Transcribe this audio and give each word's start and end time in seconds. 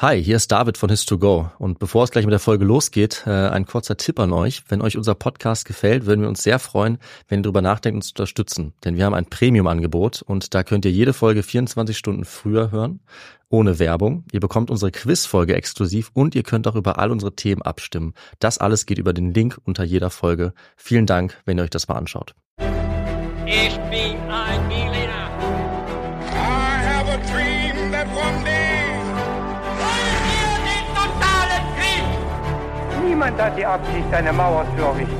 Hi, 0.00 0.22
hier 0.22 0.36
ist 0.36 0.52
David 0.52 0.78
von 0.78 0.90
His2Go 0.90 1.50
und 1.58 1.80
bevor 1.80 2.04
es 2.04 2.12
gleich 2.12 2.24
mit 2.24 2.30
der 2.30 2.38
Folge 2.38 2.64
losgeht, 2.64 3.24
äh, 3.26 3.30
ein 3.30 3.66
kurzer 3.66 3.96
Tipp 3.96 4.20
an 4.20 4.32
euch. 4.32 4.62
Wenn 4.68 4.80
euch 4.80 4.96
unser 4.96 5.16
Podcast 5.16 5.64
gefällt, 5.64 6.06
würden 6.06 6.20
wir 6.20 6.28
uns 6.28 6.44
sehr 6.44 6.60
freuen, 6.60 6.98
wenn 7.26 7.40
ihr 7.40 7.42
darüber 7.42 7.62
nachdenkt, 7.62 7.96
uns 7.96 8.06
zu 8.06 8.12
unterstützen. 8.12 8.74
Denn 8.84 8.96
wir 8.96 9.04
haben 9.04 9.14
ein 9.14 9.26
Premium-Angebot 9.26 10.22
und 10.22 10.54
da 10.54 10.62
könnt 10.62 10.84
ihr 10.84 10.92
jede 10.92 11.12
Folge 11.12 11.42
24 11.42 11.98
Stunden 11.98 12.24
früher 12.24 12.70
hören, 12.70 13.00
ohne 13.48 13.80
Werbung. 13.80 14.22
Ihr 14.30 14.38
bekommt 14.38 14.70
unsere 14.70 14.92
Quiz-Folge 14.92 15.56
exklusiv 15.56 16.12
und 16.14 16.36
ihr 16.36 16.44
könnt 16.44 16.68
auch 16.68 16.76
über 16.76 17.00
all 17.00 17.10
unsere 17.10 17.34
Themen 17.34 17.62
abstimmen. 17.62 18.14
Das 18.38 18.58
alles 18.58 18.86
geht 18.86 18.98
über 18.98 19.12
den 19.12 19.34
Link 19.34 19.58
unter 19.64 19.82
jeder 19.82 20.10
Folge. 20.10 20.52
Vielen 20.76 21.06
Dank, 21.06 21.42
wenn 21.44 21.58
ihr 21.58 21.64
euch 21.64 21.70
das 21.70 21.88
mal 21.88 21.96
anschaut. 21.96 22.36
Ich 23.46 23.76
bin 23.90 24.16
ein. 24.30 24.87
Niemand 33.28 33.42
hat 33.42 33.58
die 33.58 33.66
Absicht, 33.66 34.06
eine 34.10 34.32
Mauer 34.32 34.64
zu 34.74 34.82
errichten. 34.82 35.14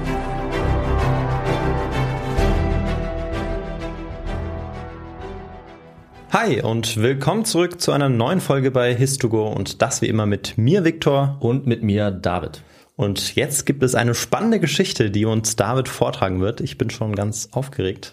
Hi 6.30 6.62
und 6.62 6.96
willkommen 6.96 7.44
zurück 7.44 7.82
zu 7.82 7.92
einer 7.92 8.08
neuen 8.08 8.40
Folge 8.40 8.70
bei 8.70 8.94
His2Go 8.94 9.52
und 9.54 9.82
das 9.82 10.00
wie 10.00 10.06
immer 10.06 10.24
mit 10.24 10.56
mir, 10.56 10.84
Viktor. 10.84 11.36
Und 11.40 11.66
mit 11.66 11.82
mir 11.82 12.10
David. 12.10 12.62
Und 12.96 13.36
jetzt 13.36 13.66
gibt 13.66 13.82
es 13.82 13.94
eine 13.94 14.14
spannende 14.14 14.58
Geschichte, 14.58 15.10
die 15.10 15.24
uns 15.24 15.54
David 15.54 15.88
vortragen 15.88 16.40
wird. 16.40 16.60
Ich 16.60 16.78
bin 16.78 16.90
schon 16.90 17.14
ganz 17.14 17.50
aufgeregt. 17.52 18.12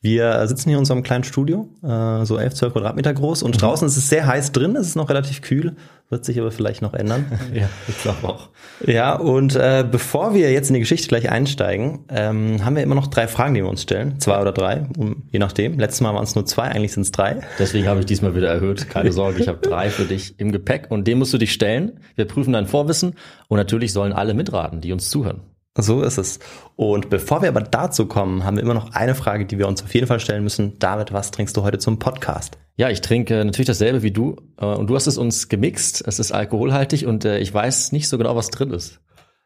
Wir 0.00 0.44
sitzen 0.48 0.70
hier 0.70 0.76
in 0.76 0.80
unserem 0.80 1.02
kleinen 1.02 1.22
Studio, 1.22 1.68
äh, 1.82 2.24
so 2.24 2.38
11, 2.38 2.54
12 2.54 2.72
Quadratmeter 2.72 3.14
groß 3.14 3.42
und 3.42 3.60
draußen 3.60 3.86
ist 3.86 3.96
es 3.96 4.08
sehr 4.08 4.26
heiß 4.26 4.52
drin, 4.52 4.74
es 4.74 4.88
ist 4.88 4.96
noch 4.96 5.08
relativ 5.08 5.40
kühl, 5.40 5.76
wird 6.10 6.24
sich 6.24 6.38
aber 6.38 6.50
vielleicht 6.50 6.82
noch 6.82 6.94
ändern. 6.94 7.26
Ja, 7.54 7.68
ich 7.88 7.98
glaube 7.98 8.26
auch. 8.28 8.48
Ja, 8.84 9.14
und 9.14 9.54
äh, 9.54 9.84
bevor 9.88 10.34
wir 10.34 10.50
jetzt 10.50 10.68
in 10.68 10.74
die 10.74 10.80
Geschichte 10.80 11.08
gleich 11.08 11.30
einsteigen, 11.30 12.04
ähm, 12.08 12.64
haben 12.64 12.74
wir 12.74 12.82
immer 12.82 12.94
noch 12.94 13.06
drei 13.06 13.28
Fragen, 13.28 13.54
die 13.54 13.62
wir 13.62 13.68
uns 13.68 13.82
stellen. 13.82 14.18
Zwei 14.18 14.40
oder 14.40 14.52
drei, 14.52 14.86
um, 14.98 15.22
je 15.30 15.38
nachdem. 15.38 15.78
Letztes 15.78 16.00
Mal 16.00 16.14
waren 16.14 16.24
es 16.24 16.34
nur 16.34 16.46
zwei, 16.46 16.64
eigentlich 16.64 16.92
sind 16.92 17.02
es 17.02 17.12
drei. 17.12 17.40
Deswegen 17.58 17.86
habe 17.86 18.00
ich 18.00 18.06
diesmal 18.06 18.34
wieder 18.34 18.48
erhöht. 18.48 18.88
Keine 18.90 19.12
Sorge, 19.12 19.40
ich 19.40 19.48
habe 19.48 19.58
drei 19.58 19.90
für 19.90 20.04
dich 20.04 20.38
im 20.38 20.52
Gepäck 20.52 20.86
und 20.90 21.06
dem 21.06 21.18
musst 21.18 21.32
du 21.32 21.38
dich 21.38 21.52
stellen. 21.52 22.00
Wir 22.16 22.24
prüfen 22.24 22.52
dein 22.52 22.66
Vorwissen 22.66 23.14
und 23.48 23.58
natürlich 23.58 23.92
sollen 23.92 24.12
alle 24.12 24.34
mitraten, 24.34 24.80
die 24.80 24.92
uns 24.92 25.10
zuhören. 25.10 25.42
So 25.76 26.02
ist 26.02 26.18
es. 26.18 26.38
Und 26.76 27.10
bevor 27.10 27.42
wir 27.42 27.48
aber 27.48 27.60
dazu 27.60 28.06
kommen, 28.06 28.44
haben 28.44 28.56
wir 28.56 28.62
immer 28.62 28.74
noch 28.74 28.92
eine 28.92 29.16
Frage, 29.16 29.44
die 29.44 29.58
wir 29.58 29.66
uns 29.66 29.82
auf 29.82 29.92
jeden 29.92 30.06
Fall 30.06 30.20
stellen 30.20 30.44
müssen. 30.44 30.78
David, 30.78 31.12
was 31.12 31.32
trinkst 31.32 31.56
du 31.56 31.62
heute 31.62 31.78
zum 31.78 31.98
Podcast? 31.98 32.58
Ja, 32.76 32.90
ich 32.90 33.00
trinke 33.00 33.44
natürlich 33.44 33.66
dasselbe 33.66 34.02
wie 34.02 34.12
du 34.12 34.36
äh, 34.58 34.66
und 34.66 34.88
du 34.88 34.94
hast 34.94 35.08
es 35.08 35.18
uns 35.18 35.48
gemixt. 35.48 36.04
Es 36.06 36.20
ist 36.20 36.30
alkoholhaltig 36.30 37.06
und 37.06 37.24
äh, 37.24 37.38
ich 37.38 37.52
weiß 37.52 37.90
nicht 37.90 38.08
so 38.08 38.18
genau, 38.18 38.36
was 38.36 38.50
drin 38.50 38.70
ist. 38.70 39.00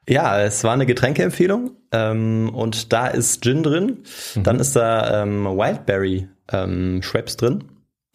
Ja, 0.06 0.40
es 0.40 0.64
war 0.64 0.72
eine 0.72 0.86
Getränkeempfehlung 0.86 1.70
ähm, 1.92 2.50
und 2.54 2.92
da 2.92 3.08
ist 3.08 3.42
Gin 3.42 3.62
drin. 3.62 3.98
Dann 4.36 4.58
ist 4.58 4.76
da 4.76 5.22
ähm, 5.22 5.44
Wildberry 5.44 6.28
ähm, 6.50 7.00
Schweppes 7.02 7.36
drin. 7.38 7.64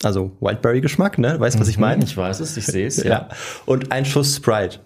Also 0.03 0.35
Wildberry-Geschmack, 0.41 1.17
ne? 1.17 1.39
Weißt 1.39 1.55
du, 1.55 1.61
was 1.61 1.67
ich 1.67 1.77
meine? 1.77 2.03
Ich 2.03 2.17
weiß 2.17 2.41
es, 2.41 2.57
ich 2.57 2.65
sehe 2.65 2.87
es, 2.87 2.97
Ja. 3.03 3.29
Und 3.65 3.91
ein 3.91 4.05
Schuss 4.05 4.35
Sprite. 4.35 4.79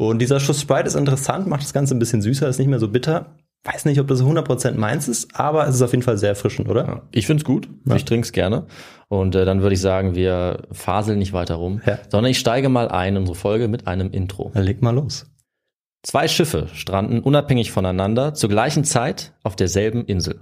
Und 0.00 0.18
dieser 0.20 0.40
Schuss 0.40 0.62
Sprite 0.62 0.86
ist 0.86 0.94
interessant, 0.94 1.46
macht 1.46 1.60
das 1.62 1.74
Ganze 1.74 1.94
ein 1.94 1.98
bisschen 1.98 2.22
süßer, 2.22 2.48
ist 2.48 2.58
nicht 2.58 2.68
mehr 2.68 2.78
so 2.78 2.88
bitter. 2.88 3.36
Weiß 3.64 3.84
nicht, 3.84 4.00
ob 4.00 4.08
das 4.08 4.22
100% 4.22 4.72
meins 4.76 5.08
ist, 5.08 5.38
aber 5.38 5.68
es 5.68 5.74
ist 5.74 5.82
auf 5.82 5.90
jeden 5.90 6.02
Fall 6.02 6.16
sehr 6.16 6.30
erfrischend, 6.30 6.70
oder? 6.70 7.02
Ich 7.12 7.26
find's 7.26 7.44
gut, 7.44 7.68
ich 7.94 8.06
trink's 8.06 8.32
gerne. 8.32 8.64
Und 9.08 9.34
äh, 9.34 9.44
dann 9.44 9.60
würde 9.60 9.74
ich 9.74 9.80
sagen, 9.82 10.14
wir 10.14 10.62
faseln 10.72 11.18
nicht 11.18 11.34
weiter 11.34 11.56
rum, 11.56 11.82
Ja. 11.84 11.98
sondern 12.08 12.30
ich 12.30 12.38
steige 12.38 12.70
mal 12.70 12.88
ein 12.88 13.14
in 13.16 13.18
unsere 13.18 13.36
Folge 13.36 13.68
mit 13.68 13.86
einem 13.86 14.10
Intro. 14.10 14.50
Dann 14.54 14.64
leg 14.64 14.80
mal 14.80 14.94
los. 14.94 15.26
Zwei 16.02 16.28
Schiffe 16.28 16.68
stranden 16.72 17.20
unabhängig 17.20 17.70
voneinander 17.70 18.32
zur 18.32 18.48
gleichen 18.48 18.84
Zeit 18.84 19.34
auf 19.42 19.54
derselben 19.54 20.06
Insel. 20.06 20.40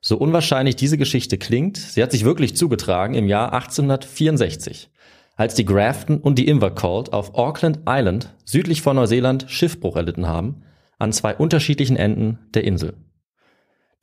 So 0.00 0.16
unwahrscheinlich 0.16 0.74
diese 0.74 0.98
Geschichte 0.98 1.38
klingt, 1.38 1.76
sie 1.76 2.02
hat 2.02 2.10
sich 2.10 2.24
wirklich 2.24 2.56
zugetragen 2.56 3.14
im 3.14 3.28
Jahr 3.28 3.52
1864, 3.52 4.90
als 5.40 5.54
die 5.54 5.64
Grafton 5.64 6.18
und 6.18 6.38
die 6.38 6.46
Invercold 6.46 7.14
auf 7.14 7.34
Auckland 7.34 7.80
Island 7.88 8.34
südlich 8.44 8.82
von 8.82 8.96
Neuseeland 8.96 9.46
Schiffbruch 9.48 9.96
erlitten 9.96 10.26
haben, 10.26 10.64
an 10.98 11.14
zwei 11.14 11.34
unterschiedlichen 11.34 11.96
Enden 11.96 12.40
der 12.52 12.64
Insel. 12.64 12.92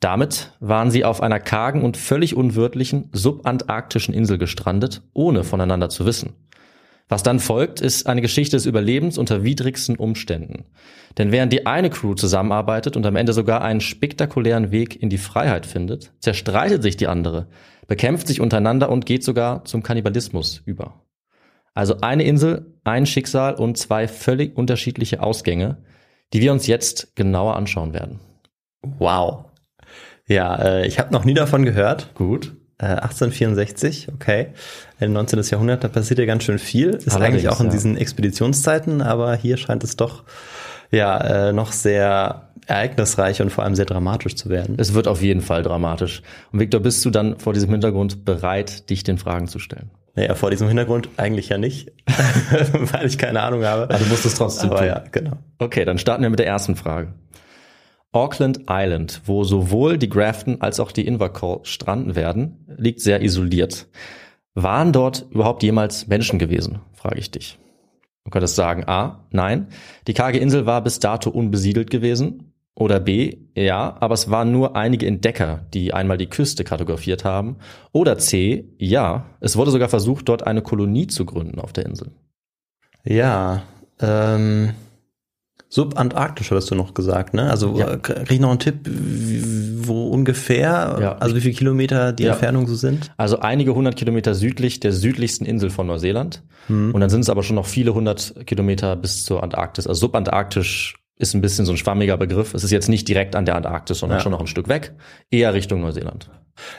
Damit 0.00 0.52
waren 0.58 0.90
sie 0.90 1.04
auf 1.04 1.22
einer 1.22 1.38
kargen 1.38 1.84
und 1.84 1.96
völlig 1.96 2.34
unwirtlichen 2.34 3.08
subantarktischen 3.12 4.14
Insel 4.14 4.36
gestrandet, 4.36 5.02
ohne 5.12 5.44
voneinander 5.44 5.88
zu 5.88 6.06
wissen. 6.06 6.32
Was 7.08 7.22
dann 7.22 7.38
folgt, 7.38 7.80
ist 7.80 8.08
eine 8.08 8.20
Geschichte 8.20 8.56
des 8.56 8.66
Überlebens 8.66 9.16
unter 9.16 9.44
widrigsten 9.44 9.94
Umständen. 9.94 10.64
Denn 11.18 11.30
während 11.30 11.52
die 11.52 11.66
eine 11.66 11.88
Crew 11.88 12.14
zusammenarbeitet 12.14 12.96
und 12.96 13.06
am 13.06 13.14
Ende 13.14 13.32
sogar 13.32 13.62
einen 13.62 13.80
spektakulären 13.80 14.72
Weg 14.72 15.00
in 15.00 15.08
die 15.08 15.18
Freiheit 15.18 15.66
findet, 15.66 16.10
zerstreitet 16.18 16.82
sich 16.82 16.96
die 16.96 17.06
andere, 17.06 17.46
bekämpft 17.86 18.26
sich 18.26 18.40
untereinander 18.40 18.90
und 18.90 19.06
geht 19.06 19.22
sogar 19.22 19.64
zum 19.64 19.84
Kannibalismus 19.84 20.62
über. 20.66 21.04
Also 21.74 22.00
eine 22.00 22.24
Insel, 22.24 22.74
ein 22.84 23.06
Schicksal 23.06 23.54
und 23.54 23.78
zwei 23.78 24.08
völlig 24.08 24.56
unterschiedliche 24.56 25.22
Ausgänge, 25.22 25.78
die 26.32 26.40
wir 26.40 26.52
uns 26.52 26.66
jetzt 26.66 27.14
genauer 27.16 27.56
anschauen 27.56 27.92
werden. 27.92 28.20
Wow. 28.82 29.46
Ja, 30.26 30.56
äh, 30.56 30.86
ich 30.86 30.98
habe 30.98 31.12
noch 31.12 31.24
nie 31.24 31.34
davon 31.34 31.64
gehört. 31.64 32.14
Gut. 32.14 32.56
Äh, 32.78 32.86
1864, 32.86 34.08
okay. 34.14 34.48
Im 35.00 35.12
19. 35.12 35.42
Jahrhundert, 35.42 35.82
da 35.82 35.88
passiert 35.88 36.20
ja 36.20 36.26
ganz 36.26 36.44
schön 36.44 36.58
viel. 36.58 36.90
Ist 36.90 37.08
Allerdings, 37.08 37.24
eigentlich 37.24 37.48
auch 37.48 37.60
in 37.60 37.66
ja. 37.66 37.72
diesen 37.72 37.96
Expeditionszeiten, 37.96 39.02
aber 39.02 39.34
hier 39.34 39.56
scheint 39.56 39.82
es 39.82 39.96
doch 39.96 40.24
ja 40.90 41.48
äh, 41.48 41.52
noch 41.52 41.72
sehr 41.72 42.50
ereignisreich 42.66 43.42
und 43.42 43.50
vor 43.50 43.64
allem 43.64 43.74
sehr 43.74 43.86
dramatisch 43.86 44.36
zu 44.36 44.48
werden. 44.48 44.76
Es 44.78 44.94
wird 44.94 45.08
auf 45.08 45.22
jeden 45.22 45.40
Fall 45.40 45.62
dramatisch. 45.62 46.22
Und 46.52 46.60
Victor, 46.60 46.80
bist 46.80 47.04
du 47.04 47.10
dann 47.10 47.38
vor 47.38 47.52
diesem 47.52 47.70
Hintergrund 47.70 48.24
bereit, 48.24 48.90
dich 48.90 49.02
den 49.02 49.18
Fragen 49.18 49.48
zu 49.48 49.58
stellen? 49.58 49.90
Naja, 50.18 50.34
vor 50.34 50.50
diesem 50.50 50.66
Hintergrund 50.66 51.10
eigentlich 51.16 51.48
ja 51.48 51.58
nicht, 51.58 51.92
weil 52.72 53.06
ich 53.06 53.18
keine 53.18 53.40
Ahnung 53.40 53.64
habe. 53.64 53.96
Musst 54.08 54.24
du 54.24 54.28
es 54.28 54.34
trotzdem 54.34 54.70
aber 54.70 54.80
tun. 54.80 54.88
ja, 54.88 55.04
genau. 55.12 55.36
Okay, 55.58 55.84
dann 55.84 55.96
starten 55.98 56.24
wir 56.24 56.30
mit 56.30 56.40
der 56.40 56.46
ersten 56.48 56.74
Frage. 56.74 57.14
Auckland 58.10 58.62
Island, 58.68 59.22
wo 59.26 59.44
sowohl 59.44 59.96
die 59.96 60.08
Grafton 60.08 60.60
als 60.60 60.80
auch 60.80 60.90
die 60.90 61.06
Invercold 61.06 61.68
stranden 61.68 62.16
werden, 62.16 62.66
liegt 62.66 63.00
sehr 63.00 63.22
isoliert. 63.22 63.86
Waren 64.54 64.92
dort 64.92 65.24
überhaupt 65.30 65.62
jemals 65.62 66.08
Menschen 66.08 66.40
gewesen, 66.40 66.80
frage 66.94 67.20
ich 67.20 67.30
dich. 67.30 67.56
Du 68.24 68.32
könntest 68.32 68.56
sagen 68.56 68.88
A, 68.88 69.24
nein, 69.30 69.68
die 70.08 70.14
karge 70.14 70.38
Insel 70.38 70.66
war 70.66 70.82
bis 70.82 70.98
dato 70.98 71.30
unbesiedelt 71.30 71.92
gewesen. 71.92 72.54
Oder 72.80 73.00
B, 73.00 73.38
ja, 73.56 73.96
aber 73.98 74.14
es 74.14 74.30
waren 74.30 74.52
nur 74.52 74.76
einige 74.76 75.04
Entdecker, 75.04 75.66
die 75.74 75.92
einmal 75.92 76.16
die 76.16 76.28
Küste 76.28 76.62
kartografiert 76.62 77.24
haben. 77.24 77.56
Oder 77.90 78.18
C, 78.18 78.68
ja, 78.78 79.26
es 79.40 79.56
wurde 79.56 79.72
sogar 79.72 79.88
versucht, 79.88 80.28
dort 80.28 80.46
eine 80.46 80.62
Kolonie 80.62 81.08
zu 81.08 81.24
gründen 81.24 81.58
auf 81.58 81.72
der 81.72 81.86
Insel. 81.86 82.12
Ja, 83.04 83.64
ähm, 83.98 84.74
subantarktisch 85.68 86.52
hattest 86.52 86.70
du 86.70 86.76
noch 86.76 86.94
gesagt, 86.94 87.34
ne? 87.34 87.50
Also 87.50 87.76
Ja. 87.76 87.94
äh, 87.94 87.98
krieg 87.98 88.30
ich 88.30 88.40
noch 88.40 88.50
einen 88.50 88.60
Tipp, 88.60 88.88
wo 88.88 90.06
ungefähr, 90.10 90.98
Ja. 91.00 91.16
also 91.16 91.34
wie 91.34 91.40
viele 91.40 91.54
Kilometer 91.54 92.12
die 92.12 92.22
Ja. 92.22 92.32
Entfernung 92.34 92.68
so 92.68 92.76
sind? 92.76 93.10
Also 93.16 93.40
einige 93.40 93.74
hundert 93.74 93.96
Kilometer 93.96 94.36
südlich 94.36 94.78
der 94.78 94.92
südlichsten 94.92 95.46
Insel 95.46 95.70
von 95.70 95.88
Neuseeland. 95.88 96.44
Und 96.68 97.00
dann 97.00 97.08
sind 97.10 97.22
es 97.22 97.30
aber 97.30 97.42
schon 97.42 97.56
noch 97.56 97.66
viele 97.66 97.92
hundert 97.94 98.46
Kilometer 98.46 98.94
bis 98.94 99.24
zur 99.24 99.42
Antarktis. 99.42 99.86
Also 99.88 100.02
subantarktisch 100.06 100.94
ist 101.18 101.34
ein 101.34 101.40
bisschen 101.40 101.66
so 101.66 101.72
ein 101.72 101.76
schwammiger 101.76 102.16
Begriff. 102.16 102.54
Es 102.54 102.64
ist 102.64 102.70
jetzt 102.70 102.88
nicht 102.88 103.06
direkt 103.08 103.34
an 103.36 103.44
der 103.44 103.56
Antarktis, 103.56 103.98
sondern 103.98 104.18
Ja. 104.18 104.22
schon 104.22 104.32
noch 104.32 104.40
ein 104.40 104.46
Stück 104.46 104.68
weg. 104.68 104.92
Eher 105.30 105.52
Richtung 105.54 105.80
Neuseeland. 105.80 106.30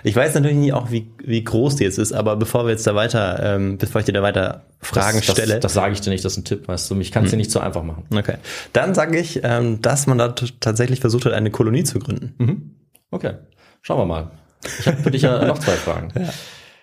Ich 0.04 0.16
weiß 0.16 0.34
natürlich 0.36 0.58
nicht 0.58 0.74
auch, 0.74 0.92
wie, 0.92 1.10
wie 1.24 1.42
groß 1.44 1.78
die 1.78 1.86
jetzt 1.86 1.98
ist, 2.00 2.12
aber 2.12 2.36
bevor 2.36 2.66
wir 2.66 2.72
jetzt 2.72 2.86
da 2.86 2.96
weiter, 2.96 3.56
ähm, 3.56 3.78
bevor 3.78 4.00
ich 4.00 4.06
dir 4.06 4.12
da 4.14 4.22
weiter 4.22 4.66
Fragen 4.82 5.18
das, 5.20 5.26
stelle. 5.32 5.54
Das, 5.56 5.62
das 5.62 5.74
sage 5.74 5.94
ich 5.94 6.02
dir 6.02 6.10
nicht, 6.10 6.26
das 6.26 6.34
ist 6.34 6.38
ein 6.40 6.44
Tipp, 6.46 6.68
weißt 6.68 6.90
du. 6.92 6.96
Mich 6.96 7.12
kannst 7.14 7.32
du 7.32 7.38
nicht 7.38 7.50
so 7.52 7.60
einfach 7.62 7.84
machen. 7.84 8.04
okay. 8.14 8.36
Dann 8.74 8.94
sage 8.94 9.18
ich, 9.18 9.40
ähm, 9.44 9.82
dass 9.82 10.06
man 10.08 10.18
da 10.18 10.30
tatsächlich 10.60 11.00
versucht 11.00 11.26
hat, 11.26 11.34
eine 11.34 11.50
Kolonie 11.52 11.84
zu 11.84 12.00
gründen. 12.00 12.76
Okay, 13.12 13.36
schauen 13.82 14.00
wir 14.00 14.06
mal. 14.06 14.32
Ich 14.80 14.88
habe 14.88 14.98
für 14.98 15.12
dich 15.12 15.22
ja 15.22 15.46
noch 15.48 15.60
zwei 15.60 15.72
Fragen. 15.74 16.10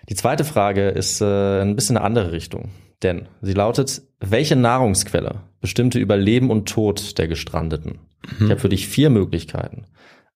Die 0.09 0.15
zweite 0.15 0.43
Frage 0.43 0.89
ist 0.89 1.21
äh, 1.21 1.61
ein 1.61 1.75
bisschen 1.75 1.97
eine 1.97 2.05
andere 2.05 2.31
Richtung. 2.31 2.69
Denn 3.03 3.27
sie 3.41 3.53
lautet, 3.53 4.01
welche 4.19 4.55
Nahrungsquelle 4.55 5.43
bestimmte 5.61 5.99
über 5.99 6.17
Leben 6.17 6.49
und 6.49 6.67
Tod 6.67 7.17
der 7.17 7.27
Gestrandeten? 7.27 7.99
Ich 8.39 8.49
habe 8.49 8.59
für 8.59 8.69
dich 8.69 8.87
vier 8.87 9.09
Möglichkeiten. 9.09 9.85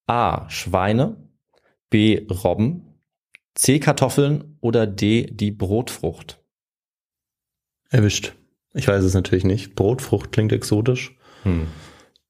A. 0.06 0.48
Schweine, 0.48 1.16
B. 1.90 2.26
Robben, 2.30 2.94
C. 3.54 3.80
Kartoffeln 3.80 4.56
oder 4.60 4.86
D. 4.86 5.26
Die 5.26 5.50
Brotfrucht. 5.50 6.40
Erwischt. 7.90 8.34
Ich 8.74 8.88
weiß 8.88 9.04
es 9.04 9.14
natürlich 9.14 9.44
nicht. 9.44 9.74
Brotfrucht 9.74 10.32
klingt 10.32 10.52
exotisch. 10.52 11.16
Hm. 11.42 11.66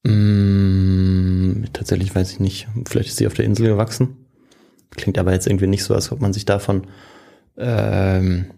Mm, 0.04 1.64
tatsächlich 1.72 2.14
weiß 2.14 2.32
ich 2.32 2.40
nicht. 2.40 2.66
Vielleicht 2.88 3.10
ist 3.10 3.18
sie 3.18 3.26
auf 3.26 3.34
der 3.34 3.44
Insel 3.44 3.66
gewachsen. 3.66 4.26
Klingt 4.90 5.18
aber 5.18 5.32
jetzt 5.32 5.46
irgendwie 5.46 5.68
nicht 5.68 5.84
so, 5.84 5.94
als 5.94 6.10
ob 6.10 6.20
man 6.20 6.32
sich 6.32 6.44
davon, 6.44 6.88
ähm, 7.56 8.50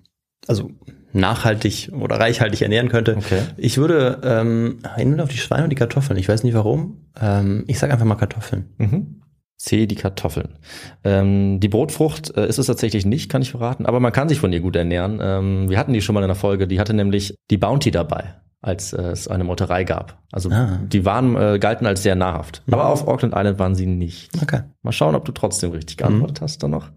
also 0.47 0.71
nachhaltig 1.15 1.91
oder 1.99 2.19
reichhaltig 2.19 2.63
ernähren 2.63 2.89
könnte. 2.89 3.17
Okay. 3.17 3.41
Ich 3.57 3.79
würde 3.79 4.21
ähm, 4.25 4.79
hin 4.97 5.21
auf 5.21 5.31
die 5.31 5.39
Schweine 5.39 5.65
und 5.65 5.71
die 5.71 5.77
Kartoffeln. 5.77 6.19
Ich 6.19 6.29
weiß 6.29 6.43
nicht 6.43 6.55
warum. 6.55 7.07
Ähm, 7.21 7.65
ich 7.67 7.79
sage 7.79 7.93
einfach 7.93 8.05
mal 8.05 8.17
Kartoffeln. 8.17 8.67
Mhm. 8.79 9.21
C, 9.57 9.87
die 9.87 9.95
Kartoffeln. 9.95 10.59
Ähm, 11.05 11.61
die 11.61 11.69
Brotfrucht 11.69 12.37
äh, 12.37 12.47
ist 12.47 12.59
es 12.59 12.67
tatsächlich 12.67 13.07
nicht, 13.07 13.31
kann 13.31 13.41
ich 13.41 13.53
verraten, 13.53 13.87
aber 13.87 14.01
man 14.01 14.13
kann 14.13 14.29
sich 14.29 14.41
von 14.41 14.53
ihr 14.53 14.61
gut 14.61 14.77
ernähren. 14.77 15.21
Ähm, 15.23 15.71
wir 15.71 15.79
hatten 15.79 15.93
die 15.93 16.03
schon 16.03 16.15
mal 16.15 16.23
in 16.23 16.29
der 16.29 16.35
Folge, 16.35 16.67
die 16.67 16.81
hatte 16.81 16.93
nämlich 16.93 17.37
die 17.51 17.57
Bounty 17.57 17.91
dabei, 17.91 18.35
als 18.65 18.93
äh, 18.93 19.03
es 19.03 19.29
eine 19.29 19.45
Molterei 19.45 19.85
gab. 19.85 20.19
Also 20.33 20.51
Ah. 20.51 20.79
die 20.83 21.05
waren, 21.05 21.37
äh, 21.37 21.59
galten 21.59 21.87
als 21.87 22.03
sehr 22.03 22.15
nahrhaft. 22.17 22.63
Aber 22.71 22.89
auf 22.89 23.07
Auckland 23.07 23.35
Island 23.37 23.59
waren 23.59 23.75
sie 23.75 23.87
nicht. 23.87 24.31
Okay. 24.43 24.63
Mal 24.83 24.93
schauen, 24.93 25.15
ob 25.15 25.25
du 25.25 25.33
trotzdem 25.33 25.71
richtig 25.71 25.99
geantwortet 25.99 26.41
hast 26.41 26.63
dann 26.63 26.71
noch. 26.71 26.89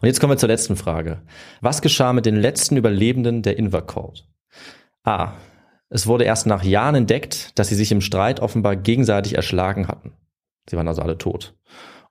Und 0.00 0.06
jetzt 0.06 0.20
kommen 0.20 0.32
wir 0.32 0.38
zur 0.38 0.48
letzten 0.48 0.76
Frage. 0.76 1.22
Was 1.60 1.82
geschah 1.82 2.12
mit 2.12 2.26
den 2.26 2.36
letzten 2.36 2.76
Überlebenden 2.76 3.42
der 3.42 3.58
Invercourt? 3.58 4.28
A. 5.04 5.32
Es 5.88 6.06
wurde 6.06 6.24
erst 6.24 6.46
nach 6.46 6.62
Jahren 6.64 6.94
entdeckt, 6.94 7.58
dass 7.58 7.68
sie 7.68 7.74
sich 7.76 7.92
im 7.92 8.00
Streit 8.00 8.40
offenbar 8.40 8.74
gegenseitig 8.76 9.36
erschlagen 9.36 9.88
hatten. 9.88 10.12
Sie 10.68 10.76
waren 10.76 10.88
also 10.88 11.02
alle 11.02 11.18
tot. 11.18 11.54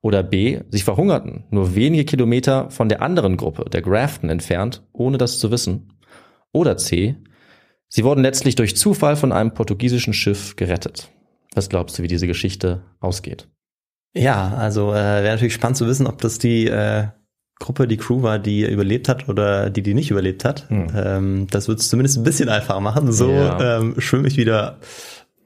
Oder 0.02 0.24
B. 0.24 0.62
Sie 0.70 0.82
verhungerten, 0.82 1.46
nur 1.50 1.74
wenige 1.76 2.06
Kilometer 2.06 2.70
von 2.70 2.90
der 2.90 3.02
anderen 3.02 3.38
Gruppe, 3.38 3.66
der 3.70 3.82
Grafton, 3.82 4.30
entfernt, 4.30 4.84
ohne 4.94 5.18
das 5.18 5.40
zu 5.40 5.52
wissen. 5.52 5.94
Oder 6.54 6.78
C. 6.78 7.16
Sie 7.96 8.04
wurden 8.04 8.24
letztlich 8.24 8.56
durch 8.56 8.76
Zufall 8.76 9.16
von 9.16 9.32
einem 9.32 9.54
portugiesischen 9.54 10.12
Schiff 10.14 10.58
gerettet. 10.58 11.10
Was 11.54 11.70
glaubst 11.70 11.98
du, 11.98 12.04
wie 12.04 12.10
diese 12.10 12.28
Geschichte 12.28 12.82
ausgeht? 13.00 13.48
Ja, 14.14 14.50
also 14.58 14.92
äh, 14.92 14.96
wäre 14.96 15.32
natürlich 15.36 15.54
spannend 15.54 15.78
zu 15.78 15.88
wissen, 15.88 16.06
ob 16.06 16.20
das 16.20 16.38
die 16.38 16.68
äh, 16.68 17.06
Gruppe, 17.58 17.88
die 17.88 17.96
Crew 17.96 18.22
war, 18.22 18.38
die 18.38 18.70
überlebt 18.70 19.08
hat 19.08 19.30
oder 19.30 19.70
die, 19.70 19.82
die 19.82 19.94
nicht 19.94 20.12
überlebt 20.12 20.44
hat. 20.44 20.68
Ähm, 20.70 21.48
das 21.50 21.70
wird 21.70 21.80
es 21.80 21.88
zumindest 21.88 22.18
ein 22.18 22.24
bisschen 22.26 22.50
einfacher 22.50 22.82
machen. 22.82 23.14
So 23.14 23.32
Ja. 23.32 23.78
ähm, 23.80 23.96
schwimme 24.02 24.28
ich 24.28 24.36
wieder 24.36 24.78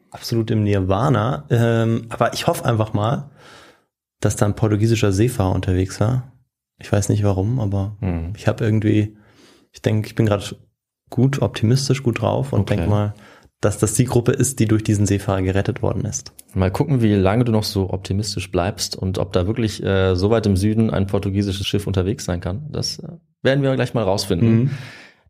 absolut 0.10 0.50
im 0.50 0.64
Nirvana. 0.64 1.46
Ähm, 1.52 2.08
aber 2.10 2.34
ich 2.34 2.48
hoffe 2.48 2.66
einfach 2.66 2.94
mal, 2.94 3.30
dass 4.22 4.38
da 4.38 4.48
ein 4.48 4.56
portugiesischer 4.56 5.12
Seefahrer 5.12 5.54
unterwegs 5.54 6.00
war. 6.00 6.34
Ich 6.80 6.92
weiß 6.92 7.10
nicht 7.10 7.24
warum, 7.24 7.60
aber 7.60 7.96
Hm. 8.00 8.34
ich 8.36 8.48
habe 8.48 8.66
irgendwie, 8.66 9.18
ich 9.72 9.84
denke, 9.84 10.08
ich 10.08 10.16
bin 10.16 10.26
gerade 10.26 10.44
gut 11.10 11.42
optimistisch, 11.42 12.04
gut 12.04 12.22
drauf 12.22 12.54
und 12.54 12.62
Okay. 12.62 12.76
denke 12.76 12.90
mal, 12.90 13.14
dass 13.62 13.78
das 13.78 13.94
die 13.94 14.06
Gruppe 14.06 14.32
ist, 14.32 14.60
die 14.60 14.68
durch 14.68 14.84
diesen 14.84 15.06
Seefahrer 15.06 15.42
gerettet 15.42 15.82
worden 15.82 16.06
ist. 16.06 16.32
Mal 16.54 16.72
gucken, 16.72 17.02
wie 17.02 17.14
lange 17.14 17.44
du 17.44 17.52
noch 17.52 17.64
so 17.64 17.90
optimistisch 17.90 18.52
bleibst 18.52 18.96
und 18.96 19.18
ob 19.18 19.34
da 19.34 19.48
wirklich 19.48 19.84
äh, 19.84 20.16
so 20.16 20.30
weit 20.30 20.46
im 20.46 20.56
Süden 20.56 20.90
ein 20.90 21.08
portugiesisches 21.08 21.68
Schiff 21.68 21.86
unterwegs 21.86 22.24
sein 22.26 22.40
kann. 22.40 22.68
Das 22.72 23.00
äh, 23.00 23.08
werden 23.42 23.62
wir 23.62 23.76
gleich 23.76 23.94
mal 23.94 24.04
rausfinden. 24.04 24.50
Mhm. 24.56 24.72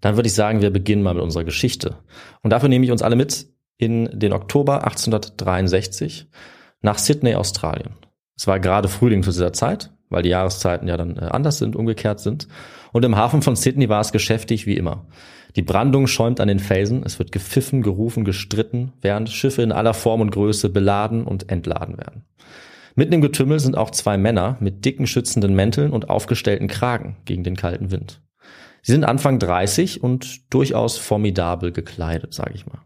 Dann 0.02 0.16
würde 0.16 0.28
ich 0.28 0.34
sagen, 0.34 0.62
wir 0.62 0.70
beginnen 0.70 1.02
mal 1.02 1.16
mit 1.16 1.24
unserer 1.24 1.44
Geschichte. 1.44 1.98
Und 2.42 2.52
dafür 2.52 2.70
nehme 2.70 2.86
ich 2.86 2.92
uns 2.92 3.02
alle 3.02 3.16
mit 3.16 3.48
in 3.78 4.10
den 4.18 4.32
Oktober 4.34 4.84
1863 4.84 6.28
nach 6.82 6.98
Sydney, 7.00 7.36
Australien. 7.36 7.96
Es 8.38 8.48
war 8.48 8.60
gerade 8.60 8.88
Frühling 8.88 9.24
zu 9.24 9.32
dieser 9.32 9.54
Zeit, 9.54 9.92
weil 10.10 10.24
die 10.24 10.30
Jahreszeiten 10.30 10.88
ja 10.88 10.98
dann 10.98 11.18
äh, 11.18 11.22
anders 11.32 11.58
sind, 11.58 11.76
umgekehrt 11.76 12.20
sind. 12.20 12.48
Und 12.92 13.06
im 13.06 13.16
Hafen 13.16 13.42
von 13.42 13.56
Sydney 13.56 13.90
war 13.90 14.02
es 14.02 14.12
geschäftig 14.12 14.66
wie 14.66 14.76
immer. 14.76 15.06
Die 15.56 15.62
Brandung 15.62 16.08
schäumt 16.08 16.40
an 16.40 16.48
den 16.48 16.60
Felsen, 16.60 17.04
es 17.04 17.18
wird 17.20 17.32
gepfiffen, 17.32 17.82
gerufen, 17.82 18.24
gestritten, 18.24 18.94
während 19.02 19.30
Schiffe 19.30 19.62
in 19.62 19.72
aller 19.72 19.94
Form 19.94 20.22
und 20.22 20.32
Größe 20.32 20.70
beladen 20.70 21.24
und 21.24 21.50
entladen 21.50 21.98
werden. 21.98 22.24
Mitten 22.96 23.14
im 23.14 23.22
Getümmel 23.22 23.60
sind 23.60 23.78
auch 23.78 23.92
zwei 23.92 24.18
Männer 24.18 24.58
mit 24.60 24.86
dicken 24.86 25.08
schützenden 25.08 25.56
Mänteln 25.56 25.92
und 25.92 26.10
aufgestellten 26.10 26.68
Kragen 26.68 27.18
gegen 27.26 27.44
den 27.44 27.56
kalten 27.56 27.92
Wind. 27.92 28.22
Sie 28.82 28.92
sind 28.92 29.04
Anfang 29.04 29.40
30 29.40 30.04
und 30.04 30.54
durchaus 30.54 30.98
formidabel 30.98 31.72
gekleidet, 31.72 32.34
sage 32.34 32.54
ich 32.56 32.66
mal. 32.66 32.80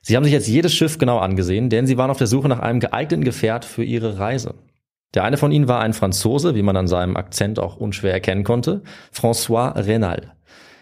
Sie 0.00 0.16
haben 0.16 0.24
sich 0.24 0.32
jetzt 0.32 0.46
jedes 0.48 0.74
Schiff 0.74 0.98
genau 0.98 1.18
angesehen, 1.18 1.68
denn 1.68 1.86
sie 1.86 1.98
waren 1.98 2.10
auf 2.10 2.18
der 2.18 2.28
Suche 2.28 2.48
nach 2.48 2.60
einem 2.60 2.80
geeigneten 2.80 3.24
Gefährt 3.24 3.64
für 3.64 3.82
ihre 3.82 4.18
Reise. 4.18 4.54
Der 5.16 5.24
eine 5.24 5.38
von 5.38 5.50
ihnen 5.50 5.66
war 5.66 5.80
ein 5.80 5.94
Franzose, 5.94 6.54
wie 6.54 6.62
man 6.62 6.76
an 6.76 6.88
seinem 6.88 7.16
Akzent 7.16 7.58
auch 7.58 7.78
unschwer 7.78 8.12
erkennen 8.12 8.44
konnte, 8.44 8.82
François 9.12 9.74
Renal. 9.74 10.34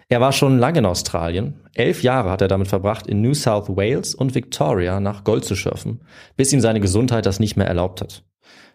Er 0.08 0.20
war 0.20 0.32
schon 0.32 0.58
lange 0.58 0.80
in 0.80 0.86
Australien. 0.86 1.60
Elf 1.72 2.02
Jahre 2.02 2.30
hat 2.30 2.40
er 2.40 2.48
damit 2.48 2.66
verbracht, 2.66 3.06
in 3.06 3.22
New 3.22 3.34
South 3.34 3.68
Wales 3.68 4.12
und 4.12 4.34
Victoria 4.34 4.98
nach 4.98 5.22
Gold 5.22 5.44
zu 5.44 5.54
schürfen, 5.54 6.00
bis 6.36 6.52
ihm 6.52 6.58
seine 6.58 6.80
Gesundheit 6.80 7.26
das 7.26 7.38
nicht 7.38 7.56
mehr 7.56 7.68
erlaubt 7.68 8.00
hat. 8.00 8.24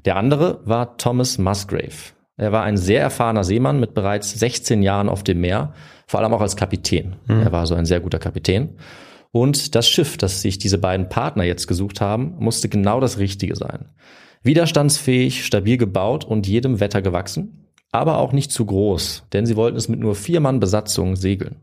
Der 0.05 0.15
andere 0.15 0.61
war 0.63 0.95
Thomas 0.95 1.37
Musgrave. 1.37 2.13
Er 2.37 2.53
war 2.53 2.63
ein 2.63 2.77
sehr 2.77 3.01
erfahrener 3.01 3.43
Seemann 3.43 3.81
mit 3.81 3.93
bereits 3.93 4.39
16 4.39 4.81
Jahren 4.81 5.09
auf 5.09 5.23
dem 5.23 5.41
Meer, 5.41 5.73
vor 6.07 6.21
allem 6.21 6.33
auch 6.33 6.41
als 6.41 6.55
Kapitän. 6.55 7.17
Er 7.43 7.51
war 7.51 7.65
so 7.65 7.75
ein 7.75 7.85
sehr 7.85 7.99
guter 7.99 8.19
Kapitän. 8.19 8.77
Und 9.31 9.75
das 9.75 9.89
Schiff, 9.89 10.15
das 10.15 10.41
sich 10.41 10.57
diese 10.57 10.77
beiden 10.77 11.09
Partner 11.09 11.43
jetzt 11.43 11.67
gesucht 11.67 11.99
haben, 11.99 12.35
musste 12.39 12.69
genau 12.69 13.01
das 13.01 13.17
Richtige 13.17 13.57
sein. 13.57 13.91
Widerstandsfähig, 14.43 15.45
stabil 15.45 15.77
gebaut 15.77 16.25
und 16.25 16.47
jedem 16.47 16.79
Wetter 16.79 17.01
gewachsen, 17.01 17.67
aber 17.91 18.19
auch 18.19 18.31
nicht 18.31 18.51
zu 18.51 18.65
groß, 18.65 19.25
denn 19.33 19.45
sie 19.45 19.55
wollten 19.55 19.77
es 19.77 19.89
mit 19.89 19.99
nur 19.99 20.15
vier 20.15 20.39
Mann 20.39 20.59
Besatzung 20.59 21.15
segeln. 21.15 21.57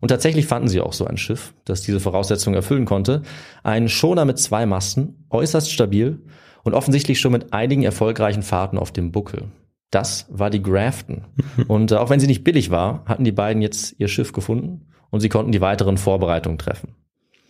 Und 0.00 0.08
tatsächlich 0.08 0.46
fanden 0.46 0.68
sie 0.68 0.80
auch 0.80 0.92
so 0.92 1.06
ein 1.06 1.16
Schiff, 1.16 1.54
das 1.64 1.82
diese 1.82 2.00
Voraussetzungen 2.00 2.56
erfüllen 2.56 2.86
konnte. 2.86 3.22
Ein 3.62 3.88
Schoner 3.88 4.24
mit 4.24 4.38
zwei 4.38 4.66
Masten, 4.66 5.26
äußerst 5.30 5.70
stabil 5.70 6.20
und 6.64 6.74
offensichtlich 6.74 7.20
schon 7.20 7.32
mit 7.32 7.52
einigen 7.52 7.84
erfolgreichen 7.84 8.42
Fahrten 8.42 8.78
auf 8.78 8.90
dem 8.90 9.12
Buckel. 9.12 9.44
Das 9.90 10.26
war 10.30 10.50
die 10.50 10.62
Grafton. 10.62 11.26
Und 11.68 11.92
äh, 11.92 11.96
auch 11.96 12.08
wenn 12.08 12.18
sie 12.18 12.26
nicht 12.26 12.44
billig 12.44 12.70
war, 12.70 13.04
hatten 13.04 13.24
die 13.24 13.32
beiden 13.32 13.60
jetzt 13.60 13.94
ihr 13.98 14.08
Schiff 14.08 14.32
gefunden 14.32 14.86
und 15.10 15.20
sie 15.20 15.28
konnten 15.28 15.52
die 15.52 15.60
weiteren 15.60 15.98
Vorbereitungen 15.98 16.58
treffen. 16.58 16.94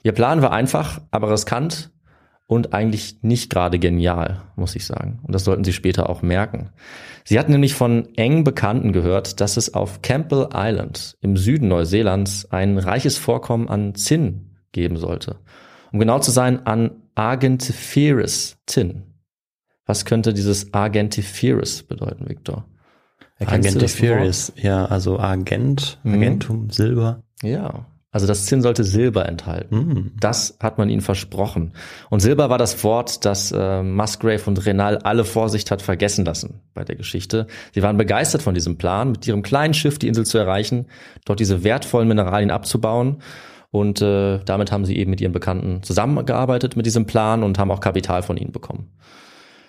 Ihr 0.03 0.11
Plan 0.11 0.43
war 0.43 0.51
einfach, 0.51 1.01
aber 1.13 1.31
riskant 1.31 1.93
und 2.47 2.75
eigentlich 2.75 3.23
nicht 3.23 3.51
gerade 3.51 3.79
genial, 3.79 4.43
muss 4.57 4.77
ich 4.77 4.85
sagen. 4.87 5.21
Und 5.23 5.35
das 5.35 5.45
sollten 5.45 5.65
sie 5.65 5.73
später 5.73 6.11
auch 6.11 6.23
merken. 6.23 6.71
Sie 7.25 7.39
hatten 7.39 7.53
nämlich 7.53 7.75
von 7.75 8.09
engen 8.17 8.45
Bekannten 8.45 8.93
gehört, 8.93 9.41
dass 9.41 9.57
es 9.57 9.75
auf 9.75 10.03
Campbell 10.03 10.49
Island 10.55 11.17
im 11.21 11.37
Süden 11.37 11.69
Neuseelands 11.69 12.51
ein 12.51 12.79
reiches 12.79 13.17
Vorkommen 13.17 13.69
an 13.69 13.95
Zinn 13.95 14.57
geben 14.73 14.97
sollte. 14.97 15.37
Um 15.93 15.99
genau 15.99 16.19
zu 16.19 16.31
sein, 16.31 16.67
an 16.67 17.03
Argentiferous 17.15 18.57
Tin. 18.67 19.03
Was 19.87 20.05
könnte 20.05 20.33
dieses 20.33 20.73
Argentiferous 20.73 21.83
bedeuten, 21.83 22.29
Victor? 22.29 22.67
Agentiferous, 23.39 24.53
ja, 24.57 24.87
also 24.87 25.19
Agent, 25.19 25.99
Mhm. 26.03 26.15
Agentum, 26.15 26.71
Silber. 26.71 27.23
Ja, 27.43 27.87
also 28.13 28.27
das 28.27 28.45
Zinn 28.45 28.61
sollte 28.61 28.85
Silber 28.85 29.27
enthalten. 29.27 29.77
Mhm. 29.77 30.13
Das 30.21 30.59
hat 30.61 30.77
man 30.77 30.91
ihnen 30.91 31.01
versprochen. 31.01 31.73
Und 32.11 32.21
Silber 32.21 32.51
war 32.51 32.59
das 32.59 32.85
Wort, 32.85 33.25
das 33.25 33.53
äh, 33.53 33.83
Musgrave 33.83 34.43
und 34.45 34.65
Renal 34.67 34.99
alle 34.99 35.25
Vorsicht 35.25 35.71
hat 35.71 35.81
vergessen 35.81 36.27
lassen 36.27 36.61
bei 36.75 36.85
der 36.85 36.97
Geschichte. 36.97 37.47
Sie 37.75 37.83
waren 37.83 37.97
begeistert 37.97 38.43
von 38.43 38.53
diesem 38.55 38.77
Plan, 38.77 39.13
mit 39.13 39.27
ihrem 39.27 39.43
kleinen 39.43 39.73
Schiff 39.73 39.99
die 39.99 40.09
Insel 40.09 40.27
zu 40.27 40.37
erreichen, 40.37 40.87
dort 41.25 41.41
diese 41.41 41.65
wertvollen 41.65 42.07
Mineralien 42.07 42.51
abzubauen. 42.51 43.23
Und 43.71 44.03
äh, 44.03 44.41
damit 44.45 44.71
haben 44.71 44.85
sie 44.85 44.99
eben 44.99 45.11
mit 45.11 45.23
ihren 45.23 45.33
Bekannten 45.33 45.83
zusammengearbeitet 45.83 46.77
mit 46.77 46.85
diesem 46.85 47.07
Plan 47.07 47.43
und 47.43 47.59
haben 47.59 47.71
auch 47.71 47.81
Kapital 47.81 48.23
von 48.23 48.37
ihnen 48.37 48.53
bekommen. 48.53 48.91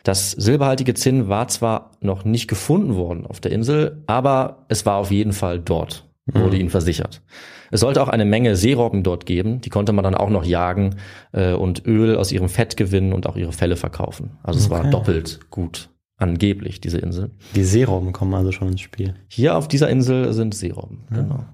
Das 0.03 0.31
silberhaltige 0.31 0.95
Zinn 0.95 1.29
war 1.29 1.47
zwar 1.47 1.91
noch 2.01 2.25
nicht 2.25 2.49
gefunden 2.49 2.95
worden 2.95 3.25
auf 3.25 3.39
der 3.39 3.53
Insel, 3.53 4.03
aber 4.05 4.65
es 4.67 4.85
war 4.85 4.97
auf 4.97 5.11
jeden 5.11 5.31
Fall 5.31 5.61
dort, 5.61 6.03
wurde 6.25 6.57
ihnen 6.57 6.69
versichert. 6.69 7.21
Es 7.71 7.81
sollte 7.81 8.01
auch 8.01 8.07
eine 8.07 8.25
Menge 8.25 8.55
Seerobben 8.55 9.03
dort 9.03 9.25
geben, 9.25 9.61
die 9.61 9.69
konnte 9.69 9.93
man 9.93 10.03
dann 10.03 10.15
auch 10.15 10.29
noch 10.29 10.45
jagen 10.45 10.95
äh, 11.31 11.53
und 11.53 11.85
Öl 11.85 12.15
aus 12.17 12.31
ihrem 12.31 12.49
Fett 12.49 12.77
gewinnen 12.77 13.13
und 13.13 13.27
auch 13.27 13.35
ihre 13.35 13.51
Felle 13.51 13.75
verkaufen. 13.75 14.37
Also 14.43 14.59
es 14.59 14.69
war 14.69 14.89
doppelt 14.89 15.39
gut, 15.49 15.89
angeblich, 16.17 16.79
diese 16.79 16.99
Insel. 16.99 17.31
Die 17.55 17.63
Seerobben 17.63 18.13
kommen 18.13 18.33
also 18.33 18.51
schon 18.51 18.69
ins 18.69 18.81
Spiel. 18.81 19.15
Hier 19.27 19.57
auf 19.57 19.67
dieser 19.67 19.89
Insel 19.89 20.33
sind 20.33 20.55
Seerobben, 20.55 21.05
genau. 21.11 21.45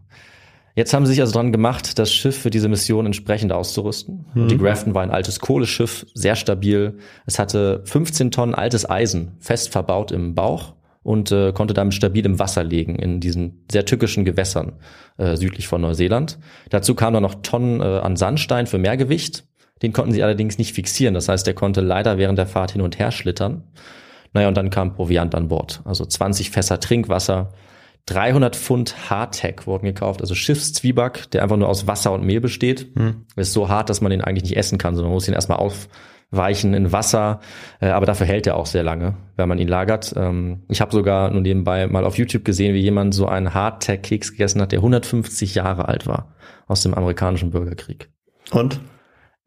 Jetzt 0.76 0.94
haben 0.94 1.06
sie 1.06 1.12
sich 1.12 1.22
also 1.22 1.34
dran 1.34 1.52
gemacht, 1.52 2.00
das 2.00 2.14
Schiff 2.14 2.38
für 2.38 2.52
diese 2.52 2.70
Mission 2.70 3.06
entsprechend 3.06 3.52
auszurüsten. 3.52 4.28
Und 4.34 4.50
die 4.50 4.58
Grafton 4.58 4.94
war 4.94 5.04
ein 5.04 5.12
altes 5.12 5.42
Kohleschiff, 5.42 6.06
sehr 6.14 6.38
stabil. 6.38 7.00
Es 7.26 7.38
hatte 7.38 7.82
15 7.84 8.32
Tonnen 8.32 8.56
altes 8.56 8.90
Eisen 8.90 9.34
fest 9.40 9.74
verbaut 9.74 10.14
im 10.14 10.36
Bauch 10.36 10.76
und 11.10 11.32
äh, 11.32 11.54
konnte 11.54 11.74
damit 11.74 11.96
stabil 11.96 12.24
im 12.24 12.38
Wasser 12.38 12.64
liegen 12.64 12.94
in 12.94 13.20
diesen 13.20 13.66
sehr 13.72 13.84
tückischen 13.84 14.26
Gewässern 14.26 14.74
äh, 15.18 15.38
südlich 15.38 15.68
von 15.68 15.82
Neuseeland. 15.82 16.38
Dazu 16.70 16.94
kamen 16.94 17.16
dann 17.16 17.24
noch 17.24 17.42
Tonnen 17.42 17.82
äh, 17.82 17.84
an 17.84 18.16
Sandstein 18.16 18.68
für 18.68 18.78
mehr 18.78 18.96
Gewicht. 18.96 19.44
Den 19.82 19.92
konnten 19.92 20.12
sie 20.12 20.22
allerdings 20.22 20.60
nicht 20.60 20.74
fixieren. 20.74 21.16
Das 21.16 21.28
heißt, 21.28 21.48
der 21.48 21.56
konnte 21.56 21.82
leider 21.82 22.20
während 22.20 22.38
der 22.38 22.46
Fahrt 22.46 22.74
hin 22.74 22.82
und 22.82 23.00
her 23.00 23.10
schlittern. 23.10 23.64
Naja, 24.34 24.50
und 24.50 24.56
dann 24.56 24.70
kam 24.70 24.94
Proviant 24.94 25.34
an 25.34 25.48
Bord. 25.48 25.82
Also 25.84 26.06
20 26.06 26.52
Fässer 26.52 26.80
Trinkwasser, 26.80 27.54
300 28.06 28.56
Pfund 28.56 29.10
Hardtack 29.10 29.66
wurden 29.66 29.88
gekauft, 29.88 30.22
also 30.22 30.36
Schiffszwieback, 30.36 31.32
der 31.32 31.42
einfach 31.42 31.58
nur 31.58 31.70
aus 31.70 31.88
Wasser 31.88 32.12
und 32.12 32.24
Mehl 32.24 32.40
besteht. 32.40 32.86
Hm. 32.96 33.26
Ist 33.36 33.54
so 33.54 33.68
hart, 33.68 33.90
dass 33.90 34.02
man 34.02 34.12
ihn 34.12 34.22
eigentlich 34.22 34.44
nicht 34.44 34.58
essen 34.58 34.78
kann, 34.78 34.94
sondern 34.94 35.10
man 35.10 35.16
muss 35.16 35.28
ihn 35.28 35.34
erstmal 35.34 35.58
auf, 35.58 35.88
weichen 36.32 36.74
in 36.74 36.92
Wasser, 36.92 37.40
äh, 37.82 37.88
aber 37.88 38.06
dafür 38.06 38.28
hält 38.28 38.48
er 38.48 38.56
auch 38.56 38.66
sehr 38.66 38.84
lange, 38.84 39.16
wenn 39.36 39.50
man 39.50 39.58
ihn 39.58 39.68
lagert. 39.68 40.14
Ähm, 40.16 40.64
ich 40.70 40.82
habe 40.82 40.92
sogar 40.92 41.32
nur 41.32 41.42
nebenbei 41.42 41.88
mal 41.88 42.06
auf 42.06 42.18
YouTube 42.18 42.46
gesehen, 42.46 42.76
wie 42.76 42.82
jemand 42.82 43.14
so 43.14 43.28
einen 43.28 43.54
Hardtack-Keks 43.54 44.32
gegessen 44.32 44.62
hat, 44.62 44.72
der 44.72 44.80
150 44.80 45.56
Jahre 45.56 45.88
alt 45.88 46.08
war 46.08 46.36
aus 46.68 46.84
dem 46.84 46.94
amerikanischen 46.94 47.52
Bürgerkrieg. 47.52 48.10
Und? 48.52 48.80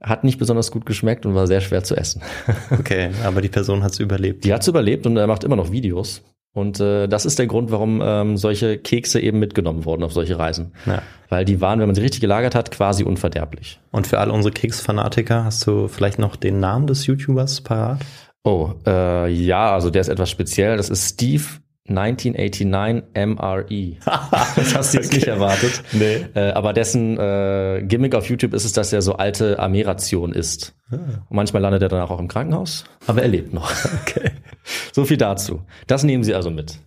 Hat 0.02 0.24
nicht 0.24 0.38
besonders 0.38 0.72
gut 0.72 0.84
geschmeckt 0.84 1.24
und 1.26 1.36
war 1.36 1.46
sehr 1.46 1.60
schwer 1.60 1.84
zu 1.84 1.96
essen. 1.96 2.22
Okay, 2.72 3.10
aber 3.24 3.40
die 3.40 3.48
Person 3.48 3.84
hat 3.84 3.92
es 3.92 4.00
überlebt. 4.00 4.44
Die 4.44 4.52
hat's 4.52 4.66
überlebt 4.66 5.06
und 5.06 5.16
er 5.16 5.28
macht 5.28 5.44
immer 5.44 5.54
noch 5.54 5.70
Videos. 5.70 6.22
Und 6.54 6.80
äh, 6.80 7.08
das 7.08 7.24
ist 7.24 7.38
der 7.38 7.46
Grund, 7.46 7.70
warum 7.70 8.02
ähm, 8.04 8.36
solche 8.36 8.76
Kekse 8.76 9.20
eben 9.20 9.38
mitgenommen 9.38 9.84
wurden 9.86 10.02
auf 10.02 10.12
solche 10.12 10.38
Reisen. 10.38 10.72
Ja. 10.84 11.02
Weil 11.30 11.46
die 11.46 11.62
waren, 11.62 11.80
wenn 11.80 11.86
man 11.86 11.94
sie 11.94 12.02
richtig 12.02 12.20
gelagert 12.20 12.54
hat, 12.54 12.70
quasi 12.70 13.04
unverderblich. 13.04 13.80
Und 13.90 14.06
für 14.06 14.18
alle 14.18 14.32
unsere 14.32 14.52
Keksfanatiker, 14.52 15.44
hast 15.44 15.66
du 15.66 15.88
vielleicht 15.88 16.18
noch 16.18 16.36
den 16.36 16.60
Namen 16.60 16.86
des 16.86 17.06
YouTubers 17.06 17.62
parat? 17.62 18.00
Oh, 18.44 18.72
äh, 18.86 19.30
ja, 19.32 19.72
also 19.72 19.88
der 19.88 20.02
ist 20.02 20.08
etwas 20.08 20.28
speziell. 20.28 20.76
Das 20.76 20.90
ist 20.90 21.14
Steve 21.14 21.44
1989 21.88 23.02
MRE. 23.14 23.96
das 24.56 24.74
hast 24.74 24.94
du 24.94 24.98
jetzt 24.98 25.12
nicht 25.12 25.26
erwartet. 25.26 25.82
Nee. 25.92 26.26
Äh, 26.34 26.52
aber 26.52 26.72
dessen 26.72 27.18
äh, 27.18 27.82
Gimmick 27.86 28.14
auf 28.14 28.28
YouTube 28.28 28.54
ist 28.54 28.64
es, 28.64 28.72
dass 28.72 28.92
er 28.92 29.02
so 29.02 29.14
alte 29.14 29.58
Armeeration 29.58 30.32
isst. 30.32 30.74
Und 30.90 31.24
manchmal 31.30 31.62
landet 31.62 31.82
er 31.82 31.88
danach 31.88 32.10
auch 32.10 32.20
im 32.20 32.28
Krankenhaus, 32.28 32.84
aber 33.06 33.22
er 33.22 33.28
lebt 33.28 33.52
noch. 33.52 33.72
Okay. 34.02 34.30
So 34.92 35.04
viel 35.04 35.16
dazu. 35.16 35.62
Das 35.86 36.04
nehmen 36.04 36.22
Sie 36.22 36.34
also 36.34 36.50
mit. 36.50 36.78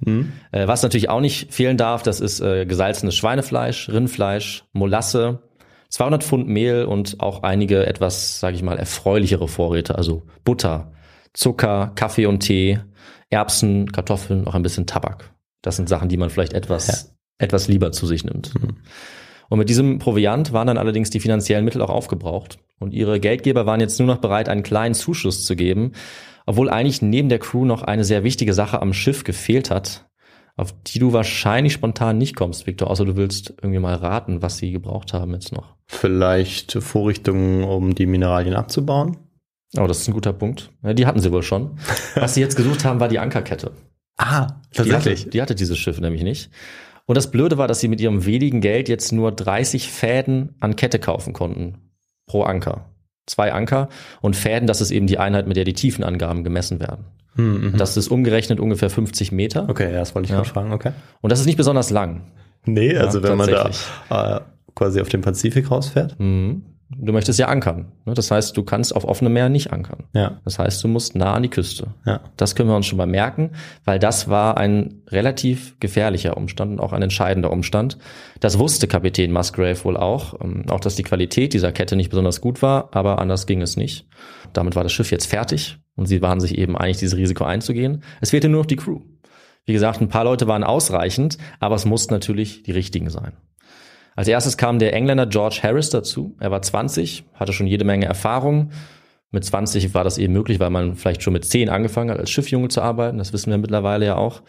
Äh, 0.52 0.68
was 0.68 0.84
natürlich 0.84 1.10
auch 1.10 1.20
nicht 1.20 1.54
fehlen 1.54 1.75
darf, 1.75 2.04
das 2.04 2.20
ist 2.22 2.40
äh, 2.40 2.66
gesalzenes 2.66 3.16
Schweinefleisch, 3.16 3.90
Rindfleisch, 3.90 4.64
Molasse, 4.74 5.40
200 5.90 6.24
Pfund 6.24 6.48
Mehl 6.48 6.86
und 6.86 7.20
auch 7.20 7.44
einige 7.44 7.86
etwas, 7.86 8.40
sage 8.40 8.56
ich 8.56 8.64
mal, 8.64 8.78
erfreulichere 8.78 9.48
Vorräte, 9.48 9.96
also 9.96 10.24
Butter, 10.44 10.92
Zucker, 11.34 11.92
Kaffee 11.96 12.28
und 12.28 12.40
Tee, 12.40 12.80
Erbsen, 13.29 13.91
Kartoffeln, 13.91 14.48
auch 14.48 14.55
ein 14.55 14.63
bisschen 14.63 14.86
Tabak. 14.86 15.34
Das 15.62 15.75
sind 15.75 15.89
Sachen, 15.89 16.10
die 16.10 16.17
man 16.17 16.29
vielleicht 16.29 16.53
etwas, 16.53 17.15
etwas 17.38 17.67
lieber 17.67 17.91
zu 17.91 18.05
sich 18.05 18.24
nimmt. 18.24 18.53
Und 19.50 19.60
mit 19.60 19.70
diesem 19.70 20.00
Proviant 20.00 20.53
waren 20.53 20.67
dann 20.67 20.77
allerdings 20.77 21.10
die 21.10 21.20
finanziellen 21.20 21.65
Mittel 21.65 21.82
auch 21.82 21.89
aufgebraucht. 21.89 22.60
Und 22.79 22.94
ihre 22.94 23.20
Geldgeber 23.20 23.65
waren 23.65 23.79
jetzt 23.79 24.00
nur 24.00 24.08
noch 24.08 24.17
bereit, 24.17 24.50
einen 24.50 24.63
kleinen 24.63 24.96
Zuschuss 24.96 25.46
zu 25.46 25.55
geben, 25.55 25.94
obwohl 26.46 26.70
eigentlich 26.70 27.01
neben 27.01 27.29
der 27.29 27.39
Crew 27.39 27.65
noch 27.65 27.82
eine 27.82 28.03
sehr 28.03 28.24
wichtige 28.24 28.53
Sache 28.53 28.82
am 28.82 28.94
Schiff 28.94 29.24
gefehlt 29.24 29.72
hat, 29.72 30.10
auf 30.55 30.74
die 30.84 31.00
du 31.00 31.13
wahrscheinlich 31.13 31.74
spontan 31.74 32.17
nicht 32.17 32.36
kommst, 32.36 32.67
Victor, 32.67 32.89
außer 32.89 33.05
du 33.05 33.15
willst 33.15 33.53
irgendwie 33.62 33.79
mal 33.79 33.96
raten, 33.96 34.41
was 34.41 34.58
sie 34.58 34.72
gebraucht 34.72 35.13
haben 35.13 35.34
jetzt 35.34 35.51
noch. 35.51 35.75
Vielleicht 35.88 36.74
Vorrichtungen, 36.74 37.63
um 37.63 37.96
die 37.96 38.05
Mineralien 38.05 38.55
abzubauen? 38.55 39.17
Oh, 39.79 39.88
das 39.88 40.00
ist 40.01 40.08
ein 40.08 40.13
guter 40.13 40.34
Punkt. 40.34 40.72
Ja, 40.84 40.94
die 40.94 41.05
hatten 41.05 41.20
sie 41.20 41.32
wohl 41.32 41.44
schon. 41.44 41.77
Was 42.15 42.34
sie 42.36 42.41
jetzt 42.41 42.55
gesucht 42.55 42.86
haben, 42.86 43.00
war 43.00 43.08
die 43.08 43.20
Ankerkette. 43.20 43.72
Ah, 44.17 44.48
Die 44.77 44.94
hatte, 44.94 45.13
die 45.15 45.41
hatte 45.41 45.55
dieses 45.55 45.77
Schiff 45.77 46.00
nämlich 46.00 46.24
nicht. 46.24 46.50
Und 47.05 47.15
das 47.15 47.29
Blöde 47.32 47.58
war, 47.58 47.67
dass 47.67 47.82
sie 47.82 47.88
mit 47.88 48.00
ihrem 48.01 48.25
wenigen 48.25 48.62
Geld 48.62 48.88
jetzt 48.89 49.12
nur 49.12 49.32
30 49.32 49.91
Fäden 49.91 50.55
an 50.60 50.75
Kette 50.75 51.00
kaufen 51.00 51.34
konnten. 51.34 51.75
Pro 52.25 52.44
Anker. 52.44 52.86
Zwei 53.27 53.51
Anker 53.53 53.89
und 54.22 54.36
Fäden, 54.36 54.67
das 54.67 54.82
ist 54.82 54.91
eben 54.91 55.08
die 55.08 55.17
Einheit, 55.20 55.48
mit 55.48 55.58
der 55.58 55.63
die 55.65 55.74
Tiefenangaben 55.74 56.44
gemessen 56.44 56.79
werden. 56.79 57.05
Das 57.77 57.98
ist 57.98 58.08
umgerechnet 58.08 58.62
ungefähr 58.62 58.89
50 58.89 59.34
Meter. 59.34 59.63
Hm, 59.63 59.70
Okay, 59.72 59.91
ja, 59.91 60.00
das 60.00 60.15
wollte 60.15 60.27
ich 60.27 60.32
Ja. 60.32 60.44
fragen, 60.46 60.72
okay. 60.72 60.91
Und 61.22 61.32
das 61.32 61.41
ist 61.41 61.46
nicht 61.48 61.58
besonders 61.58 61.89
lang. 61.89 62.22
Nee, 62.65 62.96
also 62.98 63.22
wenn 63.24 63.36
man 63.38 63.50
da 63.50 63.63
tatsächlich. 63.63 63.88
äh, 64.10 64.39
quasi 64.74 65.01
auf 65.01 65.10
den 65.10 65.22
Pazifik 65.22 65.70
rausfährt. 65.70 66.17
Mhm. 66.20 66.63
Du 66.89 67.12
möchtest 67.13 67.39
ja 67.39 67.48
ankern. 67.48 67.92
ne? 68.06 68.13
Das 68.13 68.30
heißt, 68.30 68.56
du 68.56 68.63
kannst 68.63 68.96
auf 68.96 69.06
offenem 69.06 69.34
Meer 69.34 69.50
nicht 69.50 69.74
ankern. 69.74 70.04
Ja, 70.13 70.39
Das 70.46 70.60
heißt, 70.60 70.84
du 70.84 70.88
musst 70.88 71.15
nah 71.15 71.34
an 71.34 71.42
die 71.44 71.50
Küste. 71.50 71.88
ja. 72.06 72.22
Das 72.38 72.54
können 72.56 72.70
wir 72.70 72.75
uns 72.75 72.86
schon 72.86 72.98
mal 72.98 73.08
merken, 73.08 73.51
weil 73.86 73.98
das 73.98 74.30
war 74.30 74.58
ein 74.58 75.01
relativ 75.08 75.80
gefährlicher 75.80 76.38
Umstand 76.38 76.74
und 76.74 76.80
auch 76.80 76.94
ein 76.94 77.01
entscheidender 77.01 77.51
Umstand. 77.51 77.98
Das 78.39 78.60
wusste 78.60 78.88
Kapitän 78.88 79.32
Musgrave 79.32 79.84
wohl 79.84 79.98
auch. 79.98 80.39
Ähm, 80.42 80.65
Auch, 80.70 80.80
dass 80.80 80.96
die 80.96 81.04
Qualität 81.04 81.54
dieser 81.54 81.72
Kette 81.72 81.96
nicht 81.96 82.10
besonders 82.10 82.39
gut 82.39 82.62
war, 82.62 82.89
aber 82.92 83.18
anders 83.20 83.48
ging 83.48 83.62
es 83.63 83.77
nicht. 83.77 84.08
Damit 84.54 84.75
war 84.75 84.84
das 84.84 84.92
Schiff 84.94 85.10
jetzt 85.12 85.25
fertig 85.25 85.80
und 85.96 86.06
sie 86.06 86.22
waren 86.22 86.39
sich 86.39 86.56
eben 86.58 86.77
einig, 86.77 86.98
dieses 86.98 87.18
Risiko 87.18 87.46
einzugehen. 87.46 88.04
Es 88.22 88.30
fehlte 88.30 88.48
nur 88.48 88.62
noch 88.62 88.68
die 88.68 88.75
Crew. 88.75 89.01
Wie 89.65 89.74
gesagt, 89.74 90.00
ein 90.01 90.10
paar 90.10 90.24
Leute 90.25 90.48
waren 90.48 90.63
ausreichend, 90.63 91.39
aber 91.60 91.74
es 91.75 91.86
mussten 91.86 92.13
natürlich 92.13 92.62
die 92.62 92.72
richtigen 92.72 93.10
sein. 93.10 93.34
Als 94.16 94.30
erstes 94.30 94.58
kam 94.58 94.80
der 94.80 94.94
Engländer 94.94 95.26
George 95.26 95.60
Harris 95.62 95.90
dazu. 95.90 96.36
Er 96.40 96.50
war 96.50 96.62
20, 96.62 97.26
hatte 97.34 97.52
schon 97.52 97.68
jede 97.68 97.84
Menge 97.84 98.06
Erfahrung. 98.06 98.72
Mit 99.32 99.44
20 99.44 99.94
war 99.94 100.06
das 100.06 100.18
eben 100.18 100.32
möglich, 100.32 100.62
weil 100.62 100.70
man 100.70 100.96
vielleicht 100.96 101.22
schon 101.22 101.34
mit 101.34 101.44
10 101.44 101.68
angefangen 101.70 102.12
hat, 102.12 102.20
als 102.20 102.30
Schiffjunge 102.30 102.70
zu 102.70 102.82
arbeiten. 102.82 103.18
Das 103.18 103.34
wissen 103.34 103.52
wir 103.52 103.58
mittlerweile 103.58 104.06
ja 104.06 104.16
auch. 104.16 104.42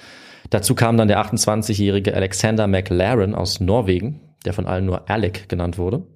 Dazu 0.51 0.77
kam 0.77 0.97
dann 0.97 1.09
der 1.09 1.21
28-jährige 1.21 2.15
Alexander 2.15 2.69
McLaren 2.69 3.35
aus 3.35 3.59
Norwegen, 3.59 4.21
der 4.45 4.53
von 4.53 4.67
allen 4.67 4.87
nur 4.87 5.11
Alec 5.11 5.49
genannt 5.49 5.79
wurde. 5.79 6.07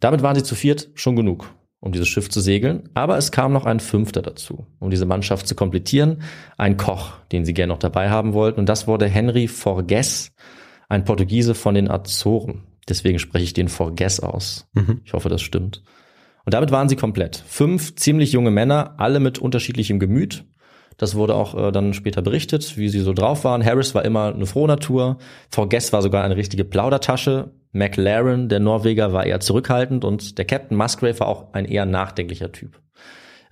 Damit 0.00 0.22
waren 0.22 0.36
sie 0.36 0.42
zu 0.42 0.54
viert 0.54 0.90
schon 0.94 1.16
genug, 1.16 1.50
um 1.80 1.92
dieses 1.92 2.08
Schiff 2.08 2.28
zu 2.28 2.40
segeln. 2.42 2.90
Aber 2.92 3.16
es 3.16 3.32
kam 3.32 3.54
noch 3.54 3.64
ein 3.64 3.80
Fünfter 3.80 4.20
dazu, 4.20 4.66
um 4.78 4.90
diese 4.90 5.06
Mannschaft 5.06 5.48
zu 5.48 5.54
komplettieren. 5.54 6.20
Ein 6.58 6.76
Koch, 6.76 7.12
den 7.32 7.46
sie 7.46 7.54
gerne 7.54 7.72
noch 7.72 7.78
dabei 7.78 8.10
haben 8.10 8.34
wollten. 8.34 8.60
Und 8.60 8.68
das 8.68 8.86
wurde 8.86 9.08
Henry 9.08 9.48
Forges, 9.48 10.32
ein 10.90 11.04
Portugiese 11.04 11.54
von 11.54 11.74
den 11.74 11.90
Azoren. 11.90 12.64
Deswegen 12.88 13.18
spreche 13.18 13.44
ich 13.44 13.52
den 13.52 13.68
Forges 13.68 14.20
aus. 14.20 14.68
Ich 15.04 15.12
hoffe, 15.12 15.28
das 15.28 15.42
stimmt. 15.42 15.82
Und 16.44 16.54
damit 16.54 16.70
waren 16.70 16.88
sie 16.88 16.96
komplett. 16.96 17.36
Fünf 17.46 17.94
ziemlich 17.96 18.32
junge 18.32 18.50
Männer, 18.50 18.94
alle 18.98 19.20
mit 19.20 19.38
unterschiedlichem 19.38 19.98
Gemüt. 19.98 20.44
Das 20.96 21.14
wurde 21.14 21.34
auch 21.34 21.54
äh, 21.54 21.72
dann 21.72 21.94
später 21.94 22.22
berichtet, 22.22 22.76
wie 22.76 22.88
sie 22.88 23.00
so 23.00 23.12
drauf 23.12 23.44
waren. 23.44 23.64
Harris 23.64 23.94
war 23.94 24.04
immer 24.04 24.34
eine 24.34 24.46
frohe 24.46 24.68
Natur. 24.68 25.18
Forges 25.50 25.92
war 25.92 26.02
sogar 26.02 26.24
eine 26.24 26.36
richtige 26.36 26.64
Plaudertasche. 26.64 27.52
McLaren, 27.72 28.48
der 28.48 28.60
Norweger, 28.60 29.12
war 29.12 29.24
eher 29.24 29.40
zurückhaltend 29.40 30.04
und 30.04 30.38
der 30.38 30.44
Captain 30.44 30.76
Musgrave 30.76 31.20
war 31.20 31.28
auch 31.28 31.52
ein 31.54 31.64
eher 31.64 31.86
nachdenklicher 31.86 32.52
Typ. 32.52 32.80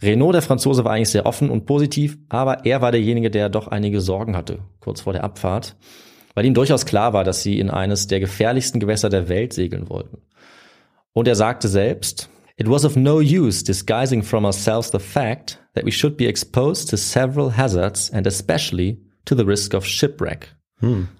Renault, 0.03 0.35
der 0.35 0.43
Franzose, 0.43 0.85
war 0.85 0.93
eigentlich 0.93 1.11
sehr 1.11 1.27
offen 1.27 1.51
und 1.51 1.67
positiv, 1.67 2.19
aber 2.29 2.67
er 2.67 2.83
war 2.83 2.93
derjenige, 2.93 3.31
der 3.31 3.49
doch 3.49 3.69
einige 3.69 4.01
Sorgen 4.01 4.37
hatte, 4.37 4.61
kurz 4.81 5.01
vor 5.01 5.13
der 5.13 5.25
Abfahrt, 5.25 5.77
weil 6.39 6.47
ihm 6.47 6.55
durchaus 6.55 6.87
klar 6.87 7.13
war, 7.15 7.25
dass 7.25 7.43
sie 7.43 7.59
in 7.59 7.69
eines 7.69 8.07
der 8.07 8.21
gefährlichsten 8.21 8.79
Gewässer 8.79 9.09
der 9.09 9.29
Welt 9.29 9.53
segeln 9.53 9.89
wollten. 9.89 10.19
Und 11.13 11.27
er 11.27 11.35
sagte 11.35 11.67
selbst, 11.67 12.31
It 12.57 12.71
was 12.71 12.85
of 12.85 12.95
no 12.95 13.17
use 13.17 13.65
disguising 13.65 14.23
from 14.23 14.45
ourselves 14.45 14.93
the 14.93 15.01
fact 15.01 15.59
that 15.75 15.85
we 15.85 15.91
should 15.91 16.17
be 16.17 16.29
exposed 16.29 16.91
to 16.91 16.97
several 16.97 17.57
hazards 17.57 18.13
and 18.13 18.25
especially 18.25 19.01
to 19.25 19.35
the 19.35 19.43
risk 19.43 19.75
of 19.75 19.85
shipwreck. 19.85 20.55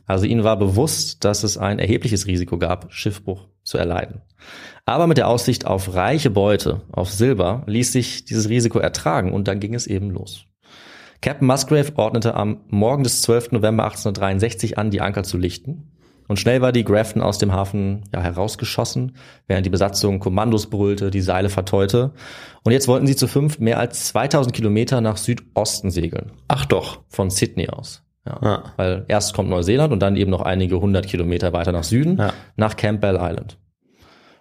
Also 0.07 0.25
ihnen 0.25 0.45
war 0.45 0.57
bewusst, 0.57 1.25
dass 1.25 1.43
es 1.43 1.59
ein 1.59 1.81
erhebliches 1.81 2.29
Risiko 2.29 2.57
gab, 2.57 2.87
Schiffbruch 2.93 3.49
zu 3.65 3.77
erleiden. 3.77 4.23
Aber 4.85 5.09
mit 5.09 5.19
der 5.19 5.27
Aussicht 5.27 5.67
auf 5.67 5.95
reiche 5.95 6.31
Beute, 6.31 6.83
auf 6.93 7.11
Silber, 7.11 7.65
ließ 7.67 7.91
sich 7.91 8.25
dieses 8.25 8.49
Risiko 8.49 8.79
ertragen 8.79 9.33
und 9.33 9.49
dann 9.49 9.59
ging 9.59 9.75
es 9.75 9.89
eben 9.89 10.11
los. 10.11 10.45
Captain 11.21 11.47
Musgrave 11.47 11.93
ordnete 11.97 12.35
am 12.35 12.61
Morgen 12.69 13.03
des 13.03 13.23
12. 13.23 13.53
November 13.53 13.85
1863 13.85 14.79
an, 14.79 14.91
die 14.91 15.01
Anker 15.01 15.25
zu 15.25 15.37
lichten. 15.37 15.91
Und 16.29 16.39
schnell 16.39 16.61
war 16.61 16.73
die 16.73 16.85
Grafton 16.85 17.23
aus 17.23 17.39
dem 17.39 17.53
Hafen 17.53 18.05
ja, 18.15 18.21
herausgeschossen, 18.21 19.17
während 19.47 19.65
die 19.65 19.71
Besatzung 19.71 20.19
Kommandos 20.21 20.69
brüllte, 20.69 21.11
die 21.11 21.23
Seile 21.23 21.49
verteute. 21.49 22.13
Und 22.65 22.73
jetzt 22.73 22.87
wollten 22.87 23.07
sie 23.07 23.17
zu 23.17 23.27
fünft 23.27 23.61
mehr 23.61 23.79
als 23.79 24.09
2000 24.09 24.55
Kilometer 24.55 25.01
nach 25.01 25.17
Südosten 25.17 25.91
segeln, 25.91 26.33
Ach 26.49 26.67
doch. 26.67 27.01
von 27.09 27.31
Sydney 27.31 27.69
aus. 27.71 28.03
Ja. 28.27 28.39
Ja. 28.43 28.63
Weil 28.77 29.05
erst 29.09 29.33
kommt 29.33 29.49
Neuseeland 29.49 29.91
und 29.91 30.01
dann 30.01 30.17
eben 30.17 30.31
noch 30.31 30.43
einige 30.43 30.79
hundert 30.79 31.07
Kilometer 31.09 31.55
weiter 31.55 31.73
nach 31.73 31.85
Süden, 31.85 32.19
Ja. 32.19 32.35
nach 32.57 32.77
Campbell 32.77 33.17
Island. 33.19 33.59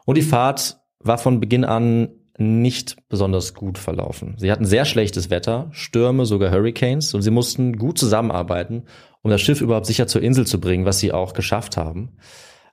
Und 0.06 0.18
die 0.18 0.24
Fahrt 0.24 0.78
war 1.00 1.18
von 1.18 1.40
Beginn 1.40 1.64
an 1.64 2.10
nicht 2.38 2.98
besonders 3.10 3.54
gut 3.54 3.78
verlaufen. 3.78 4.36
Sie 4.38 4.52
hatten 4.52 4.66
sehr 4.66 4.86
schlechtes 4.86 5.30
Wetter, 5.30 5.70
Stürme, 5.72 6.26
sogar 6.26 6.52
Hurricanes 6.52 7.14
und 7.14 7.22
sie 7.22 7.32
mussten 7.32 7.78
gut 7.78 7.98
zusammenarbeiten, 7.98 8.84
um 9.22 9.32
das 9.32 9.42
Schiff 9.42 9.62
überhaupt 9.62 9.88
sicher 9.88 10.08
zur 10.08 10.22
Insel 10.22 10.46
zu 10.46 10.60
bringen, 10.60 10.86
was 10.86 11.00
sie 11.00 11.12
auch 11.12 11.34
geschafft 11.34 11.78
haben. 11.78 12.18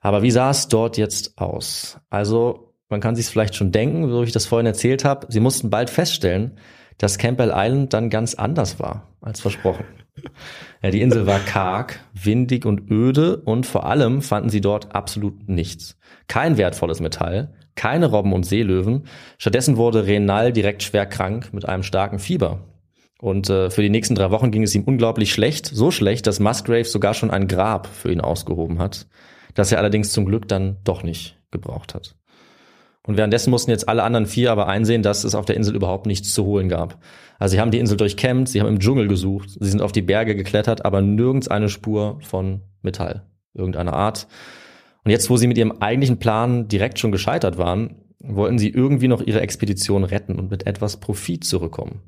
Aber 0.01 0.21
wie 0.21 0.31
sah 0.31 0.51
es 0.51 0.67
dort 0.67 0.97
jetzt 0.97 1.37
aus? 1.37 1.99
Also, 2.09 2.73
man 2.89 3.01
kann 3.01 3.15
sich 3.15 3.25
vielleicht 3.25 3.55
schon 3.55 3.71
denken, 3.71 4.07
so 4.09 4.21
wie 4.21 4.25
ich 4.25 4.31
das 4.31 4.45
vorhin 4.45 4.67
erzählt 4.67 5.03
habe, 5.03 5.25
sie 5.29 5.39
mussten 5.39 5.71
bald 5.71 5.89
feststellen, 5.89 6.59
dass 6.97 7.17
Campbell 7.17 7.51
Island 7.53 7.93
dann 7.93 8.09
ganz 8.09 8.35
anders 8.35 8.79
war 8.79 9.15
als 9.21 9.41
versprochen. 9.41 9.85
Ja, 10.81 10.91
die 10.91 11.01
Insel 11.01 11.25
war 11.25 11.39
karg, 11.39 11.99
windig 12.13 12.65
und 12.65 12.89
öde 12.89 13.37
und 13.37 13.65
vor 13.65 13.85
allem 13.85 14.21
fanden 14.21 14.49
sie 14.49 14.61
dort 14.61 14.95
absolut 14.95 15.49
nichts. 15.49 15.97
Kein 16.27 16.57
wertvolles 16.57 17.01
Metall, 17.01 17.53
keine 17.75 18.07
Robben 18.07 18.33
und 18.33 18.45
Seelöwen. 18.45 19.07
Stattdessen 19.37 19.77
wurde 19.77 20.07
Renal 20.07 20.53
direkt 20.53 20.83
schwer 20.83 21.05
krank 21.05 21.53
mit 21.53 21.67
einem 21.67 21.83
starken 21.83 22.19
Fieber. 22.19 22.61
Und 23.19 23.49
äh, 23.49 23.69
für 23.69 23.81
die 23.81 23.89
nächsten 23.89 24.15
drei 24.15 24.31
Wochen 24.31 24.51
ging 24.51 24.63
es 24.63 24.75
ihm 24.75 24.83
unglaublich 24.83 25.31
schlecht, 25.31 25.67
so 25.67 25.91
schlecht, 25.91 26.27
dass 26.27 26.39
Musgrave 26.39 26.85
sogar 26.85 27.13
schon 27.13 27.31
ein 27.31 27.47
Grab 27.47 27.87
für 27.87 28.11
ihn 28.11 28.21
ausgehoben 28.21 28.79
hat, 28.79 29.07
das 29.53 29.71
er 29.71 29.79
allerdings 29.79 30.11
zum 30.11 30.25
Glück 30.25 30.47
dann 30.47 30.77
doch 30.83 31.03
nicht 31.03 31.37
gebraucht 31.51 31.95
hat. 31.95 32.15
Und 33.07 33.17
währenddessen 33.17 33.51
mussten 33.51 33.71
jetzt 33.71 33.87
alle 33.87 34.03
anderen 34.03 34.25
vier 34.25 34.51
aber 34.51 34.67
einsehen, 34.67 35.03
dass 35.03 35.23
es 35.23 35.35
auf 35.35 35.45
der 35.45 35.55
Insel 35.55 35.75
überhaupt 35.75 36.07
nichts 36.07 36.33
zu 36.33 36.43
holen 36.43 36.69
gab. 36.69 36.97
Also 37.37 37.53
sie 37.53 37.61
haben 37.61 37.71
die 37.71 37.79
Insel 37.79 37.97
durchkämmt, 37.97 38.49
sie 38.49 38.59
haben 38.59 38.67
im 38.67 38.79
Dschungel 38.79 39.07
gesucht, 39.07 39.49
sie 39.59 39.69
sind 39.69 39.81
auf 39.81 39.91
die 39.91 40.01
Berge 40.01 40.35
geklettert, 40.35 40.85
aber 40.85 41.01
nirgends 41.01 41.47
eine 41.47 41.69
Spur 41.69 42.17
von 42.21 42.61
Metall 42.81 43.27
irgendeiner 43.53 43.93
Art. 43.93 44.27
Und 45.05 45.11
jetzt, 45.11 45.29
wo 45.29 45.37
sie 45.37 45.47
mit 45.47 45.57
ihrem 45.57 45.71
eigentlichen 45.81 46.17
Plan 46.17 46.67
direkt 46.67 46.99
schon 46.99 47.11
gescheitert 47.11 47.57
waren, 47.57 47.95
wollten 48.19 48.57
sie 48.57 48.69
irgendwie 48.69 49.07
noch 49.07 49.21
ihre 49.21 49.41
Expedition 49.41 50.03
retten 50.03 50.39
und 50.39 50.49
mit 50.49 50.65
etwas 50.65 50.97
Profit 50.97 51.43
zurückkommen. 51.43 52.01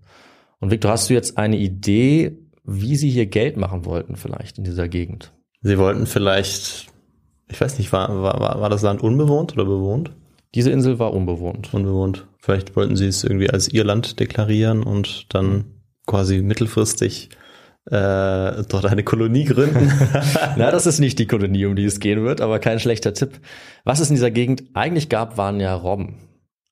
Und 0.60 0.72
Victor, 0.72 0.92
hast 0.92 1.10
du 1.10 1.14
jetzt 1.14 1.38
eine 1.38 1.58
Idee, 1.58 2.40
wie 2.64 2.96
sie 2.96 3.10
hier 3.10 3.28
Geld 3.28 3.56
machen 3.56 3.86
wollten 3.86 4.16
vielleicht 4.16 4.58
in 4.58 4.64
dieser 4.64 4.90
Gegend? 4.90 5.32
Sie 5.62 5.78
wollten 5.78 6.08
vielleicht, 6.08 6.88
ich 7.48 7.62
weiß 7.62 7.78
nicht, 7.78 7.94
war, 7.94 8.10
war, 8.22 8.60
war 8.60 8.70
das 8.70 8.82
Land 8.82 9.02
unbewohnt 9.02 9.54
oder 9.54 9.66
bewohnt? 9.66 10.12
Diese 10.56 10.72
Insel 10.72 10.98
war 10.98 11.14
unbewohnt. 11.14 11.74
Unbewohnt. 11.74 12.28
Vielleicht 12.40 12.76
wollten 12.76 12.96
sie 12.96 13.08
es 13.08 13.24
irgendwie 13.24 13.50
als 13.52 13.68
ihr 13.72 13.84
Land 13.84 14.20
deklarieren 14.20 14.82
und 14.82 15.34
dann 15.36 15.66
quasi 16.08 16.42
mittelfristig 16.42 17.30
äh, 17.90 18.64
dort 18.68 18.86
eine 18.86 19.04
Kolonie 19.04 19.46
gründen. 19.46 19.92
Na, 20.58 20.72
das 20.72 20.86
ist 20.86 21.00
nicht 21.00 21.20
die 21.20 21.28
Kolonie, 21.28 21.66
um 21.66 21.76
die 21.76 21.86
es 21.86 22.00
gehen 22.00 22.24
wird, 22.24 22.42
aber 22.42 22.60
kein 22.60 22.80
schlechter 22.80 23.14
Tipp. 23.14 23.40
Was 23.84 24.00
es 24.00 24.10
in 24.10 24.16
dieser 24.16 24.32
Gegend 24.32 24.64
eigentlich 24.74 25.10
gab, 25.10 25.38
waren 25.38 25.60
ja 25.60 25.74
Robben. 25.74 26.16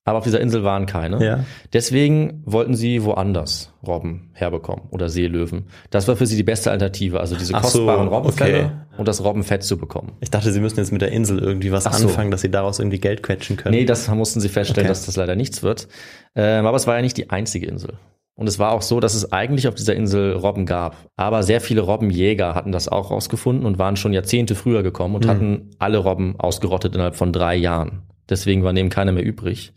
Aber 0.08 0.20
auf 0.20 0.24
dieser 0.24 0.40
Insel 0.40 0.64
waren 0.64 0.86
keine. 0.86 1.26
Ja. 1.26 1.40
Deswegen 1.74 2.44
wollten 2.46 2.76
sie 2.76 3.04
woanders 3.04 3.74
Robben 3.88 4.30
herbekommen 4.34 4.86
oder 4.92 5.10
Seelöwen. 5.10 5.66
Das 5.90 6.08
war 6.08 6.16
für 6.16 6.28
sie 6.28 6.36
die 6.36 6.44
beste 6.44 6.70
Alternative, 6.70 7.20
also 7.20 7.36
diese 7.36 7.56
Ach 7.56 7.64
so, 7.64 7.80
kostbaren 7.86 8.08
Robbenfelle 8.08 8.66
okay. 8.66 8.72
und 9.00 9.08
das 9.08 9.24
Robbenfett 9.24 9.64
zu 9.64 9.78
bekommen. 9.80 10.12
Ich 10.20 10.30
dachte, 10.30 10.52
sie 10.52 10.60
müssen 10.60 10.78
jetzt 10.78 10.92
mit 10.92 11.02
der 11.02 11.12
Insel 11.12 11.40
irgendwie 11.40 11.72
was 11.72 11.88
Ach 11.88 11.94
so. 11.94 12.08
anfangen, 12.08 12.30
dass 12.30 12.42
sie 12.42 12.52
daraus 12.52 12.78
irgendwie 12.78 13.00
Geld 13.00 13.24
quetschen 13.24 13.58
können. 13.58 13.74
Nee, 13.74 13.86
das 13.86 14.08
mussten 14.10 14.42
sie 14.42 14.50
feststellen, 14.50 14.86
Okay. 14.86 14.92
dass 14.92 15.08
das 15.08 15.16
leider 15.16 15.36
nichts 15.36 15.64
wird. 15.64 15.88
Ähm, 16.36 16.68
aber 16.68 16.78
es 16.78 16.86
war 16.86 16.98
ja 16.98 17.02
nicht 17.02 17.18
die 17.18 17.32
einzige 17.32 17.66
Insel. 17.66 17.94
Und 18.36 18.48
es 18.48 18.60
war 18.60 18.72
auch 18.74 18.82
so, 18.82 19.00
dass 19.00 19.16
es 19.16 19.32
eigentlich 19.32 19.68
auf 19.68 19.76
dieser 19.76 19.96
Insel 19.96 20.34
Robben 20.34 20.66
gab. 20.66 20.98
Aber 21.16 21.42
sehr 21.42 21.62
viele 21.62 21.82
Robbenjäger 21.82 22.54
hatten 22.54 22.74
das 22.74 22.90
auch 22.90 23.10
rausgefunden 23.10 23.66
und 23.66 23.80
waren 23.80 23.96
schon 23.96 24.12
Jahrzehnte 24.12 24.56
früher 24.56 24.84
gekommen 24.84 25.16
und 25.16 25.28
hatten 25.28 25.72
alle 25.80 26.00
Robben 26.00 26.36
ausgerottet 26.38 26.96
innerhalb 26.96 27.16
von 27.16 27.32
drei 27.32 27.56
Jahren. 27.56 28.04
Deswegen 28.30 28.64
war 28.64 28.74
neben 28.74 28.90
keiner 28.90 29.14
mehr 29.14 29.24
übrig. 29.24 29.74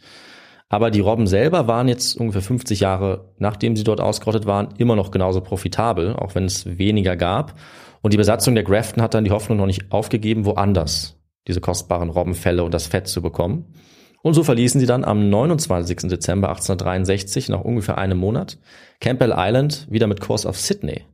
Aber 0.69 0.91
die 0.91 1.01
Robben 1.01 1.27
selber 1.27 1.67
waren 1.67 1.89
jetzt 1.89 2.19
ungefähr 2.19 2.43
50 2.43 2.81
Jahre, 2.81 3.33
nachdem 3.39 3.77
sie 3.77 3.85
dort 3.85 4.01
ausgerottet 4.01 4.45
waren, 4.45 4.75
immer 4.77 4.97
noch 4.97 5.11
genauso 5.11 5.41
profitabel, 5.41 6.15
auch 6.15 6.35
wenn 6.35 6.45
es 6.45 6.79
weniger 6.79 7.17
gab. 7.17 7.55
Und 8.03 8.13
die 8.13 8.19
Besatzung 8.19 8.55
der 8.55 8.65
Grafton 8.65 9.03
hat 9.03 9.15
dann 9.15 9.25
die 9.25 9.31
Hoffnung 9.31 9.59
noch 9.59 9.67
nicht 9.67 9.91
aufgegeben, 9.91 10.45
woanders 10.45 11.17
diese 11.47 11.61
kostbaren 11.61 12.11
Robbenfelle 12.11 12.63
und 12.63 12.75
das 12.75 12.87
Fett 12.87 13.09
zu 13.09 13.23
bekommen. 13.23 13.73
Und 14.23 14.35
so 14.35 14.43
verließen 14.43 14.81
sie 14.81 14.87
dann 14.87 15.05
am 15.05 15.31
29. 15.31 16.09
Dezember 16.09 16.49
1863, 16.49 17.49
nach 17.49 17.61
ungefähr 17.61 17.99
einem 17.99 18.19
Monat, 18.19 18.59
Campbell 19.01 19.35
Island 19.37 19.87
wieder 19.91 20.07
mit 20.07 20.21
Kurs 20.21 20.45
auf 20.45 20.59
Sydney. 20.59 21.05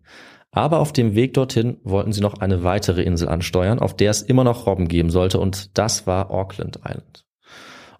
Aber 0.50 0.78
auf 0.78 0.92
dem 0.92 1.14
Weg 1.14 1.34
dorthin 1.34 1.78
wollten 1.82 2.12
sie 2.12 2.20
noch 2.20 2.34
eine 2.34 2.62
weitere 2.62 3.02
Insel 3.02 3.28
ansteuern, 3.28 3.80
auf 3.80 3.94
der 3.96 4.11
es 4.11 4.23
immer 4.23 4.44
noch 4.44 4.66
Robben 4.66 4.88
geben 4.88 5.11
sollte, 5.11 5.38
und 5.40 5.76
das 5.76 6.06
war 6.06 6.30
Auckland 6.30 6.78
Island. 6.78 7.25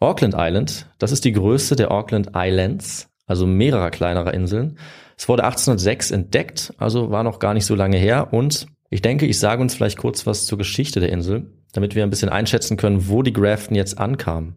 Auckland 0.01 0.35
Island, 0.37 0.89
das 0.99 1.13
ist 1.13 1.25
die 1.25 1.33
größte 1.33 1.77
der 1.77 1.91
Auckland 1.91 2.31
Islands, 2.35 3.09
also 3.27 3.47
mehrerer 3.47 3.91
kleinerer 3.91 4.35
Inseln. 4.35 4.79
Es 5.17 5.29
wurde 5.29 5.45
1806 5.45 6.11
entdeckt, 6.11 6.75
also 6.79 7.11
war 7.11 7.23
noch 7.23 7.39
gar 7.39 7.55
nicht 7.55 7.67
so 7.67 7.75
lange 7.75 7.97
her. 7.97 8.33
Und 8.33 8.67
ich 8.91 9.03
denke, 9.03 9.27
ich 9.27 9.39
sage 9.39 9.63
uns 9.63 9.75
vielleicht 9.75 9.99
kurz 9.99 10.27
was 10.27 10.47
zur 10.47 10.59
Geschichte 10.59 11.01
der 11.01 11.11
Insel, 11.11 11.53
damit 11.73 11.95
wir 11.95 12.03
ein 12.03 12.11
bisschen 12.11 12.29
einschätzen 12.29 12.77
können, 12.77 13.09
wo 13.09 13.23
die 13.23 13.33
Grafton 13.33 13.75
jetzt 13.75 13.99
ankamen. 13.99 14.57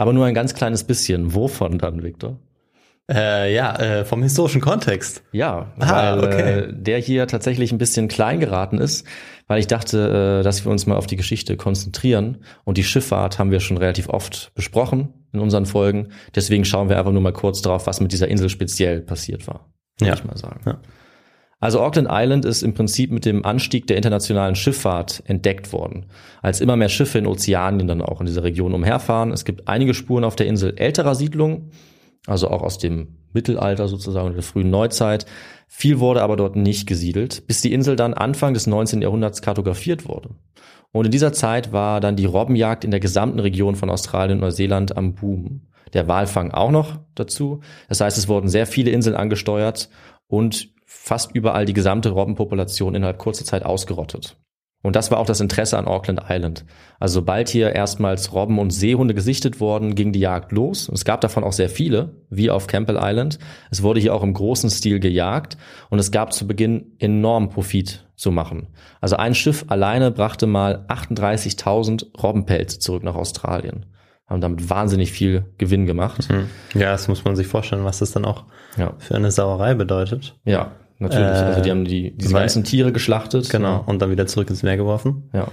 Aber 0.00 0.14
nur 0.14 0.24
ein 0.24 0.32
ganz 0.34 0.54
kleines 0.54 0.84
bisschen. 0.84 1.34
Wovon 1.34 1.76
dann, 1.76 2.02
Victor? 2.02 2.38
Äh, 3.12 3.54
ja, 3.54 3.76
äh, 3.76 4.04
vom 4.06 4.22
historischen 4.22 4.60
Kontext. 4.62 5.22
Ja, 5.32 5.72
Ah, 5.78 6.16
weil 6.16 6.24
okay. 6.24 6.58
äh, 6.60 6.72
der 6.72 6.98
hier 6.98 7.26
tatsächlich 7.26 7.70
ein 7.70 7.76
bisschen 7.78 8.08
klein 8.08 8.40
geraten 8.40 8.78
ist, 8.78 9.04
weil 9.46 9.58
ich 9.58 9.66
dachte, 9.66 10.38
äh, 10.40 10.42
dass 10.44 10.64
wir 10.64 10.70
uns 10.72 10.86
mal 10.86 10.96
auf 10.96 11.06
die 11.06 11.16
Geschichte 11.16 11.56
konzentrieren. 11.58 12.38
Und 12.64 12.78
die 12.78 12.84
Schifffahrt 12.84 13.38
haben 13.38 13.50
wir 13.50 13.60
schon 13.60 13.76
relativ 13.76 14.08
oft 14.08 14.52
besprochen 14.54 15.12
in 15.34 15.40
unseren 15.40 15.66
Folgen. 15.66 16.08
Deswegen 16.34 16.64
schauen 16.64 16.88
wir 16.88 16.98
einfach 16.98 17.12
nur 17.12 17.20
mal 17.20 17.32
kurz 17.34 17.60
drauf, 17.60 17.86
was 17.86 18.00
mit 18.00 18.12
dieser 18.12 18.28
Insel 18.28 18.48
speziell 18.48 19.00
passiert 19.02 19.46
war, 19.48 19.66
würde 19.98 20.08
Ja. 20.08 20.14
ich 20.14 20.24
mal 20.24 20.36
sagen. 20.38 20.60
Ja. 20.64 20.78
Also 21.60 21.80
Auckland 21.80 22.08
Island 22.10 22.46
ist 22.46 22.62
im 22.62 22.72
Prinzip 22.72 23.12
mit 23.12 23.26
dem 23.26 23.44
Anstieg 23.44 23.86
der 23.86 23.98
internationalen 23.98 24.54
Schifffahrt 24.54 25.22
entdeckt 25.26 25.72
worden. 25.74 26.06
Als 26.40 26.62
immer 26.62 26.76
mehr 26.76 26.88
Schiffe 26.88 27.18
in 27.18 27.26
Ozeanien 27.26 27.86
dann 27.86 28.00
auch 28.00 28.20
in 28.20 28.26
dieser 28.26 28.42
Region 28.42 28.72
umherfahren. 28.72 29.30
Es 29.30 29.44
gibt 29.44 29.68
einige 29.68 29.92
Spuren 29.92 30.24
auf 30.24 30.36
der 30.36 30.46
Insel 30.46 30.74
älterer 30.78 31.14
Siedlungen, 31.14 31.70
also 32.26 32.48
auch 32.48 32.62
aus 32.62 32.78
dem 32.78 33.18
Mittelalter 33.34 33.88
sozusagen 33.88 34.32
der 34.32 34.42
frühen 34.42 34.70
Neuzeit. 34.70 35.26
Viel 35.68 36.00
wurde 36.00 36.22
aber 36.22 36.36
dort 36.36 36.56
nicht 36.56 36.86
gesiedelt, 36.86 37.46
bis 37.46 37.60
die 37.60 37.74
Insel 37.74 37.94
dann 37.94 38.14
Anfang 38.14 38.54
des 38.54 38.66
19. 38.66 39.02
Jahrhunderts 39.02 39.42
kartografiert 39.42 40.08
wurde. 40.08 40.30
Und 40.92 41.04
in 41.04 41.12
dieser 41.12 41.32
Zeit 41.32 41.72
war 41.72 42.00
dann 42.00 42.16
die 42.16 42.24
Robbenjagd 42.24 42.84
in 42.84 42.90
der 42.90 43.00
gesamten 43.00 43.38
Region 43.38 43.76
von 43.76 43.90
Australien 43.90 44.38
und 44.38 44.40
Neuseeland 44.40 44.96
am 44.96 45.14
Boom. 45.14 45.68
Der 45.92 46.08
Walfang 46.08 46.52
auch 46.52 46.70
noch 46.70 47.00
dazu. 47.14 47.60
Das 47.88 48.00
heißt, 48.00 48.16
es 48.16 48.28
wurden 48.28 48.48
sehr 48.48 48.66
viele 48.66 48.90
Inseln 48.90 49.14
angesteuert 49.14 49.90
und 50.26 50.70
fast 50.92 51.36
überall 51.36 51.66
die 51.66 51.72
gesamte 51.72 52.10
Robbenpopulation 52.10 52.96
innerhalb 52.96 53.18
kurzer 53.18 53.44
Zeit 53.44 53.64
ausgerottet. 53.64 54.36
Und 54.82 54.96
das 54.96 55.12
war 55.12 55.18
auch 55.18 55.26
das 55.26 55.40
Interesse 55.40 55.78
an 55.78 55.86
Auckland 55.86 56.22
Island. 56.28 56.64
Also 56.98 57.20
sobald 57.20 57.48
hier 57.48 57.72
erstmals 57.76 58.32
Robben 58.32 58.58
und 58.58 58.70
Seehunde 58.70 59.14
gesichtet 59.14 59.60
wurden, 59.60 59.94
ging 59.94 60.10
die 60.10 60.18
Jagd 60.18 60.50
los. 60.50 60.88
Es 60.92 61.04
gab 61.04 61.20
davon 61.20 61.44
auch 61.44 61.52
sehr 61.52 61.68
viele, 61.68 62.16
wie 62.28 62.50
auf 62.50 62.66
Campbell 62.66 62.98
Island. 63.00 63.38
Es 63.70 63.84
wurde 63.84 64.00
hier 64.00 64.14
auch 64.14 64.24
im 64.24 64.34
großen 64.34 64.68
Stil 64.68 64.98
gejagt 64.98 65.56
und 65.90 66.00
es 66.00 66.10
gab 66.10 66.32
zu 66.32 66.48
Beginn 66.48 66.96
enorm 66.98 67.50
Profit 67.50 68.08
zu 68.16 68.32
machen. 68.32 68.66
Also 69.00 69.14
ein 69.14 69.36
Schiff 69.36 69.66
alleine 69.68 70.10
brachte 70.10 70.48
mal 70.48 70.86
38.000 70.88 72.20
Robbenpelze 72.20 72.80
zurück 72.80 73.04
nach 73.04 73.14
Australien. 73.14 73.86
Haben 74.30 74.40
damit 74.40 74.70
wahnsinnig 74.70 75.10
viel 75.12 75.44
Gewinn 75.58 75.86
gemacht. 75.86 76.28
Ja, 76.74 76.92
das 76.92 77.08
muss 77.08 77.24
man 77.24 77.34
sich 77.36 77.48
vorstellen, 77.48 77.84
was 77.84 77.98
das 77.98 78.12
dann 78.12 78.24
auch 78.24 78.44
Ja. 78.78 78.94
für 78.98 79.16
eine 79.16 79.30
Sauerei 79.32 79.74
bedeutet. 79.74 80.36
Ja, 80.44 80.70
natürlich. 81.00 81.26
Äh, 81.26 81.30
also 81.30 81.60
die 81.62 81.70
haben 81.70 81.84
die, 81.84 82.16
diese 82.16 82.32
weil- 82.32 82.42
ganzen 82.42 82.62
Tiere 82.64 82.92
geschlachtet. 82.92 83.50
Genau. 83.50 83.82
Und 83.86 84.00
dann 84.00 84.10
wieder 84.12 84.26
zurück 84.28 84.48
ins 84.48 84.62
Meer 84.62 84.76
geworfen 84.76 85.28
Ja. 85.34 85.48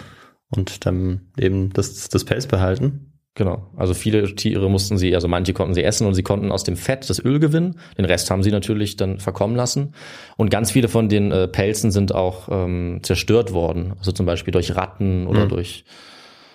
und 0.55 0.85
dann 0.85 1.21
eben 1.39 1.73
das, 1.73 2.07
das 2.09 2.23
Pelz 2.23 2.45
behalten. 2.45 3.13
Genau. 3.33 3.71
Also 3.75 3.93
viele 3.93 4.33
Tiere 4.35 4.67
mussten 4.69 4.97
sie, 4.97 5.13
also 5.13 5.27
manche 5.27 5.53
konnten 5.53 5.75
sie 5.75 5.83
essen 5.83 6.07
und 6.07 6.15
sie 6.15 6.23
konnten 6.23 6.51
aus 6.51 6.63
dem 6.63 6.75
Fett 6.75 7.07
das 7.07 7.23
Öl 7.23 7.39
gewinnen. 7.39 7.77
Den 7.97 8.05
Rest 8.05 8.31
haben 8.31 8.41
sie 8.41 8.49
natürlich 8.51 8.95
dann 8.95 9.19
verkommen 9.19 9.55
lassen. 9.55 9.93
Und 10.37 10.49
ganz 10.49 10.71
viele 10.71 10.87
von 10.87 11.07
den 11.07 11.31
äh, 11.31 11.47
Pelzen 11.47 11.91
sind 11.91 12.15
auch 12.15 12.49
ähm, 12.51 12.99
zerstört 13.03 13.53
worden. 13.53 13.93
Also 13.99 14.11
zum 14.11 14.25
Beispiel 14.25 14.51
durch 14.51 14.75
Ratten 14.75 15.27
oder 15.27 15.45
Mhm. 15.45 15.49
durch 15.49 15.83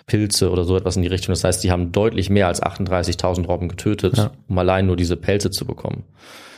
Pilze 0.05 0.49
oder 0.51 0.63
so 0.63 0.75
etwas 0.77 0.95
in 0.95 1.01
die 1.01 1.07
Richtung. 1.07 1.31
Das 1.33 1.43
heißt, 1.43 1.63
die 1.63 1.71
haben 1.71 1.91
deutlich 1.91 2.29
mehr 2.29 2.47
als 2.47 2.61
38.000 2.61 3.45
Robben 3.47 3.69
getötet, 3.69 4.17
Ja. 4.17 4.31
um 4.47 4.57
allein 4.57 4.85
nur 4.85 4.95
diese 4.97 5.17
Pelze 5.17 5.49
zu 5.51 5.65
bekommen. 5.65 6.03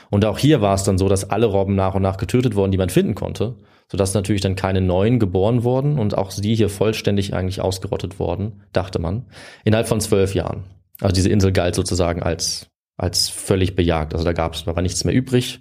Und 0.10 0.26
auch 0.26 0.38
hier 0.38 0.62
war 0.62 0.76
es 0.76 0.84
dann 0.84 0.98
so, 0.98 1.10
dass 1.10 1.30
alle 1.30 1.48
Robben 1.48 1.76
nach 1.76 1.96
und 1.96 2.02
nach 2.02 2.18
getötet 2.18 2.56
wurden, 2.56 2.72
die 2.72 2.78
man 2.78 2.90
finden 2.90 3.16
konnte, 3.16 3.56
sodass 3.92 4.14
natürlich 4.14 4.42
dann 4.42 4.56
keine 4.56 4.82
neuen 4.82 5.20
geboren 5.20 5.64
wurden 5.64 6.00
und 6.00 6.18
auch 6.18 6.32
die 6.34 6.56
hier 6.56 6.70
vollständig 6.70 7.34
eigentlich 7.34 7.62
ausgerottet 7.62 8.20
wurden, 8.20 8.62
dachte 8.74 9.00
man, 9.00 9.26
innerhalb 9.64 9.88
von 9.88 10.00
zwölf 10.00 10.34
Jahren. 10.36 10.64
Also 11.02 11.14
diese 11.14 11.30
Insel 11.30 11.52
galt 11.52 11.76
sozusagen 11.76 12.24
als, 12.24 12.68
als 12.98 13.30
völlig 13.30 13.76
bejagt. 13.76 14.14
Also 14.14 14.24
da 14.26 14.34
gab 14.34 14.54
es, 14.54 14.64
da 14.66 14.76
war 14.76 14.82
nichts 14.82 15.04
mehr 15.04 15.14
übrig. 15.14 15.60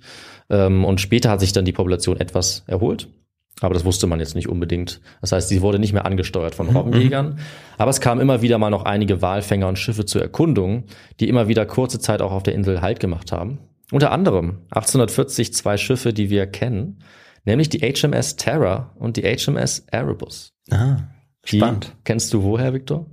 Ähm, 0.51 0.85
Und 0.85 1.01
später 1.01 1.31
hat 1.31 1.41
sich 1.41 1.53
dann 1.53 1.65
die 1.65 1.73
Population 1.73 2.19
etwas 2.21 2.65
erholt. 2.67 3.09
Aber 3.61 3.75
das 3.75 3.85
wusste 3.85 4.07
man 4.07 4.19
jetzt 4.21 4.35
nicht 4.35 4.49
unbedingt. 4.49 5.01
Das 5.21 5.33
heißt, 5.33 5.49
sie 5.49 5.63
wurde 5.63 5.79
nicht 5.79 5.93
mehr 5.93 6.07
angesteuert 6.07 6.55
von 6.55 6.69
Robbenjägern. 6.69 7.39
Aber 7.79 7.91
es 7.91 8.01
kamen 8.01 8.21
immer 8.21 8.43
wieder 8.43 8.59
mal 8.59 8.71
noch 8.71 8.85
einige 8.85 9.23
Walfänger 9.23 9.69
und 9.69 9.79
Schiffe 9.79 10.05
zur 10.05 10.23
Erkundung, 10.23 10.85
die 11.21 11.29
immer 11.29 11.47
wieder 11.49 11.65
kurze 11.65 12.01
Zeit 12.01 12.21
auch 12.21 12.33
auf 12.33 12.43
der 12.43 12.55
Insel 12.55 12.81
Halt 12.83 12.99
gemacht 13.01 13.31
haben. 13.33 13.59
Unter 13.93 14.11
anderem 14.11 14.59
1840 14.71 15.55
zwei 15.55 15.77
Schiffe, 15.77 16.13
die 16.13 16.31
wir 16.31 16.47
kennen, 16.47 16.99
nämlich 17.45 17.69
die 17.69 17.81
HMS 17.81 18.37
Terror 18.37 18.91
und 18.97 19.17
die 19.17 19.23
HMS 19.23 19.85
Erebus. 19.91 20.53
Ah, 20.71 20.97
Die 21.49 21.59
spannend. 21.59 21.95
Kennst 22.05 22.33
du 22.35 22.43
woher, 22.43 22.73
Victor? 22.73 23.07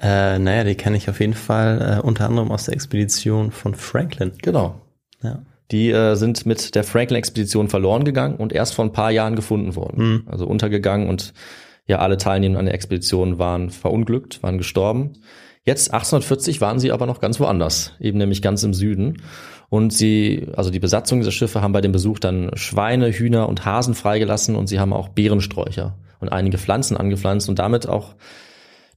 Äh, 0.00 0.38
naja, 0.38 0.64
die 0.64 0.74
kenne 0.74 0.96
ich 0.96 1.10
auf 1.10 1.20
jeden 1.20 1.34
Fall 1.34 1.98
äh, 1.98 2.06
unter 2.06 2.26
anderem 2.26 2.50
aus 2.50 2.64
der 2.64 2.74
Expedition 2.74 3.50
von 3.52 3.74
Franklin. 3.74 4.32
Genau. 4.42 4.80
Ja. 5.22 5.42
Die 5.72 5.90
äh, 5.90 6.14
sind 6.14 6.46
mit 6.46 6.74
der 6.74 6.84
Franklin-Expedition 6.84 7.68
verloren 7.68 8.04
gegangen 8.04 8.36
und 8.36 8.52
erst 8.52 8.74
vor 8.74 8.84
ein 8.84 8.92
paar 8.92 9.10
Jahren 9.10 9.34
gefunden 9.34 9.74
worden. 9.74 10.04
Mhm. 10.04 10.22
Also 10.26 10.46
untergegangen 10.46 11.08
und 11.08 11.32
ja, 11.86 11.98
alle 11.98 12.16
Teilnehmer 12.16 12.58
an 12.58 12.66
der 12.66 12.74
Expedition 12.74 13.38
waren 13.38 13.70
verunglückt, 13.70 14.42
waren 14.42 14.58
gestorben. 14.58 15.14
Jetzt 15.64 15.92
1840 15.92 16.60
waren 16.60 16.78
sie 16.78 16.92
aber 16.92 17.06
noch 17.06 17.20
ganz 17.20 17.40
woanders, 17.40 17.92
eben 18.00 18.18
nämlich 18.18 18.42
ganz 18.42 18.62
im 18.62 18.74
Süden. 18.74 19.22
Und 19.68 19.92
sie, 19.92 20.48
also 20.54 20.70
die 20.70 20.80
Besatzung 20.80 21.20
dieser 21.20 21.32
Schiffe 21.32 21.62
haben 21.62 21.72
bei 21.72 21.80
dem 21.80 21.92
Besuch 21.92 22.18
dann 22.18 22.50
Schweine, 22.54 23.10
Hühner 23.10 23.48
und 23.48 23.64
Hasen 23.64 23.94
freigelassen 23.94 24.54
und 24.54 24.66
sie 24.66 24.78
haben 24.78 24.92
auch 24.92 25.08
Beerensträucher 25.08 25.96
und 26.20 26.28
einige 26.28 26.58
Pflanzen 26.58 26.96
angepflanzt 26.96 27.48
und 27.48 27.58
damit 27.58 27.88
auch 27.88 28.14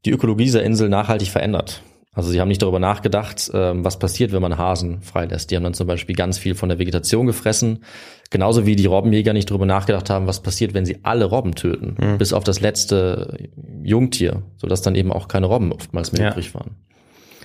die 0.03 0.11
Ökologie 0.11 0.43
dieser 0.43 0.63
Insel 0.63 0.89
nachhaltig 0.89 1.29
verändert. 1.29 1.81
Also 2.15 2.29
sie 2.31 2.39
haben 2.39 2.47
nicht 2.47 2.61
darüber 2.61 2.79
nachgedacht, 2.79 3.51
ähm, 3.53 3.83
was 3.83 3.99
passiert, 3.99 4.31
wenn 4.31 4.41
man 4.41 4.57
Hasen 4.57 5.01
freilässt. 5.01 5.51
Die 5.51 5.55
haben 5.57 5.63
dann 5.63 5.73
zum 5.73 5.85
Beispiel 5.85 6.15
ganz 6.15 6.37
viel 6.37 6.55
von 6.55 6.69
der 6.69 6.79
Vegetation 6.79 7.27
gefressen. 7.27 7.83
Genauso 8.29 8.65
wie 8.65 8.75
die 8.77 8.85
Robbenjäger 8.85 9.33
nicht 9.33 9.51
darüber 9.51 9.65
nachgedacht 9.65 10.09
haben, 10.09 10.25
was 10.25 10.41
passiert, 10.41 10.73
wenn 10.73 10.85
sie 10.85 10.99
alle 11.03 11.25
Robben 11.25 11.55
töten. 11.55 11.95
Mhm. 11.99 12.17
Bis 12.17 12.31
auf 12.31 12.45
das 12.45 12.61
letzte 12.61 13.49
Jungtier, 13.83 14.43
sodass 14.55 14.81
dann 14.81 14.95
eben 14.95 15.11
auch 15.11 15.27
keine 15.27 15.45
Robben 15.47 15.71
oftmals 15.73 16.13
mehr 16.13 16.21
Ja. 16.23 16.31
übrig 16.31 16.55
waren. 16.55 16.77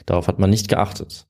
Darauf 0.06 0.28
hat 0.28 0.38
man 0.38 0.50
nicht 0.50 0.68
geachtet. 0.68 1.26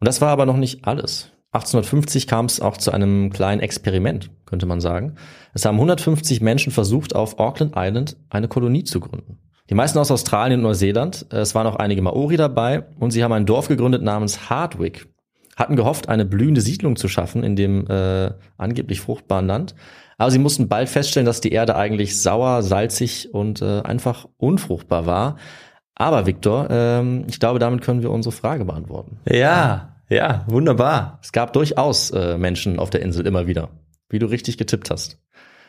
Und 0.00 0.08
das 0.08 0.20
war 0.20 0.30
aber 0.30 0.44
noch 0.44 0.56
nicht 0.56 0.84
alles. 0.84 1.30
1850 1.52 2.26
kam 2.26 2.46
es 2.46 2.60
auch 2.60 2.76
zu 2.78 2.90
einem 2.92 3.30
kleinen 3.30 3.60
Experiment, 3.60 4.30
könnte 4.46 4.66
man 4.66 4.80
sagen. 4.80 5.14
Es 5.54 5.64
haben 5.64 5.76
150 5.76 6.40
Menschen 6.40 6.72
versucht, 6.72 7.14
auf 7.14 7.38
Auckland 7.38 7.74
Island 7.76 8.16
eine 8.30 8.48
Kolonie 8.48 8.84
zu 8.84 9.00
gründen. 9.00 9.38
Die 9.72 9.76
meisten 9.76 9.98
aus 9.98 10.10
Australien 10.10 10.60
und 10.60 10.64
Neuseeland. 10.64 11.24
Es 11.30 11.54
waren 11.54 11.66
auch 11.66 11.76
einige 11.76 12.02
Maori 12.02 12.36
dabei 12.36 12.84
und 13.00 13.10
sie 13.10 13.24
haben 13.24 13.32
ein 13.32 13.46
Dorf 13.46 13.68
gegründet 13.68 14.02
namens 14.02 14.50
Hardwick. 14.50 15.08
Hatten 15.56 15.76
gehofft, 15.76 16.10
eine 16.10 16.26
blühende 16.26 16.60
Siedlung 16.60 16.96
zu 16.96 17.08
schaffen 17.08 17.42
in 17.42 17.56
dem 17.56 17.86
äh, 17.86 18.32
angeblich 18.58 19.00
fruchtbaren 19.00 19.46
Land. 19.46 19.74
Aber 20.18 20.30
sie 20.30 20.38
mussten 20.38 20.68
bald 20.68 20.90
feststellen, 20.90 21.24
dass 21.24 21.40
die 21.40 21.52
Erde 21.52 21.74
eigentlich 21.74 22.20
sauer, 22.20 22.62
salzig 22.62 23.32
und 23.32 23.62
äh, 23.62 23.80
einfach 23.80 24.28
unfruchtbar 24.36 25.06
war. 25.06 25.36
Aber 25.94 26.26
Viktor, 26.26 26.68
ähm, 26.68 27.24
ich 27.26 27.40
glaube, 27.40 27.58
damit 27.58 27.80
können 27.80 28.02
wir 28.02 28.10
unsere 28.10 28.34
Frage 28.34 28.66
beantworten. 28.66 29.20
Ja, 29.26 29.96
ja, 30.10 30.44
wunderbar. 30.48 31.18
Es 31.22 31.32
gab 31.32 31.54
durchaus 31.54 32.10
äh, 32.10 32.36
Menschen 32.36 32.78
auf 32.78 32.90
der 32.90 33.00
Insel 33.00 33.26
immer 33.26 33.46
wieder, 33.46 33.70
wie 34.10 34.18
du 34.18 34.26
richtig 34.26 34.58
getippt 34.58 34.90
hast. 34.90 35.18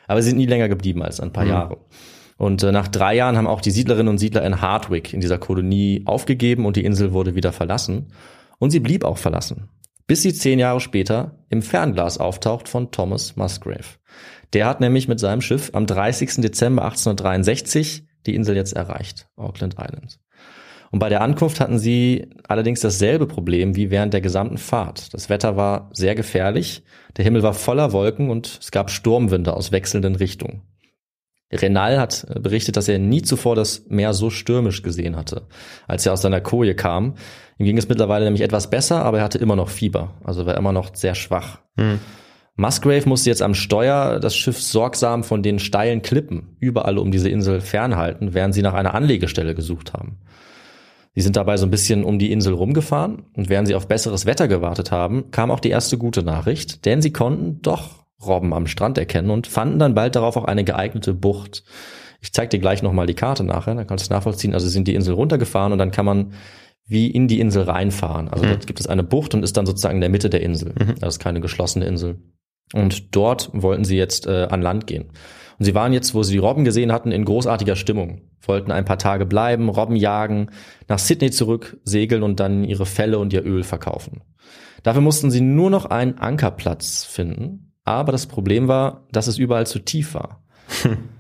Aber 0.08 0.22
sie 0.22 0.28
sind 0.28 0.40
nie 0.40 0.46
länger 0.46 0.68
geblieben 0.68 1.02
als 1.02 1.22
ein 1.22 1.32
paar 1.32 1.46
Jahre. 1.46 1.78
Und 2.38 2.64
äh, 2.64 2.72
nach 2.72 2.88
drei 2.88 3.16
Jahren 3.16 3.38
haben 3.38 3.48
auch 3.48 3.62
die 3.62 3.72
Siedlerinnen 3.72 4.10
und 4.10 4.18
Siedler 4.18 4.44
in 4.46 4.62
Hardwick 4.62 5.14
in 5.14 5.22
dieser 5.22 5.38
Kolonie 5.38 6.04
aufgegeben 6.06 6.66
und 6.66 6.76
die 6.76 6.86
Insel 6.86 7.14
wurde 7.14 7.36
wieder 7.36 7.52
verlassen. 7.52 8.08
Und 8.60 8.72
sie 8.72 8.80
blieb 8.80 9.04
auch 9.04 9.18
verlassen. 9.18 9.70
Bis 10.08 10.22
sie 10.22 10.34
zehn 10.34 10.60
Jahre 10.60 10.82
später 10.82 11.40
im 11.50 11.62
Fernglas 11.62 12.18
auftaucht 12.18 12.68
von 12.68 12.92
Thomas 12.92 13.36
Musgrave. 13.36 13.98
Der 14.54 14.66
hat 14.66 14.82
nämlich 14.82 15.08
mit 15.08 15.20
seinem 15.20 15.42
Schiff 15.42 15.72
am 15.74 15.86
30. 15.86 16.36
Dezember 16.42 16.84
1863 16.84 18.06
die 18.26 18.36
Insel 18.36 18.56
jetzt 18.56 18.74
erreicht, 18.74 19.28
Auckland 19.36 19.76
Island. 19.80 20.20
Und 20.92 21.00
bei 21.00 21.10
der 21.10 21.22
Ankunft 21.22 21.60
hatten 21.60 21.80
sie 21.80 22.30
allerdings 22.48 22.82
dasselbe 22.82 23.26
Problem 23.26 23.76
wie 23.76 23.90
während 23.90 24.14
der 24.14 24.22
gesamten 24.22 24.60
Fahrt. 24.60 25.14
Das 25.14 25.28
Wetter 25.28 25.58
war 25.58 25.90
sehr 25.92 26.14
gefährlich, 26.14 26.84
der 27.18 27.26
Himmel 27.26 27.42
war 27.42 27.56
voller 27.56 27.94
Wolken 27.94 28.30
und 28.30 28.60
es 28.62 28.70
gab 28.70 28.92
Sturmwinde 28.92 29.56
aus 29.56 29.72
wechselnden 29.72 30.16
Richtungen. 30.16 30.62
Renal 31.62 32.00
hat 32.00 32.26
berichtet, 32.42 32.78
dass 32.78 32.88
er 32.88 33.00
nie 33.00 33.22
zuvor 33.22 33.56
das 33.56 33.86
Meer 33.90 34.14
so 34.14 34.30
stürmisch 34.30 34.84
gesehen 34.84 35.16
hatte, 35.16 35.48
als 35.88 36.06
er 36.06 36.14
aus 36.14 36.22
seiner 36.22 36.42
Koje 36.42 36.76
kam. 36.76 37.16
Ihm 37.58 37.66
ging 37.66 37.78
es 37.78 37.88
mittlerweile 37.88 38.26
nämlich 38.26 38.42
etwas 38.42 38.70
besser, 38.70 39.04
aber 39.06 39.20
er 39.20 39.24
hatte 39.24 39.38
immer 39.38 39.56
noch 39.56 39.70
Fieber, 39.70 40.14
also 40.24 40.46
war 40.46 40.58
immer 40.58 40.72
noch 40.72 40.96
sehr 40.96 41.16
schwach. 41.16 41.60
Musgrave 42.56 43.10
musste 43.10 43.30
jetzt 43.30 43.42
am 43.42 43.56
Steuer 43.56 44.20
das 44.20 44.36
Schiff 44.36 44.62
sorgsam 44.62 45.24
von 45.24 45.42
den 45.42 45.58
steilen 45.58 46.04
Klippen 46.04 46.56
überall 46.60 47.00
um 47.00 47.12
diese 47.12 47.30
Insel 47.30 47.62
fernhalten, 47.62 48.34
während 48.34 48.54
sie 48.54 48.62
nach 48.62 48.76
einer 48.76 48.94
Anlegestelle 48.94 49.56
gesucht 49.56 49.94
haben. 49.94 50.20
Sie 51.16 51.22
sind 51.22 51.36
dabei 51.36 51.58
so 51.58 51.66
ein 51.66 51.72
bisschen 51.72 52.04
um 52.04 52.20
die 52.20 52.32
Insel 52.32 52.54
rumgefahren 52.54 53.24
und 53.34 53.50
während 53.50 53.68
sie 53.68 53.76
auf 53.76 53.88
besseres 53.88 54.26
Wetter 54.26 54.48
gewartet 54.48 54.92
haben, 54.92 55.32
kam 55.32 55.52
auch 55.52 55.60
die 55.60 55.70
erste 55.70 55.98
gute 55.98 56.24
Nachricht, 56.24 56.86
denn 56.86 57.02
sie 57.02 57.12
konnten 57.14 57.62
doch 57.62 58.03
Robben 58.28 58.54
am 58.54 58.68
Strand 58.68 58.98
erkennen 58.98 59.30
und 59.30 59.48
fanden 59.48 59.80
dann 59.80 59.94
bald 59.94 60.16
darauf 60.16 60.38
auch 60.38 60.46
eine 60.46 60.64
geeignete 60.64 61.14
Bucht. 61.14 61.64
Ich 62.22 62.32
zeige 62.34 62.50
dir 62.50 62.60
gleich 62.60 62.82
nochmal 62.82 63.06
die 63.06 63.16
Karte 63.16 63.44
nachher, 63.44 63.76
dann 63.76 63.88
kannst 63.88 64.04
du 64.04 64.06
es 64.06 64.10
nachvollziehen. 64.10 64.54
Also 64.54 64.68
sie 64.68 64.74
sind 64.74 64.88
die 64.88 64.96
Insel 64.96 65.14
runtergefahren 65.14 65.74
und 65.74 65.78
dann 65.78 65.92
kann 65.92 66.06
man 66.06 66.34
wie 66.86 67.10
in 67.10 67.28
die 67.28 67.40
Insel 67.40 67.64
reinfahren. 67.64 68.30
Also 68.30 68.46
dort 68.46 68.68
gibt 68.68 68.80
es 68.80 68.88
eine 68.88 69.04
Bucht 69.04 69.34
und 69.34 69.44
ist 69.44 69.58
dann 69.58 69.66
sozusagen 69.66 69.96
in 69.96 70.02
der 70.02 70.10
Mitte 70.10 70.30
der 70.30 70.42
Insel. 70.42 70.74
Das 71.00 71.16
ist 71.16 71.20
keine 71.20 71.42
geschlossene 71.42 71.86
Insel. 71.86 72.18
Und 72.74 73.16
dort 73.16 73.50
wollten 73.54 73.86
sie 73.86 73.98
jetzt 73.98 74.26
äh, 74.28 74.48
an 74.50 74.62
Land 74.62 74.88
gehen. 74.88 75.06
Und 75.60 75.66
sie 75.66 75.76
waren 75.76 75.94
jetzt, 75.94 76.14
wo 76.14 76.24
sie 76.24 76.34
die 76.34 76.40
Robben 76.40 76.66
gesehen 76.66 76.92
hatten, 76.92 77.12
in 77.12 77.26
großartiger 77.26 77.76
Stimmung. 77.76 78.22
Wollten 78.42 78.72
ein 78.72 78.86
paar 78.86 78.98
Tage 78.98 79.26
bleiben, 79.26 79.70
Robben 79.70 79.96
jagen, 79.96 80.50
nach 80.88 81.00
Sydney 81.00 81.32
zurück 81.32 81.80
segeln 81.84 82.24
und 82.24 82.40
dann 82.40 82.64
ihre 82.64 82.86
Felle 82.86 83.20
und 83.20 83.32
ihr 83.32 83.46
Öl 83.46 83.64
verkaufen. 83.64 84.22
Dafür 84.82 85.02
mussten 85.02 85.32
sie 85.32 85.42
nur 85.42 85.70
noch 85.70 85.86
einen 85.86 86.18
Ankerplatz 86.18 87.06
finden. 87.06 87.63
Aber 87.84 88.12
das 88.12 88.28
Problem 88.28 88.68
war, 88.68 89.08
dass 89.12 89.28
es 89.28 89.38
überall 89.38 89.68
zu 89.68 89.80
tief 89.80 90.14
war. 90.14 90.44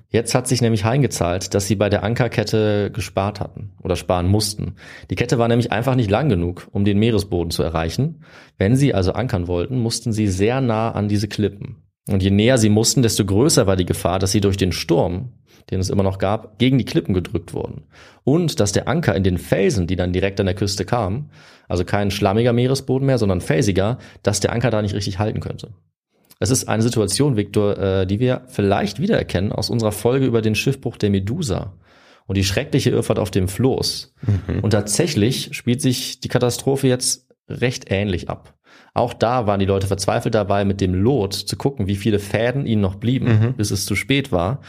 Jetzt 0.10 0.36
hat 0.36 0.48
sich 0.48 0.62
nämlich 0.62 0.86
heimgezahlt, 0.86 1.56
dass 1.56 1.66
sie 1.66 1.76
bei 1.76 1.90
der 1.90 2.04
Ankerkette 2.04 2.92
gespart 2.92 3.40
hatten 3.40 3.72
oder 3.82 3.96
sparen 3.96 4.28
mussten. 4.28 4.76
Die 5.10 5.16
Kette 5.16 5.40
war 5.40 5.48
nämlich 5.48 5.72
einfach 5.72 5.96
nicht 5.96 6.12
lang 6.12 6.30
genug, 6.30 6.68
um 6.72 6.86
den 6.86 7.00
Meeresboden 7.00 7.50
zu 7.50 7.64
erreichen. 7.64 8.24
Wenn 8.60 8.76
sie 8.76 8.94
also 8.94 9.14
ankern 9.14 9.48
wollten, 9.48 9.80
mussten 9.80 10.14
sie 10.14 10.28
sehr 10.28 10.62
nah 10.62 10.92
an 10.92 11.08
diese 11.08 11.28
Klippen. 11.28 11.78
Und 12.08 12.22
je 12.22 12.30
näher 12.30 12.60
sie 12.60 12.70
mussten, 12.70 13.02
desto 13.02 13.26
größer 13.26 13.66
war 13.66 13.76
die 13.76 13.88
Gefahr, 13.88 14.20
dass 14.20 14.32
sie 14.32 14.42
durch 14.42 14.58
den 14.58 14.72
Sturm, 14.72 15.32
den 15.72 15.80
es 15.80 15.90
immer 15.90 16.04
noch 16.04 16.20
gab, 16.20 16.60
gegen 16.60 16.78
die 16.78 16.86
Klippen 16.86 17.16
gedrückt 17.16 17.56
wurden. 17.56 17.86
Und 18.24 18.60
dass 18.60 18.72
der 18.72 18.88
Anker 18.88 19.16
in 19.16 19.24
den 19.24 19.40
Felsen, 19.40 19.88
die 19.88 19.96
dann 19.96 20.14
direkt 20.14 20.40
an 20.40 20.46
der 20.46 20.56
Küste 20.56 20.86
kamen, 20.86 21.32
also 21.68 21.86
kein 21.86 22.12
schlammiger 22.12 22.54
Meeresboden 22.54 23.08
mehr, 23.08 23.18
sondern 23.18 23.42
felsiger, 23.42 23.98
dass 24.22 24.42
der 24.42 24.52
Anker 24.52 24.70
da 24.70 24.84
nicht 24.84 24.94
richtig 24.94 25.18
halten 25.18 25.40
könnte. 25.40 25.74
Es 26.44 26.50
ist 26.50 26.68
eine 26.68 26.84
Situation, 26.84 27.38
Viktor, 27.38 27.78
äh, 27.78 28.06
die 28.06 28.20
wir 28.20 28.42
vielleicht 28.50 29.00
wiedererkennen 29.00 29.54
aus 29.54 29.70
unserer 29.70 29.94
Folge 29.94 30.26
über 30.26 30.42
den 30.42 30.56
Schiffbruch 30.56 30.98
der 30.98 31.10
Medusa 31.10 31.72
und 32.28 32.36
die 32.36 32.44
schreckliche 32.44 32.90
Irrfahrt 32.90 33.18
auf 33.18 33.32
dem 33.32 33.48
Floß. 33.48 34.14
Und 34.62 34.72
tatsächlich 34.72 35.56
spielt 35.56 35.82
sich 35.82 36.20
die 36.20 36.28
Katastrophe 36.28 36.90
jetzt 36.90 37.30
recht 37.48 37.86
ähnlich 37.90 38.30
ab. 38.30 38.56
Auch 38.94 39.14
da 39.14 39.48
waren 39.48 39.62
die 39.62 39.66
Leute 39.66 39.88
verzweifelt 39.88 40.36
dabei, 40.36 40.66
mit 40.66 40.82
dem 40.82 40.94
Lot 40.94 41.34
zu 41.34 41.56
gucken, 41.56 41.88
wie 41.88 41.96
viele 41.96 42.20
Fäden 42.20 42.66
ihnen 42.66 42.82
noch 42.82 42.96
blieben, 42.96 43.54
bis 43.56 43.72
es 43.72 43.86
zu 43.86 43.96
spät 43.96 44.34
war. 44.34 44.60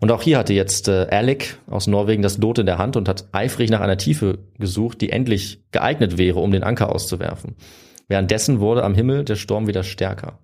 Und 0.00 0.12
auch 0.12 0.20
hier 0.20 0.36
hatte 0.36 0.52
jetzt 0.52 0.88
äh, 0.88 1.06
Alec 1.10 1.58
aus 1.66 1.86
Norwegen 1.86 2.22
das 2.22 2.36
Lot 2.36 2.58
in 2.58 2.66
der 2.66 2.76
Hand 2.76 2.96
und 2.98 3.08
hat 3.08 3.30
eifrig 3.32 3.70
nach 3.70 3.80
einer 3.80 3.96
Tiefe 3.96 4.40
gesucht, 4.58 5.00
die 5.00 5.08
endlich 5.08 5.62
geeignet 5.70 6.18
wäre, 6.18 6.40
um 6.40 6.50
den 6.50 6.62
Anker 6.62 6.94
auszuwerfen. 6.94 7.56
Währenddessen 8.06 8.60
wurde 8.60 8.84
am 8.84 8.94
Himmel 8.94 9.24
der 9.24 9.36
Sturm 9.36 9.66
wieder 9.66 9.82
stärker. 9.82 10.38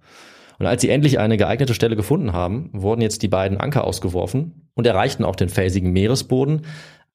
Und 0.58 0.66
als 0.66 0.82
sie 0.82 0.90
endlich 0.90 1.18
eine 1.18 1.36
geeignete 1.36 1.74
Stelle 1.74 1.96
gefunden 1.96 2.32
haben, 2.32 2.70
wurden 2.72 3.00
jetzt 3.00 3.22
die 3.22 3.28
beiden 3.28 3.58
Anker 3.58 3.84
ausgeworfen 3.84 4.68
und 4.74 4.86
erreichten 4.86 5.24
auch 5.24 5.36
den 5.36 5.48
felsigen 5.48 5.92
Meeresboden. 5.92 6.62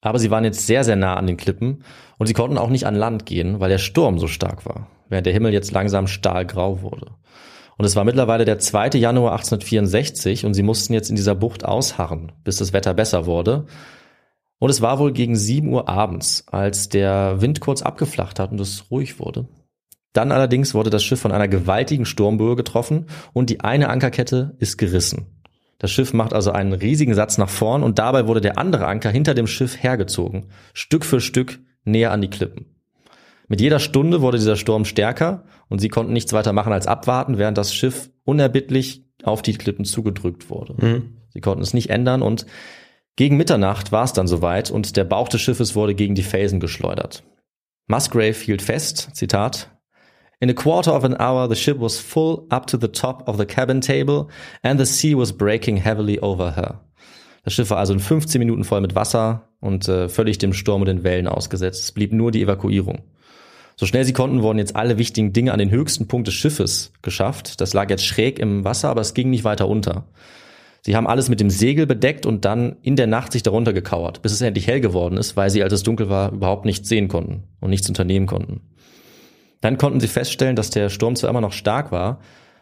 Aber 0.01 0.19
sie 0.19 0.31
waren 0.31 0.43
jetzt 0.43 0.65
sehr, 0.65 0.83
sehr 0.83 0.95
nah 0.95 1.15
an 1.15 1.27
den 1.27 1.37
Klippen 1.37 1.83
und 2.17 2.27
sie 2.27 2.33
konnten 2.33 2.57
auch 2.57 2.69
nicht 2.69 2.85
an 2.85 2.95
Land 2.95 3.25
gehen, 3.25 3.59
weil 3.59 3.69
der 3.69 3.77
Sturm 3.77 4.19
so 4.19 4.27
stark 4.27 4.65
war, 4.65 4.87
während 5.09 5.25
der 5.25 5.33
Himmel 5.33 5.53
jetzt 5.53 5.71
langsam 5.71 6.07
stahlgrau 6.07 6.81
wurde. 6.81 7.11
Und 7.77 7.85
es 7.85 7.95
war 7.95 8.03
mittlerweile 8.03 8.45
der 8.45 8.59
2. 8.59 8.89
Januar 8.99 9.31
1864 9.33 10.45
und 10.45 10.53
sie 10.53 10.63
mussten 10.63 10.93
jetzt 10.93 11.09
in 11.09 11.15
dieser 11.15 11.35
Bucht 11.35 11.65
ausharren, 11.65 12.31
bis 12.43 12.57
das 12.57 12.71
Wetter 12.71 12.93
besser 12.93 13.25
wurde. 13.25 13.65
Und 14.59 14.69
es 14.69 14.81
war 14.81 14.99
wohl 14.99 15.11
gegen 15.11 15.35
7 15.35 15.67
Uhr 15.67 15.89
abends, 15.89 16.45
als 16.47 16.87
der 16.87 17.41
Wind 17.41 17.59
kurz 17.59 17.81
abgeflacht 17.81 18.39
hat 18.39 18.51
und 18.51 18.61
es 18.61 18.91
ruhig 18.91 19.19
wurde. 19.19 19.47
Dann 20.13 20.31
allerdings 20.31 20.73
wurde 20.73 20.89
das 20.89 21.03
Schiff 21.03 21.19
von 21.19 21.31
einer 21.31 21.47
gewaltigen 21.47 22.05
Sturmböe 22.05 22.55
getroffen 22.55 23.07
und 23.33 23.49
die 23.49 23.61
eine 23.61 23.89
Ankerkette 23.89 24.55
ist 24.59 24.77
gerissen. 24.77 25.25
Das 25.79 25.91
Schiff 25.91 26.13
macht 26.13 26.33
also 26.33 26.51
einen 26.51 26.73
riesigen 26.73 27.13
Satz 27.13 27.37
nach 27.37 27.49
vorn 27.49 27.83
und 27.83 27.99
dabei 27.99 28.27
wurde 28.27 28.39
der 28.39 28.57
andere 28.57 28.87
Anker 28.87 29.09
hinter 29.09 29.33
dem 29.33 29.47
Schiff 29.47 29.81
hergezogen, 29.81 30.45
Stück 30.73 31.03
für 31.03 31.19
Stück 31.19 31.59
näher 31.83 32.11
an 32.11 32.21
die 32.21 32.29
Klippen. 32.29 32.67
Mit 33.49 33.59
jeder 33.59 33.79
Stunde 33.79 34.21
wurde 34.21 34.37
dieser 34.37 34.55
Sturm 34.55 34.85
stärker 34.85 35.43
und 35.67 35.79
sie 35.79 35.89
konnten 35.89 36.13
nichts 36.13 36.31
weiter 36.31 36.53
machen 36.53 36.71
als 36.71 36.87
abwarten, 36.87 37.37
während 37.37 37.57
das 37.57 37.75
Schiff 37.75 38.09
unerbittlich 38.23 39.05
auf 39.23 39.41
die 39.41 39.53
Klippen 39.55 39.83
zugedrückt 39.83 40.49
wurde. 40.49 40.75
Sie 41.33 41.41
konnten 41.41 41.63
es 41.63 41.73
nicht 41.73 41.89
ändern 41.89 42.21
und 42.21 42.45
gegen 43.15 43.37
Mitternacht 43.37 43.91
war 43.91 44.05
es 44.05 44.13
dann 44.13 44.27
soweit 44.27 44.71
und 44.71 44.95
der 44.95 45.03
Bauch 45.03 45.27
des 45.27 45.41
Schiffes 45.41 45.75
wurde 45.75 45.95
gegen 45.95 46.15
die 46.15 46.23
Felsen 46.23 46.59
geschleudert. 46.59 47.23
Musgrave 47.87 48.33
hielt 48.33 48.61
fest, 48.61 49.09
Zitat, 49.13 49.69
In 50.43 50.49
a 50.49 50.53
quarter 50.53 50.93
of 50.93 51.05
an 51.05 51.15
hour 51.21 51.47
the 51.47 51.55
ship 51.55 51.79
was 51.79 52.01
full 52.01 52.45
up 52.49 52.67
to 52.67 52.77
the 52.77 52.89
top 52.89 53.25
of 53.29 53.37
the 53.37 53.45
cabin 53.45 53.79
table 53.79 54.27
and 54.61 54.77
the 54.77 54.85
sea 54.85 55.15
was 55.15 55.31
breaking 55.31 55.77
heavily 55.77 56.19
over 56.19 56.51
her. 56.57 56.81
Das 57.45 57.53
Schiff 57.53 57.69
war 57.69 57.77
also 57.77 57.93
in 57.93 58.01
15 58.01 58.39
Minuten 58.39 58.65
voll 58.65 58.81
mit 58.81 58.93
Wasser 58.93 59.47
und 59.61 59.87
äh, 59.87 60.09
völlig 60.09 60.39
dem 60.39 60.51
Sturm 60.51 60.81
und 60.81 60.87
den 60.87 61.05
Wellen 61.05 61.29
ausgesetzt. 61.29 61.83
Es 61.83 61.91
blieb 61.93 62.11
nur 62.11 62.31
die 62.31 62.41
Evakuierung. 62.41 63.03
So 63.77 63.85
schnell 63.85 64.03
sie 64.03 64.11
konnten, 64.11 64.41
wurden 64.41 64.57
jetzt 64.57 64.75
alle 64.75 64.97
wichtigen 64.97 65.31
Dinge 65.31 65.53
an 65.53 65.59
den 65.59 65.71
höchsten 65.71 66.09
Punkt 66.09 66.27
des 66.27 66.33
Schiffes 66.33 66.91
geschafft. 67.01 67.61
Das 67.61 67.73
lag 67.73 67.89
jetzt 67.89 68.05
schräg 68.05 68.37
im 68.37 68.65
Wasser, 68.65 68.89
aber 68.89 68.99
es 68.99 69.13
ging 69.13 69.29
nicht 69.29 69.45
weiter 69.45 69.69
unter. 69.69 70.09
Sie 70.81 70.97
haben 70.97 71.07
alles 71.07 71.29
mit 71.29 71.39
dem 71.39 71.51
Segel 71.51 71.85
bedeckt 71.85 72.25
und 72.25 72.43
dann 72.43 72.75
in 72.81 72.97
der 72.97 73.07
Nacht 73.07 73.31
sich 73.31 73.43
darunter 73.43 73.71
gekauert, 73.71 74.21
bis 74.21 74.33
es 74.33 74.41
endlich 74.41 74.67
hell 74.67 74.81
geworden 74.81 75.15
ist, 75.15 75.37
weil 75.37 75.49
sie, 75.49 75.63
als 75.63 75.71
es 75.71 75.83
dunkel 75.83 76.09
war, 76.09 76.33
überhaupt 76.33 76.65
nichts 76.65 76.89
sehen 76.89 77.07
konnten 77.07 77.43
und 77.61 77.69
nichts 77.69 77.87
unternehmen 77.87 78.25
konnten. 78.25 78.59
Dann 79.63 79.77
konnten 79.77 80.01
sie 80.01 80.09
feststellen, 80.09 80.57
dass 80.57 80.71
der 80.71 80.89
Sturm 80.89 81.15
zwar 81.15 81.29
immer 81.29 81.39
noch 81.39 81.53
stark 81.53 81.93
war, 81.93 82.19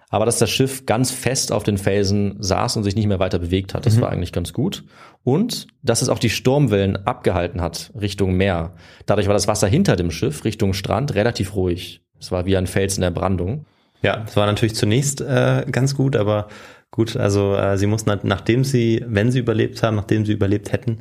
aber 0.10 0.26
dass 0.26 0.38
das 0.38 0.52
Schiff 0.52 0.86
ganz 0.86 1.10
fest 1.10 1.52
auf 1.52 1.64
den 1.64 1.80
Felsen 1.80 2.36
saß 2.40 2.78
und 2.78 2.84
sich 2.84 2.96
nicht 2.96 3.08
mehr 3.08 3.18
weiter 3.18 3.40
bewegt 3.40 3.74
hat. 3.74 3.88
Das 3.88 4.00
war 4.00 4.12
eigentlich 4.12 4.32
ganz 4.32 4.54
gut. 4.54 4.84
Und 5.24 5.66
dass 5.82 6.04
es 6.04 6.10
auch 6.10 6.20
die 6.20 6.30
Sturmwellen 6.30 7.08
abgehalten 7.08 7.60
hat 7.60 7.92
Richtung 8.00 8.36
Meer. 8.36 8.74
Dadurch 9.08 9.26
war 9.26 9.34
das 9.34 9.48
Wasser 9.48 9.68
hinter 9.68 9.96
dem 9.96 10.12
Schiff 10.12 10.44
Richtung 10.44 10.74
Strand 10.74 11.16
relativ 11.16 11.56
ruhig. 11.56 12.04
Es 12.20 12.32
war 12.32 12.46
wie 12.46 12.56
ein 12.56 12.68
Fels 12.68 12.98
in 12.98 13.02
der 13.02 13.10
Brandung. 13.10 13.66
Ja, 14.04 14.18
das 14.18 14.36
war 14.36 14.46
natürlich 14.46 14.76
zunächst 14.76 15.22
äh, 15.22 15.66
ganz 15.72 15.96
gut, 15.96 16.16
aber 16.16 16.50
gut, 16.92 17.18
also 17.18 17.56
äh, 17.56 17.80
sie 17.80 17.88
mussten 17.88 18.12
halt, 18.12 18.26
nachdem 18.26 18.64
sie, 18.64 19.04
wenn 19.08 19.32
sie 19.32 19.40
überlebt 19.40 19.82
haben, 19.82 19.96
nachdem 19.96 20.24
sie 20.24 20.34
überlebt 20.34 20.72
hätten, 20.72 21.00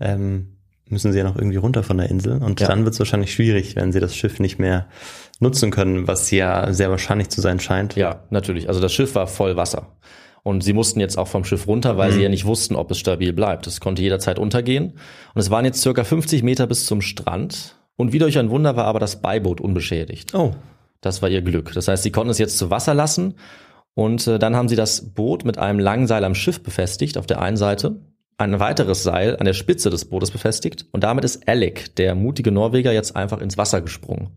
ähm, 0.00 0.53
müssen 0.88 1.12
sie 1.12 1.18
ja 1.18 1.24
noch 1.24 1.36
irgendwie 1.36 1.56
runter 1.56 1.82
von 1.82 1.98
der 1.98 2.10
Insel. 2.10 2.42
Und 2.42 2.60
Ja. 2.60 2.68
dann 2.68 2.84
wird 2.84 2.94
es 2.94 2.98
wahrscheinlich 2.98 3.32
schwierig, 3.32 3.76
wenn 3.76 3.92
sie 3.92 4.00
das 4.00 4.14
Schiff 4.14 4.38
nicht 4.40 4.58
mehr 4.58 4.86
nutzen 5.40 5.70
können, 5.70 6.06
was 6.06 6.30
ja 6.30 6.72
sehr 6.72 6.90
wahrscheinlich 6.90 7.30
zu 7.30 7.40
sein 7.40 7.58
scheint. 7.60 7.96
Ja, 7.96 8.24
natürlich. 8.30 8.68
Also 8.68 8.80
das 8.80 8.92
Schiff 8.92 9.14
war 9.14 9.26
voll 9.26 9.56
Wasser. 9.56 9.96
Und 10.42 10.62
sie 10.62 10.74
mussten 10.74 11.00
jetzt 11.00 11.16
auch 11.16 11.26
vom 11.28 11.44
Schiff 11.44 11.66
runter, 11.66 11.96
weil 11.96 12.12
sie 12.12 12.20
ja 12.22 12.28
nicht 12.28 12.44
wussten, 12.44 12.76
ob 12.76 12.90
es 12.90 12.98
stabil 12.98 13.32
bleibt. 13.32 13.66
Es 13.66 13.80
konnte 13.80 14.02
jederzeit 14.02 14.38
untergehen. 14.38 14.90
Und 15.34 15.40
es 15.40 15.50
waren 15.50 15.64
jetzt 15.64 15.80
circa 15.80 16.04
50 16.04 16.42
Meter 16.42 16.66
bis 16.66 16.84
zum 16.84 17.00
Strand. 17.00 17.76
Und 17.96 18.12
wie 18.12 18.18
durch 18.18 18.38
ein 18.38 18.50
Wunder 18.50 18.76
war 18.76 18.84
aber 18.84 18.98
das 19.00 19.22
Beiboot 19.22 19.60
unbeschädigt. 19.62 20.34
Oh, 20.34 20.52
Das 21.00 21.22
war 21.22 21.30
ihr 21.30 21.40
Glück. 21.40 21.72
Das 21.72 21.88
heißt, 21.88 22.02
sie 22.02 22.10
konnten 22.12 22.30
es 22.30 22.38
jetzt 22.38 22.58
zu 22.58 22.68
Wasser 22.70 22.92
lassen. 22.92 23.34
Und 23.94 24.26
äh, 24.26 24.38
dann 24.38 24.54
haben 24.54 24.68
sie 24.68 24.76
das 24.76 25.14
Boot 25.14 25.44
mit 25.46 25.56
einem 25.56 25.78
langen 25.78 26.06
Seil 26.06 26.24
am 26.24 26.34
Schiff 26.34 26.62
befestigt, 26.62 27.16
auf 27.16 27.26
der 27.26 27.40
einen 27.40 27.56
Seite. 27.56 28.00
Ein 28.36 28.58
weiteres 28.58 29.02
Seil 29.02 29.36
an 29.36 29.44
der 29.44 29.52
Spitze 29.52 29.90
des 29.90 30.06
Bootes 30.06 30.30
befestigt. 30.30 30.86
Und 30.90 31.04
damit 31.04 31.24
ist 31.24 31.48
Alec, 31.48 31.94
der 31.96 32.14
mutige 32.14 32.50
Norweger, 32.50 32.92
jetzt 32.92 33.14
einfach 33.14 33.40
ins 33.40 33.56
Wasser 33.56 33.80
gesprungen. 33.80 34.30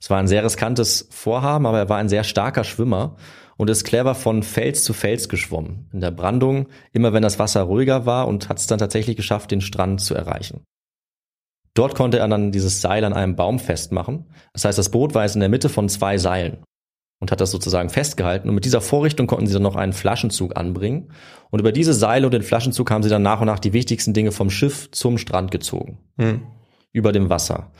Es 0.00 0.08
war 0.10 0.18
ein 0.18 0.28
sehr 0.28 0.44
riskantes 0.44 1.08
Vorhaben, 1.10 1.66
aber 1.66 1.78
er 1.78 1.88
war 1.88 1.98
ein 1.98 2.08
sehr 2.08 2.24
starker 2.24 2.64
Schwimmer 2.64 3.16
und 3.56 3.70
ist 3.70 3.84
clever 3.84 4.14
von 4.14 4.42
Fels 4.42 4.84
zu 4.84 4.92
Fels 4.92 5.28
geschwommen. 5.28 5.88
In 5.92 6.00
der 6.00 6.10
Brandung, 6.10 6.68
immer 6.92 7.12
wenn 7.12 7.22
das 7.22 7.38
Wasser 7.38 7.62
ruhiger 7.62 8.06
war 8.06 8.28
und 8.28 8.48
hat 8.48 8.58
es 8.58 8.66
dann 8.66 8.78
tatsächlich 8.78 9.16
geschafft, 9.16 9.50
den 9.50 9.60
Strand 9.60 10.00
zu 10.00 10.14
erreichen. 10.14 10.64
Dort 11.74 11.94
konnte 11.94 12.18
er 12.18 12.28
dann 12.28 12.52
dieses 12.52 12.80
Seil 12.80 13.04
an 13.04 13.12
einem 13.12 13.36
Baum 13.36 13.58
festmachen. 13.58 14.26
Das 14.54 14.64
heißt, 14.64 14.78
das 14.78 14.90
Boot 14.90 15.14
war 15.14 15.24
jetzt 15.24 15.34
in 15.34 15.40
der 15.40 15.50
Mitte 15.50 15.68
von 15.68 15.88
zwei 15.90 16.16
Seilen 16.16 16.58
und 17.18 17.30
hat 17.30 17.40
das 17.40 17.50
sozusagen 17.50 17.88
festgehalten. 17.88 18.48
Und 18.48 18.54
mit 18.54 18.64
dieser 18.64 18.80
Vorrichtung 18.80 19.26
konnten 19.26 19.46
sie 19.46 19.54
dann 19.54 19.62
noch 19.62 19.76
einen 19.76 19.92
Flaschenzug 19.92 20.56
anbringen. 20.56 21.12
Und 21.50 21.60
über 21.60 21.72
diese 21.72 21.94
Seile 21.94 22.26
und 22.26 22.34
den 22.34 22.42
Flaschenzug 22.42 22.90
haben 22.90 23.02
sie 23.02 23.08
dann 23.08 23.22
nach 23.22 23.40
und 23.40 23.46
nach 23.46 23.58
die 23.58 23.72
wichtigsten 23.72 24.12
Dinge 24.12 24.32
vom 24.32 24.50
Schiff 24.50 24.90
zum 24.90 25.18
Strand 25.18 25.50
gezogen. 25.50 25.98
hm. 26.18 26.42
Über 26.92 27.12
dem 27.12 27.28
Wasser. 27.28 27.72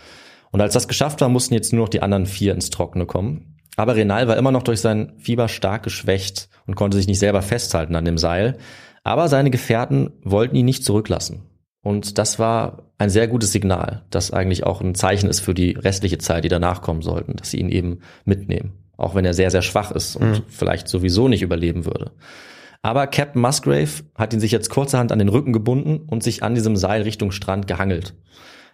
Und 0.52 0.60
als 0.60 0.74
das 0.74 0.88
geschafft 0.88 1.20
war, 1.22 1.30
mussten 1.30 1.54
jetzt 1.54 1.72
nur 1.72 1.82
noch 1.82 1.88
die 1.88 2.02
anderen 2.02 2.26
vier 2.26 2.52
ins 2.52 2.70
Trockene 2.70 3.06
kommen. 3.06 3.56
Aber 3.76 3.96
Renal 3.96 4.28
war 4.28 4.36
immer 4.36 4.52
noch 4.52 4.62
durch 4.62 4.80
sein 4.80 5.12
Fieber 5.18 5.48
stark 5.48 5.82
geschwächt 5.82 6.48
und 6.66 6.76
konnte 6.76 6.96
sich 6.96 7.06
nicht 7.06 7.18
selber 7.18 7.42
festhalten 7.42 7.94
an 7.94 8.04
dem 8.04 8.18
Seil. 8.18 8.58
Aber 9.04 9.28
seine 9.28 9.50
Gefährten 9.50 10.10
wollten 10.22 10.56
ihn 10.56 10.64
nicht 10.64 10.84
zurücklassen. 10.84 11.42
Und 11.82 12.18
das 12.18 12.38
war 12.38 12.90
ein 12.98 13.10
sehr 13.10 13.28
gutes 13.28 13.52
Signal, 13.52 14.04
das 14.10 14.32
eigentlich 14.32 14.64
auch 14.64 14.80
ein 14.80 14.94
Zeichen 14.94 15.28
ist 15.28 15.40
für 15.40 15.54
die 15.54 15.72
restliche 15.72 16.18
Zeit, 16.18 16.44
die 16.44 16.48
danach 16.48 16.82
kommen 16.82 17.02
sollten, 17.02 17.36
dass 17.36 17.50
sie 17.50 17.60
ihn 17.60 17.68
eben 17.68 18.00
mitnehmen. 18.24 18.85
Auch 18.96 19.14
wenn 19.14 19.24
er 19.24 19.34
sehr, 19.34 19.50
sehr 19.50 19.62
schwach 19.62 19.90
ist 19.90 20.16
und 20.16 20.42
vielleicht 20.48 20.88
sowieso 20.88 21.28
nicht 21.28 21.42
überleben 21.42 21.84
würde. 21.84 22.12
Aber 22.82 23.06
Captain 23.06 23.42
Musgrave 23.42 24.04
hat 24.14 24.32
ihn 24.32 24.40
sich 24.40 24.52
jetzt 24.52 24.70
kurzerhand 24.70 25.12
an 25.12 25.18
den 25.18 25.28
Rücken 25.28 25.52
gebunden 25.52 26.00
und 26.06 26.22
sich 26.22 26.42
an 26.42 26.54
diesem 26.54 26.76
Seil 26.76 27.02
Richtung 27.02 27.30
Strand 27.32 27.66
gehangelt. 27.66 28.14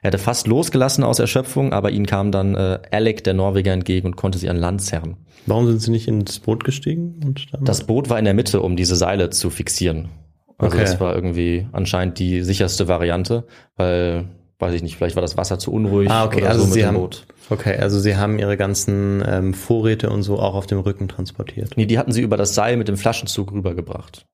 Er 0.02 0.08
hatte 0.08 0.18
fast 0.18 0.48
losgelassen 0.48 1.04
aus 1.04 1.18
Erschöpfung, 1.20 1.72
aber 1.72 1.90
ihnen 1.92 2.06
kam 2.06 2.32
dann 2.32 2.54
äh, 2.56 2.80
Alec, 2.90 3.22
der 3.24 3.35
Norweger, 3.35 3.72
entgegen 3.72 4.08
und 4.08 4.16
konnte 4.16 4.37
sie 4.38 4.48
an 4.50 4.56
Land 4.56 4.82
zerren. 4.82 5.16
Warum 5.46 5.66
sind 5.66 5.80
sie 5.80 5.92
nicht 5.92 6.08
ins 6.08 6.40
Boot 6.40 6.64
gestiegen? 6.64 7.35
Das 7.61 7.85
Boot 7.85 8.11
war 8.11 8.18
in 8.18 8.24
der 8.24 8.35
Mitte, 8.35 8.61
um 8.62 8.76
diese 8.76 8.96
Seile 8.96 9.30
zu 9.30 9.48
fixieren. 9.48 10.08
Also 10.58 10.76
Okay. 10.76 10.85
das 10.85 11.00
war 11.00 11.14
irgendwie 11.14 11.66
anscheinend 11.72 12.18
die 12.18 12.42
sicherste 12.42 12.88
Variante, 12.88 13.46
weil, 13.76 14.24
weiß 14.62 14.72
ich 14.72 14.83
nicht, 14.83 14.96
vielleicht 14.96 15.16
war 15.16 15.20
das 15.20 15.37
Wasser 15.37 15.59
zu 15.59 15.70
unruhig 15.72 16.11
Ah, 16.11 16.25
okay, 16.25 16.46
also 16.46 16.64
so 16.64 16.72
sie 16.72 16.87
haben, 16.87 16.96
Boot. 16.96 17.27
okay, 17.51 17.77
also 17.77 18.01
sie 18.01 18.16
haben 18.16 18.38
ihre 18.38 18.57
ganzen 18.57 19.22
ähm, 19.27 19.53
Vorräte 19.53 20.09
und 20.09 20.22
so 20.22 20.38
auch 20.38 20.55
auf 20.55 20.66
dem 20.66 20.79
Rücken 20.79 21.09
transportiert. 21.09 21.72
Nee, 21.77 21.85
die 21.87 21.98
hatten 21.98 22.12
sie 22.12 22.22
über 22.22 22.38
das 22.38 22.55
Seil 22.55 22.79
mit 22.79 22.88
dem 22.88 22.96
Flaschenzug 22.96 23.53
rübergebracht. 23.53 24.25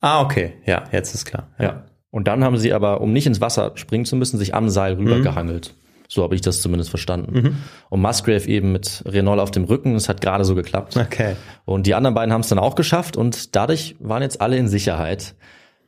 Ah, 0.00 0.20
okay, 0.22 0.52
ja, 0.64 0.84
jetzt 0.92 1.14
ist 1.14 1.24
klar. 1.24 1.48
Ja. 1.58 1.86
Und 2.10 2.28
dann 2.28 2.44
haben 2.44 2.56
sie 2.56 2.72
aber, 2.72 3.00
um 3.00 3.12
nicht 3.12 3.26
ins 3.26 3.40
Wasser 3.40 3.72
springen 3.74 4.04
zu 4.04 4.14
müssen, 4.14 4.38
sich 4.38 4.54
am 4.54 4.68
Seil 4.68 4.94
rübergehangelt. 4.94 5.74
So 6.08 6.22
habe 6.22 6.36
ich 6.36 6.40
das 6.40 6.62
zumindest 6.62 6.90
verstanden. 6.90 7.56
Und 7.90 8.00
Musgrave 8.00 8.46
eben 8.46 8.70
mit 8.70 9.02
Renault 9.06 9.40
auf 9.40 9.50
dem 9.50 9.64
Rücken, 9.64 9.96
es 9.96 10.08
hat 10.08 10.20
gerade 10.20 10.44
so 10.44 10.54
geklappt. 10.54 10.96
Okay. 10.96 11.34
Und 11.64 11.86
die 11.86 11.94
anderen 11.94 12.14
beiden 12.14 12.32
haben 12.32 12.42
es 12.42 12.48
dann 12.48 12.60
auch 12.60 12.76
geschafft 12.76 13.16
und 13.16 13.56
dadurch 13.56 13.96
waren 13.98 14.22
jetzt 14.22 14.40
alle 14.40 14.56
in 14.56 14.68
Sicherheit. 14.68 15.34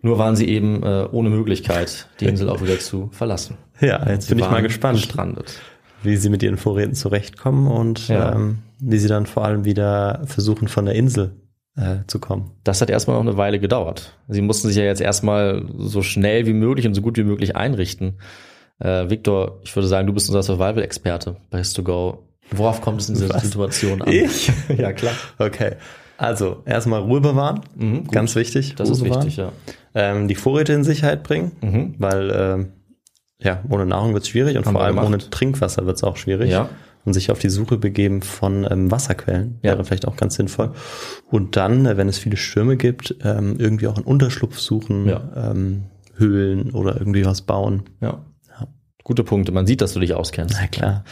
Nur 0.01 0.19
waren 0.19 0.37
sie 0.37 0.47
eben 0.49 0.83
äh, 0.83 1.07
ohne 1.11 1.29
Möglichkeit, 1.31 2.09
die 2.21 2.27
Insel 2.27 2.49
auch 2.49 2.63
wieder 2.63 2.79
zu 2.79 3.09
verlassen. 3.13 3.57
Ja, 3.81 4.09
jetzt 4.11 4.27
Sie 4.27 4.35
bin 4.35 4.43
ich 4.43 4.51
mal 4.51 4.61
gespannt, 4.61 4.99
Gestrandet. 4.99 5.55
wie 6.03 6.17
sie 6.17 6.31
mit 6.31 6.43
ihren 6.43 6.57
Vorräten 6.57 6.95
zurechtkommen 6.97 7.69
und 7.69 8.09
Ja. 8.09 8.35
ähm, 8.35 8.59
wie 8.81 8.99
sie 8.99 9.07
dann 9.07 9.25
vor 9.27 9.45
allem 9.45 9.65
wieder 9.65 10.23
versuchen, 10.27 10.67
von 10.67 10.85
der 10.87 10.97
Insel 10.97 11.37
äh, 11.77 11.99
zu 12.09 12.19
kommen. 12.19 12.51
Das 12.65 12.81
hat 12.81 12.91
erstmal 12.91 13.17
noch 13.17 13.23
eine 13.29 13.37
Weile 13.37 13.61
gedauert. 13.61 14.17
Sie 14.27 14.41
mussten 14.43 14.67
sich 14.67 14.77
ja 14.77 14.83
jetzt 14.83 15.01
erstmal 15.01 15.65
so 15.79 16.03
schnell 16.03 16.47
wie 16.47 16.55
möglich 16.55 16.89
und 16.89 16.95
so 16.95 17.03
gut 17.03 17.19
wie 17.19 17.23
möglich 17.23 17.55
einrichten. 17.55 18.19
Äh, 18.81 19.09
Victor, 19.11 19.61
ich 19.63 19.77
würde 19.77 19.87
sagen, 19.87 20.09
du 20.09 20.13
bist 20.13 20.29
unser 20.29 20.43
Survival-Experte 20.43 21.37
bei 21.51 21.61
His2Go. 21.61 22.19
Worauf 22.51 22.81
kommt 22.81 23.01
es 23.01 23.09
in 23.09 23.15
dieser 23.15 23.29
Was? 23.33 23.45
Situation 23.45 24.03
an? 24.03 24.11
Ich? 24.11 24.51
ja, 24.77 24.93
klar. 24.93 25.15
Okay. 25.39 25.77
Also, 26.17 26.63
erstmal 26.67 27.01
Ruhe 27.03 27.21
bewahren. 27.21 27.61
Mhm. 27.77 28.09
Ganz 28.09 28.35
wichtig. 28.35 28.75
Das 28.75 28.89
Ruhe 28.89 28.97
ist 28.97 29.05
bewahren. 29.05 29.21
wichtig, 29.27 29.37
ja. 29.37 29.53
Ähm, 30.01 30.29
die 30.29 30.35
Vorräte 30.37 30.73
in 30.73 30.85
Sicherheit 30.85 31.23
bringen, 31.25 31.53
Mhm. 31.61 31.95
weil 31.99 32.31
ähm, 32.33 32.73
ja, 33.41 33.63
ohne 33.69 33.87
Nahrung 33.87 34.15
wird 34.15 34.23
es 34.25 34.29
schwierig 34.29 34.57
und 34.57 34.67
Haben 34.67 34.75
vor 34.75 34.83
allem 34.85 34.95
gemacht. 34.97 35.07
ohne 35.09 35.19
Trinkwasser 35.19 35.87
wird 35.87 35.97
es 35.97 36.05
auch 36.05 36.17
schwierig. 36.17 36.51
Ja. 36.51 36.69
Und 37.05 37.15
sich 37.15 37.31
auf 37.31 37.39
die 37.39 37.49
Suche 37.49 37.79
begeben 37.79 38.21
von 38.23 38.67
ähm, 38.71 38.91
Wasserquellen 38.91 39.59
Ja. 39.63 39.73
wäre 39.73 39.85
vielleicht 39.85 40.07
auch 40.07 40.17
ganz 40.17 40.35
sinnvoll. 40.35 40.73
Und 41.31 41.57
dann, 41.57 41.87
äh, 41.87 41.97
wenn 41.97 42.09
es 42.09 42.19
viele 42.19 42.37
Stürme 42.37 42.77
gibt, 42.77 43.15
ähm, 43.25 43.57
irgendwie 43.59 43.87
auch 43.87 43.97
einen 43.97 44.05
Unterschlupf 44.05 44.59
suchen, 44.59 45.07
Ja. 45.09 45.23
ähm, 45.37 45.85
Höhlen 46.17 46.71
oder 46.73 46.97
irgendwie 46.99 47.25
was 47.25 47.43
bauen. 47.43 47.85
Ja. 48.01 48.25
Gute 49.05 49.25
Punkte. 49.25 49.53
Man 49.53 49.67
sieht, 49.67 49.81
dass 49.81 49.95
du 49.95 50.01
dich 50.01 50.13
auskennst. 50.13 50.59
Na 50.61 50.67
klar. 50.67 51.05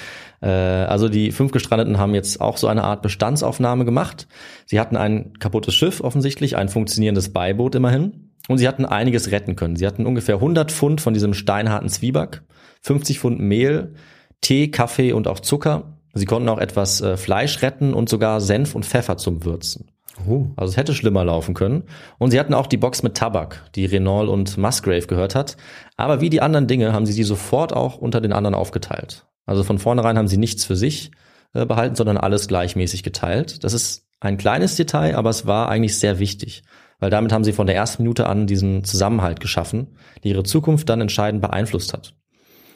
Äh, 0.42 0.49
also 0.49 1.09
die 1.09 1.33
fünf 1.33 1.51
Gestrandeten 1.53 1.96
haben 1.96 2.14
jetzt 2.14 2.42
auch 2.42 2.59
so 2.59 2.66
eine 2.66 2.85
Art 2.85 3.01
Bestandsaufnahme 3.01 3.87
gemacht. 3.87 4.29
Sie 4.66 4.79
hatten 4.79 4.96
ein 4.99 5.33
kaputtes 5.38 5.75
Schiff 5.75 6.03
offensichtlich, 6.03 6.57
ein 6.57 6.68
funktionierendes 6.68 7.33
Beiboot 7.33 7.75
immerhin. 7.75 8.26
Und 8.48 8.59
sie 8.59 8.68
hatten 8.68 8.85
einiges 8.85 9.30
retten 9.30 9.56
können. 9.56 9.76
Sie 9.76 9.87
hatten 9.87 10.06
ungefähr 10.06 10.37
100 10.37 10.70
Pfund 10.70 11.00
von 11.00 11.14
diesem 11.14 11.35
steinharten 11.35 11.88
Zwieback, 11.88 12.42
50 12.82 13.18
Pfund 13.18 13.40
Mehl, 13.40 13.94
Tee, 14.40 14.70
Kaffee 14.70 15.12
und 15.12 15.28
auch 15.28 15.40
Zucker. 15.40 15.98
Sie 16.14 16.26
konnten 16.26 16.48
auch 16.48 16.59
etwas 16.59 17.00
äh, 17.00 17.16
Fleisch 17.16 17.62
retten 17.62 17.92
und 17.92 18.09
sogar 18.09 18.40
Senf 18.40 18.74
und 18.74 18.87
Pfeffer 18.87 19.16
zum 19.16 19.44
Würzen. 19.44 19.90
Oh. 20.26 20.46
Also 20.56 20.70
es 20.70 20.76
hätte 20.76 20.94
schlimmer 20.94 21.24
laufen 21.24 21.54
können. 21.54 21.85
Und 22.18 22.30
sie 22.30 22.40
hatten 22.40 22.54
auch 22.54 22.66
die 22.66 22.78
Box 22.78 23.02
mit 23.02 23.16
Tabak, 23.16 23.70
die 23.74 23.85
Renault 23.85 24.28
und 24.28 24.56
Musgrave 24.56 25.06
gehört 25.06 25.35
hat. 25.35 25.56
Aber 25.96 26.20
wie 26.20 26.30
die 26.30 26.40
anderen 26.40 26.66
Dinge 26.66 26.92
haben 26.92 27.06
sie 27.06 27.14
die 27.14 27.24
sofort 27.24 27.74
auch 27.74 27.98
unter 27.98 28.20
den 28.20 28.32
anderen 28.32 28.54
aufgeteilt. 28.54 29.26
Also 29.44 29.62
von 29.62 29.78
vornherein 29.78 30.16
haben 30.16 30.28
sie 30.28 30.38
nichts 30.38 30.64
für 30.64 30.76
sich 30.76 31.11
äh, 31.52 31.66
behalten, 31.66 31.96
sondern 31.96 32.16
alles 32.16 32.48
gleichmäßig 32.48 33.02
geteilt. 33.02 33.62
Das 33.64 33.72
ist 33.72 34.06
ein 34.20 34.38
kleines 34.38 34.76
Detail, 34.76 35.16
aber 35.16 35.30
es 35.30 35.46
war 35.46 35.68
eigentlich 35.68 35.98
sehr 35.98 36.18
wichtig. 36.18 36.62
Weil 36.98 37.11
damit 37.11 37.32
haben 37.32 37.44
sie 37.44 37.52
von 37.52 37.66
der 37.66 37.76
ersten 37.76 38.02
Minute 38.02 38.26
an 38.26 38.46
diesen 38.46 38.85
Zusammenhalt 38.85 39.40
geschaffen, 39.40 39.96
der 40.24 40.32
ihre 40.32 40.42
Zukunft 40.44 40.88
dann 40.88 41.00
entscheidend 41.00 41.42
beeinflusst 41.42 41.92
hat. 41.92 42.14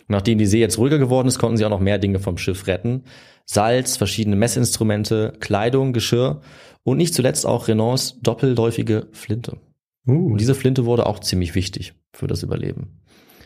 Und 0.00 0.10
nachdem 0.10 0.38
die 0.38 0.46
See 0.46 0.60
jetzt 0.60 0.78
ruhiger 0.78 0.98
geworden 0.98 1.28
ist, 1.28 1.38
konnten 1.38 1.56
sie 1.56 1.64
auch 1.64 1.70
noch 1.70 1.80
mehr 1.80 1.98
Dinge 1.98 2.18
vom 2.18 2.36
Schiff 2.36 2.66
retten. 2.66 3.04
Salz, 3.46 3.96
verschiedene 3.96 4.36
Messinstrumente, 4.36 5.32
Kleidung, 5.40 5.92
Geschirr 5.92 6.40
und 6.82 6.98
nicht 6.98 7.14
zuletzt 7.14 7.46
auch 7.46 7.68
Renaults 7.68 8.20
doppelläufige 8.20 9.08
Flinte. 9.12 9.58
Uh. 10.06 10.32
Und 10.32 10.40
diese 10.40 10.54
Flinte 10.54 10.84
wurde 10.84 11.06
auch 11.06 11.20
ziemlich 11.20 11.54
wichtig 11.54 11.94
für 12.12 12.26
das 12.26 12.42
Überleben. 12.42 13.00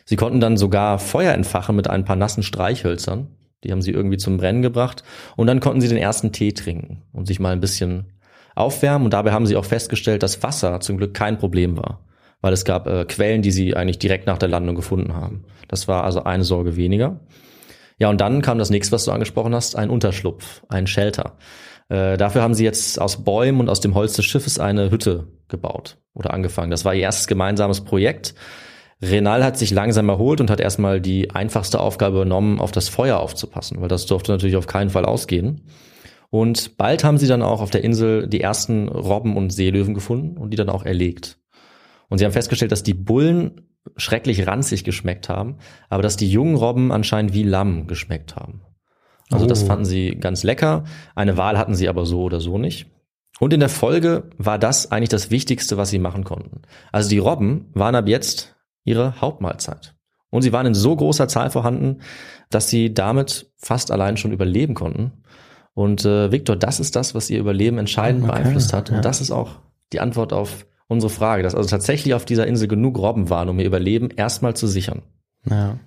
Sie 0.04 0.16
konnten 0.16 0.40
dann 0.40 0.56
sogar 0.56 0.98
Feuer 0.98 1.32
entfachen 1.32 1.76
mit 1.76 1.88
ein 1.88 2.04
paar 2.04 2.16
nassen 2.16 2.42
Streichhölzern. 2.42 3.28
Die 3.62 3.72
haben 3.72 3.80
sie 3.80 3.92
irgendwie 3.92 4.18
zum 4.18 4.36
Brennen 4.36 4.60
gebracht. 4.60 5.02
Und 5.36 5.46
dann 5.46 5.60
konnten 5.60 5.80
sie 5.80 5.88
den 5.88 5.96
ersten 5.98 6.32
Tee 6.32 6.52
trinken 6.52 7.02
und 7.12 7.26
sich 7.26 7.40
mal 7.40 7.52
ein 7.52 7.60
bisschen 7.60 8.12
aufwärmen. 8.54 9.06
Und 9.06 9.12
dabei 9.12 9.32
haben 9.32 9.46
sie 9.46 9.56
auch 9.56 9.64
festgestellt, 9.64 10.22
dass 10.22 10.42
Wasser 10.42 10.80
zum 10.80 10.96
Glück 10.96 11.14
kein 11.14 11.38
Problem 11.38 11.76
war. 11.76 12.04
Weil 12.40 12.52
es 12.52 12.64
gab 12.64 12.86
äh, 12.86 13.04
Quellen, 13.06 13.42
die 13.42 13.50
sie 13.50 13.74
eigentlich 13.74 13.98
direkt 13.98 14.26
nach 14.26 14.38
der 14.38 14.48
Landung 14.48 14.74
gefunden 14.74 15.14
haben. 15.14 15.44
Das 15.68 15.88
war 15.88 16.04
also 16.04 16.24
eine 16.24 16.44
Sorge 16.44 16.76
weniger. 16.76 17.20
Ja, 17.98 18.10
und 18.10 18.20
dann 18.20 18.42
kam 18.42 18.58
das 18.58 18.70
nächste, 18.70 18.92
was 18.92 19.04
du 19.04 19.12
angesprochen 19.12 19.54
hast, 19.54 19.76
ein 19.76 19.88
Unterschlupf, 19.88 20.62
ein 20.68 20.86
Shelter. 20.86 21.38
Äh, 21.88 22.16
dafür 22.16 22.42
haben 22.42 22.54
sie 22.54 22.64
jetzt 22.64 23.00
aus 23.00 23.24
Bäumen 23.24 23.60
und 23.60 23.68
aus 23.68 23.80
dem 23.80 23.94
Holz 23.94 24.14
des 24.14 24.24
Schiffes 24.24 24.58
eine 24.58 24.90
Hütte 24.90 25.28
gebaut 25.48 25.98
oder 26.14 26.32
angefangen. 26.32 26.70
Das 26.70 26.84
war 26.84 26.94
ihr 26.94 27.02
erstes 27.02 27.26
gemeinsames 27.26 27.82
Projekt. 27.82 28.34
Renal 29.02 29.44
hat 29.44 29.58
sich 29.58 29.70
langsam 29.70 30.08
erholt 30.08 30.40
und 30.40 30.50
hat 30.50 30.60
erstmal 30.60 31.00
die 31.00 31.30
einfachste 31.30 31.80
Aufgabe 31.80 32.16
übernommen, 32.16 32.60
auf 32.60 32.72
das 32.72 32.88
Feuer 32.88 33.18
aufzupassen, 33.18 33.80
weil 33.80 33.88
das 33.88 34.06
durfte 34.06 34.32
natürlich 34.32 34.56
auf 34.56 34.66
keinen 34.66 34.90
Fall 34.90 35.04
ausgehen. 35.04 35.62
Und 36.34 36.76
bald 36.78 37.04
haben 37.04 37.16
sie 37.16 37.28
dann 37.28 37.42
auch 37.42 37.60
auf 37.60 37.70
der 37.70 37.84
Insel 37.84 38.26
die 38.26 38.40
ersten 38.40 38.88
Robben 38.88 39.36
und 39.36 39.50
Seelöwen 39.50 39.94
gefunden 39.94 40.36
und 40.36 40.50
die 40.50 40.56
dann 40.56 40.68
auch 40.68 40.84
erlegt. 40.84 41.38
Und 42.08 42.18
sie 42.18 42.24
haben 42.24 42.32
festgestellt, 42.32 42.72
dass 42.72 42.82
die 42.82 42.92
Bullen 42.92 43.68
schrecklich 43.96 44.44
ranzig 44.44 44.82
geschmeckt 44.82 45.28
haben, 45.28 45.58
aber 45.88 46.02
dass 46.02 46.16
die 46.16 46.28
jungen 46.28 46.56
Robben 46.56 46.90
anscheinend 46.90 47.34
wie 47.34 47.44
Lamm 47.44 47.86
geschmeckt 47.86 48.34
haben. 48.34 48.62
Also 49.30 49.46
das 49.46 49.62
Oh. 49.62 49.66
fanden 49.66 49.84
sie 49.84 50.16
ganz 50.16 50.42
lecker. 50.42 50.82
Eine 51.14 51.36
Wahl 51.36 51.56
hatten 51.56 51.76
sie 51.76 51.88
aber 51.88 52.04
so 52.04 52.22
oder 52.22 52.40
so 52.40 52.58
nicht. 52.58 52.86
Und 53.38 53.52
in 53.52 53.60
der 53.60 53.68
Folge 53.68 54.28
war 54.36 54.58
das 54.58 54.90
eigentlich 54.90 55.10
das 55.10 55.30
Wichtigste, 55.30 55.76
was 55.76 55.90
sie 55.90 56.00
machen 56.00 56.24
konnten. 56.24 56.62
Also 56.90 57.10
die 57.10 57.18
Robben 57.18 57.70
waren 57.74 57.94
ab 57.94 58.08
jetzt 58.08 58.56
ihre 58.82 59.20
Hauptmahlzeit. 59.20 59.94
Und 60.30 60.42
sie 60.42 60.52
waren 60.52 60.66
in 60.66 60.74
so 60.74 60.96
großer 60.96 61.28
Zahl 61.28 61.50
vorhanden, 61.50 62.00
dass 62.50 62.68
sie 62.68 62.92
damit 62.92 63.52
fast 63.56 63.92
allein 63.92 64.16
schon 64.16 64.32
überleben 64.32 64.74
konnten. 64.74 65.22
Und 65.74 66.04
äh, 66.04 66.30
Victor, 66.30 66.56
das 66.56 66.80
ist 66.80 66.96
das, 66.96 67.14
was 67.14 67.30
ihr 67.30 67.40
Überleben 67.40 67.78
entscheidend 67.78 68.24
Okay, 68.24 68.32
beeinflusst 68.32 68.72
hat. 68.72 68.90
Und 68.90 68.96
ja. 68.96 69.02
das 69.02 69.20
ist 69.20 69.30
auch 69.32 69.56
die 69.92 70.00
Antwort 70.00 70.32
auf 70.32 70.66
unsere 70.86 71.10
Frage, 71.10 71.42
dass 71.42 71.54
also 71.54 71.68
tatsächlich 71.68 72.14
auf 72.14 72.24
dieser 72.24 72.46
Insel 72.46 72.68
genug 72.68 72.98
Robben 72.98 73.30
waren, 73.30 73.48
um 73.48 73.58
ihr 73.58 73.66
Überleben 73.66 74.10
erstmal 74.10 74.54
zu 74.54 74.66
sichern. 74.66 75.02
Ja. 75.48 75.78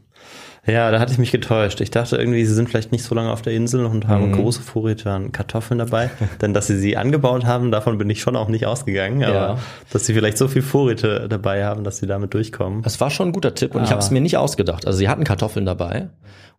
Ja, 0.67 0.91
da 0.91 0.99
hatte 0.99 1.13
ich 1.13 1.17
mich 1.17 1.31
getäuscht. 1.31 1.79
Ich 1.79 1.91
dachte 1.91 2.17
irgendwie, 2.17 2.43
sie 2.45 2.53
sind 2.53 2.69
vielleicht 2.69 2.91
nicht 2.91 3.03
so 3.03 3.15
lange 3.15 3.31
auf 3.31 3.41
der 3.41 3.53
Insel 3.53 3.85
und 3.85 4.07
haben 4.07 4.27
Mhm. 4.31 4.33
große 4.33 4.61
Vorräte 4.61 5.09
an 5.09 5.31
Kartoffeln 5.31 5.77
dabei. 5.79 6.09
Denn 6.41 6.53
dass 6.53 6.67
sie 6.67 6.77
sie 6.77 6.97
angebaut 6.97 7.45
haben, 7.45 7.71
davon 7.71 7.97
bin 7.97 8.09
ich 8.09 8.19
schon 8.21 8.35
auch 8.35 8.49
nicht 8.49 8.65
ausgegangen. 8.65 9.23
Aber 9.23 9.33
Ja. 9.33 9.57
dass 9.93 10.05
sie 10.05 10.13
vielleicht 10.13 10.37
so 10.37 10.47
viel 10.49 10.61
Vorräte 10.61 11.27
dabei 11.29 11.65
haben, 11.65 11.83
dass 11.85 11.97
sie 11.97 12.05
damit 12.07 12.33
durchkommen. 12.33 12.81
Das 12.83 12.99
war 12.99 13.09
schon 13.09 13.29
ein 13.29 13.31
guter 13.31 13.55
Tipp 13.55 13.75
und 13.75 13.81
ich 13.83 13.87
Aber- 13.87 13.95
habe 13.95 14.01
es 14.01 14.11
mir 14.11 14.19
nicht 14.21 14.35
ausgedacht. 14.37 14.85
Also 14.85 14.99
sie 14.99 15.07
hatten 15.07 15.23
Kartoffeln 15.23 15.65
dabei 15.65 16.09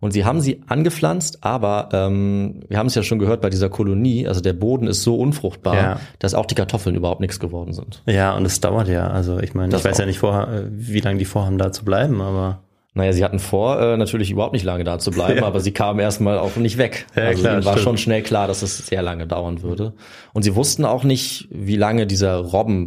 und 0.01 0.13
sie 0.13 0.25
haben 0.25 0.41
sie 0.41 0.63
angepflanzt, 0.69 1.45
aber 1.45 1.91
ähm, 1.93 2.61
wir 2.69 2.79
haben 2.79 2.87
es 2.87 2.95
ja 2.95 3.03
schon 3.03 3.19
gehört 3.19 3.43
bei 3.43 3.51
dieser 3.51 3.69
Kolonie, 3.69 4.27
also 4.27 4.41
der 4.41 4.55
Boden 4.55 4.87
ist 4.87 5.03
so 5.03 5.17
unfruchtbar, 5.17 5.75
Ja. 5.77 6.01
dass 6.19 6.33
auch 6.35 6.47
die 6.47 6.55
Kartoffeln 6.55 6.97
überhaupt 6.97 7.21
nichts 7.21 7.39
geworden 7.41 7.75
sind. 7.75 8.03
Ja, 8.07 8.35
und 8.35 8.47
es 8.47 8.59
dauert 8.61 8.89
ja. 8.89 9.09
Also 9.09 9.39
ich 9.41 9.53
meine, 9.55 9.71
Das 9.71 9.83
ich 9.83 9.87
weiß 9.91 9.99
ja 9.99 10.07
nicht, 10.07 10.19
vorher, 10.19 10.65
wie 10.71 11.01
lange 11.01 11.19
die 11.19 11.25
vorhaben, 11.27 11.59
da 11.59 11.73
zu 11.73 11.85
bleiben, 11.85 12.21
aber 12.23 12.61
Naja, 12.99 13.13
sie 13.13 13.25
hatten 13.25 13.39
vor, 13.39 13.81
äh, 13.81 13.97
natürlich 13.97 14.31
überhaupt 14.31 14.53
nicht 14.55 14.65
lange 14.65 14.83
da 14.85 14.99
zu 14.99 15.11
bleiben, 15.13 15.39
Ja. 15.39 15.47
aber 15.47 15.61
sie 15.61 15.71
kamen 15.73 16.01
erstmal 16.01 16.39
auch 16.39 16.57
nicht 16.57 16.79
weg. 16.79 17.07
Ja, 17.17 17.23
also 17.27 17.43
klar, 17.43 17.55
ihnen 17.55 17.65
war 17.65 17.73
stimmt. 17.75 17.85
schon 17.85 17.97
schnell 17.99 18.23
klar, 18.23 18.49
dass 18.49 18.63
es 18.63 18.87
sehr 18.89 19.03
lange 19.03 19.27
dauern 19.27 19.63
würde. 19.63 19.95
Und 20.33 20.43
sie 20.43 20.57
wussten 20.57 20.85
auch 20.85 21.05
nicht, 21.05 21.47
wie 21.51 21.77
lange 21.77 22.07
diese 22.09 22.35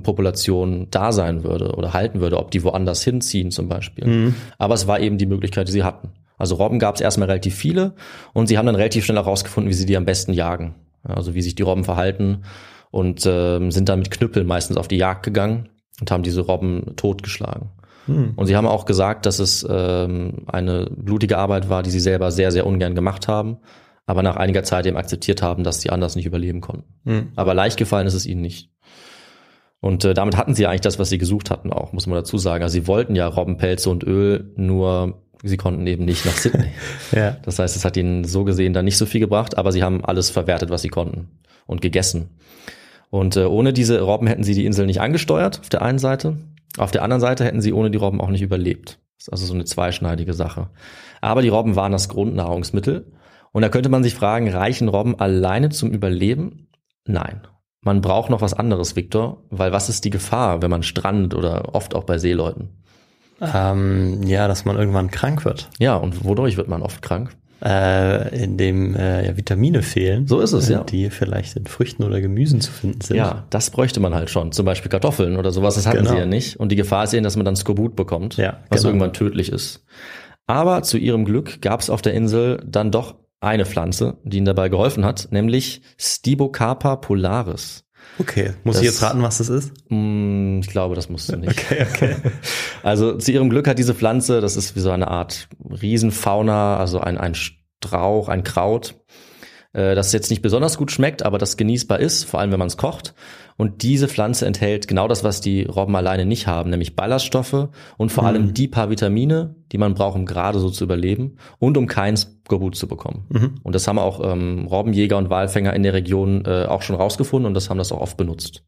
Robbenpopulation 0.01 0.87
da 0.91 1.11
sein 1.11 1.43
würde 1.43 1.75
oder 1.75 1.93
halten 1.93 2.19
würde, 2.21 2.37
ob 2.37 2.51
die 2.51 2.63
woanders 2.63 3.03
hinziehen 3.03 3.51
zum 3.51 3.69
Beispiel. 3.69 4.05
Mhm. 4.07 4.35
Aber 4.57 4.73
es 4.73 4.87
war 4.87 4.99
eben 4.99 5.17
die 5.17 5.25
Möglichkeit, 5.25 5.67
die 5.67 5.71
sie 5.71 5.83
hatten. 5.83 6.09
Also 6.37 6.55
Robben 6.55 6.79
gab 6.79 6.95
es 6.95 7.01
erstmal 7.01 7.27
relativ 7.29 7.55
viele 7.55 7.93
und 8.33 8.47
sie 8.47 8.57
haben 8.57 8.65
dann 8.65 8.75
relativ 8.75 9.05
schnell 9.05 9.17
herausgefunden, 9.17 9.69
wie 9.69 9.75
sie 9.75 9.85
die 9.85 9.95
am 9.97 10.05
besten 10.05 10.33
jagen. 10.33 10.75
Ja, 11.07 11.15
Also 11.15 11.33
wie 11.35 11.41
sich 11.41 11.55
die 11.55 11.63
Robben 11.63 11.83
verhalten 11.83 12.43
und 12.89 13.23
ähm, 13.25 13.71
sind 13.71 13.89
dann 13.89 13.99
mit 13.99 14.11
Knüppeln 14.11 14.45
meistens 14.47 14.77
auf 14.77 14.87
die 14.87 14.97
Jagd 14.97 15.23
gegangen 15.23 15.69
und 15.99 16.11
haben 16.11 16.23
diese 16.23 16.41
Robben 16.41 16.95
totgeschlagen. 16.95 17.69
Und 18.35 18.45
sie 18.47 18.55
haben 18.55 18.67
auch 18.67 18.85
gesagt, 18.85 19.25
dass 19.25 19.39
es 19.39 19.65
ähm, 19.69 20.43
eine 20.47 20.87
blutige 20.89 21.37
Arbeit 21.37 21.69
war, 21.69 21.83
die 21.83 21.91
sie 21.91 21.99
selber 21.99 22.31
sehr, 22.31 22.51
sehr 22.51 22.65
ungern 22.65 22.95
gemacht 22.95 23.27
haben, 23.27 23.57
aber 24.05 24.23
nach 24.23 24.35
einiger 24.35 24.63
Zeit 24.63 24.85
eben 24.85 24.97
akzeptiert 24.97 25.41
haben, 25.41 25.63
dass 25.63 25.81
sie 25.81 25.89
anders 25.89 26.15
nicht 26.15 26.25
überleben 26.25 26.61
konnten. 26.61 26.85
Aber 27.35 27.53
leicht 27.53 27.77
gefallen 27.77 28.07
ist 28.07 28.13
es 28.13 28.25
ihnen 28.25 28.41
nicht. 28.41 28.69
Und 29.81 30.05
äh, 30.05 30.13
damit 30.13 30.37
hatten 30.37 30.53
sie 30.53 30.67
eigentlich 30.67 30.81
das, 30.81 30.99
was 30.99 31.09
sie 31.09 31.17
gesucht 31.17 31.49
hatten, 31.49 31.73
auch, 31.73 31.91
muss 31.91 32.05
man 32.05 32.15
dazu 32.15 32.37
sagen. 32.37 32.63
Also 32.63 32.73
sie 32.73 32.87
wollten 32.87 33.15
ja 33.15 33.27
Robbenpelze 33.27 33.89
und 33.89 34.03
Öl, 34.03 34.51
nur 34.55 35.21
sie 35.43 35.57
konnten 35.57 35.85
eben 35.87 36.05
nicht 36.05 36.25
nach 36.25 36.37
Sydney. 36.37 36.67
ja. 37.11 37.37
Das 37.43 37.57
heißt, 37.57 37.75
es 37.75 37.83
hat 37.83 37.97
ihnen 37.97 38.23
so 38.23 38.43
gesehen 38.43 38.73
dann 38.73 38.85
nicht 38.85 38.97
so 38.97 39.07
viel 39.07 39.19
gebracht, 39.19 39.57
aber 39.57 39.71
sie 39.71 39.81
haben 39.81 40.05
alles 40.05 40.29
verwertet, 40.29 40.69
was 40.69 40.83
sie 40.83 40.89
konnten 40.89 41.29
und 41.65 41.81
gegessen. 41.81 42.29
Und 43.09 43.35
äh, 43.35 43.45
ohne 43.45 43.73
diese 43.73 44.01
Robben 44.01 44.27
hätten 44.27 44.43
sie 44.43 44.53
die 44.53 44.65
Insel 44.65 44.85
nicht 44.85 45.01
angesteuert, 45.01 45.59
auf 45.59 45.69
der 45.69 45.81
einen 45.81 45.99
Seite. 45.99 46.37
Auf 46.77 46.91
der 46.91 47.03
anderen 47.03 47.21
Seite 47.21 47.43
hätten 47.43 47.61
sie 47.61 47.73
ohne 47.73 47.91
die 47.91 47.97
Robben 47.97 48.21
auch 48.21 48.29
nicht 48.29 48.41
überlebt. 48.41 48.99
Das 49.17 49.27
ist 49.27 49.33
also 49.33 49.45
so 49.45 49.53
eine 49.53 49.65
zweischneidige 49.65 50.33
Sache. 50.33 50.69
Aber 51.19 51.41
die 51.41 51.49
Robben 51.49 51.75
waren 51.75 51.91
das 51.91 52.09
Grundnahrungsmittel. 52.09 53.11
Und 53.51 53.61
da 53.61 53.69
könnte 53.69 53.89
man 53.89 54.03
sich 54.03 54.15
fragen, 54.15 54.49
reichen 54.49 54.87
Robben 54.87 55.19
alleine 55.19 55.69
zum 55.69 55.91
Überleben? 55.91 56.69
Nein. 57.05 57.41
Man 57.83 58.01
braucht 58.01 58.29
noch 58.29 58.41
was 58.41 58.53
anderes, 58.53 58.95
Victor, 58.95 59.43
weil 59.49 59.71
was 59.71 59.89
ist 59.89 60.05
die 60.05 60.11
Gefahr, 60.11 60.61
wenn 60.61 60.69
man 60.69 60.83
strandet 60.83 61.33
oder 61.33 61.73
oft 61.73 61.95
auch 61.95 62.03
bei 62.03 62.17
Seeleuten? 62.17 62.69
Ähm, 63.41 64.21
ja, 64.23 64.47
dass 64.47 64.65
man 64.65 64.77
irgendwann 64.77 65.09
krank 65.09 65.45
wird. 65.45 65.69
Ja, 65.79 65.95
und 65.95 66.23
wodurch 66.23 66.57
wird 66.57 66.67
man 66.67 66.83
oft 66.83 67.01
krank? 67.01 67.35
Äh, 67.63 68.43
in 68.43 68.57
dem 68.57 68.95
äh, 68.95 69.27
ja, 69.27 69.37
Vitamine 69.37 69.83
fehlen. 69.83 70.25
So 70.25 70.39
ist 70.39 70.51
es, 70.51 70.69
äh, 70.69 70.73
ja. 70.73 70.83
Die 70.83 71.11
vielleicht 71.11 71.55
in 71.55 71.65
Früchten 71.67 72.03
oder 72.03 72.19
Gemüsen 72.19 72.59
zu 72.59 72.71
finden 72.71 73.01
sind. 73.01 73.17
Ja, 73.17 73.45
das 73.51 73.69
bräuchte 73.69 73.99
man 73.99 74.15
halt 74.15 74.31
schon. 74.31 74.51
Zum 74.51 74.65
Beispiel 74.65 74.89
Kartoffeln 74.89 75.37
oder 75.37 75.51
sowas, 75.51 75.75
das 75.75 75.85
hatten 75.85 75.99
Genau. 75.99 76.11
sie 76.11 76.17
ja 76.17 76.25
nicht. 76.25 76.59
Und 76.59 76.71
die 76.71 76.75
Gefahr 76.75 77.03
ist 77.03 77.13
eben, 77.13 77.23
dass 77.23 77.35
man 77.35 77.45
dann 77.45 77.55
Skorbut 77.55 77.95
bekommt, 77.95 78.37
Ja, 78.37 78.61
was 78.69 78.81
genau. 78.81 78.89
irgendwann 78.89 79.13
tödlich 79.13 79.51
ist. 79.51 79.85
Aber 80.47 80.81
zu 80.81 80.97
ihrem 80.97 81.23
Glück 81.23 81.61
gab 81.61 81.81
es 81.81 81.91
auf 81.91 82.01
der 82.01 82.15
Insel 82.15 82.63
dann 82.65 82.89
doch 82.89 83.15
eine 83.41 83.65
Pflanze, 83.65 84.17
die 84.23 84.37
ihnen 84.37 84.45
dabei 84.47 84.69
geholfen 84.69 85.05
hat, 85.05 85.27
nämlich 85.31 85.81
Stibocarpa 85.99 86.95
polaris. 86.95 87.83
Okay, 88.19 88.53
muss 88.63 88.75
Das- 88.75 88.83
ich 88.83 88.89
jetzt 88.89 89.01
raten, 89.01 89.21
was 89.23 89.37
das 89.39 89.49
ist? 89.49 89.71
Hm, 89.89 90.59
ich 90.61 90.69
glaube, 90.69 90.95
das 90.95 91.09
musst 91.09 91.31
du 91.31 91.37
nicht. 91.37 91.51
Okay, 91.51 91.85
okay. 91.89 92.15
Also 92.83 93.15
zu 93.17 93.31
ihrem 93.31 93.49
Glück 93.49 93.67
hat 93.67 93.77
diese 93.79 93.93
Pflanze, 93.95 94.41
das 94.41 94.55
ist 94.57 94.75
wie 94.75 94.79
so 94.79 94.91
eine 94.91 95.07
Art 95.07 95.47
Riesenfauna, 95.69 96.77
also 96.77 96.99
ein, 96.99 97.17
ein 97.17 97.35
Strauch, 97.35 98.27
ein 98.29 98.43
Kraut, 98.43 98.95
äh, 99.73 99.95
das 99.95 100.11
jetzt 100.13 100.29
nicht 100.29 100.41
besonders 100.41 100.77
gut 100.77 100.91
schmeckt, 100.91 101.23
aber 101.23 101.37
das 101.37 101.57
genießbar 101.57 101.99
ist, 101.99 102.23
vor 102.25 102.39
allem 102.39 102.51
wenn 102.51 102.59
man 102.59 102.67
es 102.67 102.77
kocht. 102.77 103.13
Und 103.61 103.83
diese 103.83 104.07
Pflanze 104.07 104.47
enthält 104.47 104.87
genau 104.87 105.07
das, 105.07 105.23
was 105.23 105.39
die 105.39 105.65
Robben 105.65 105.95
alleine 105.95 106.25
nicht 106.25 106.47
haben, 106.47 106.71
nämlich 106.71 106.95
Ballaststoffe 106.95 107.67
und 107.95 108.11
vor 108.11 108.23
allem 108.25 108.55
die 108.55 108.67
paar 108.67 108.89
Vitamine, 108.89 109.53
die 109.71 109.77
man 109.77 109.93
braucht, 109.93 110.15
um 110.15 110.25
gerade 110.25 110.57
so 110.57 110.71
zu 110.71 110.83
überleben 110.83 111.37
und 111.59 111.77
um 111.77 111.85
kein 111.85 112.17
Skorbut 112.17 112.75
zu 112.75 112.87
bekommen. 112.87 113.27
Und 113.61 113.75
das 113.75 113.87
haben 113.87 113.99
auch 113.99 114.19
ähm, 114.23 114.65
Robbenjäger 114.65 115.15
und 115.15 115.29
Walfänger 115.29 115.75
in 115.75 115.83
der 115.83 115.93
Region 115.93 116.43
äh, 116.47 116.65
auch 116.65 116.81
schon 116.81 116.95
rausgefunden 116.95 117.45
und 117.45 117.53
das 117.53 117.69
haben 117.69 117.77
das 117.77 117.91
auch 117.91 118.01
oft 118.01 118.17
benutzt. 118.17 118.63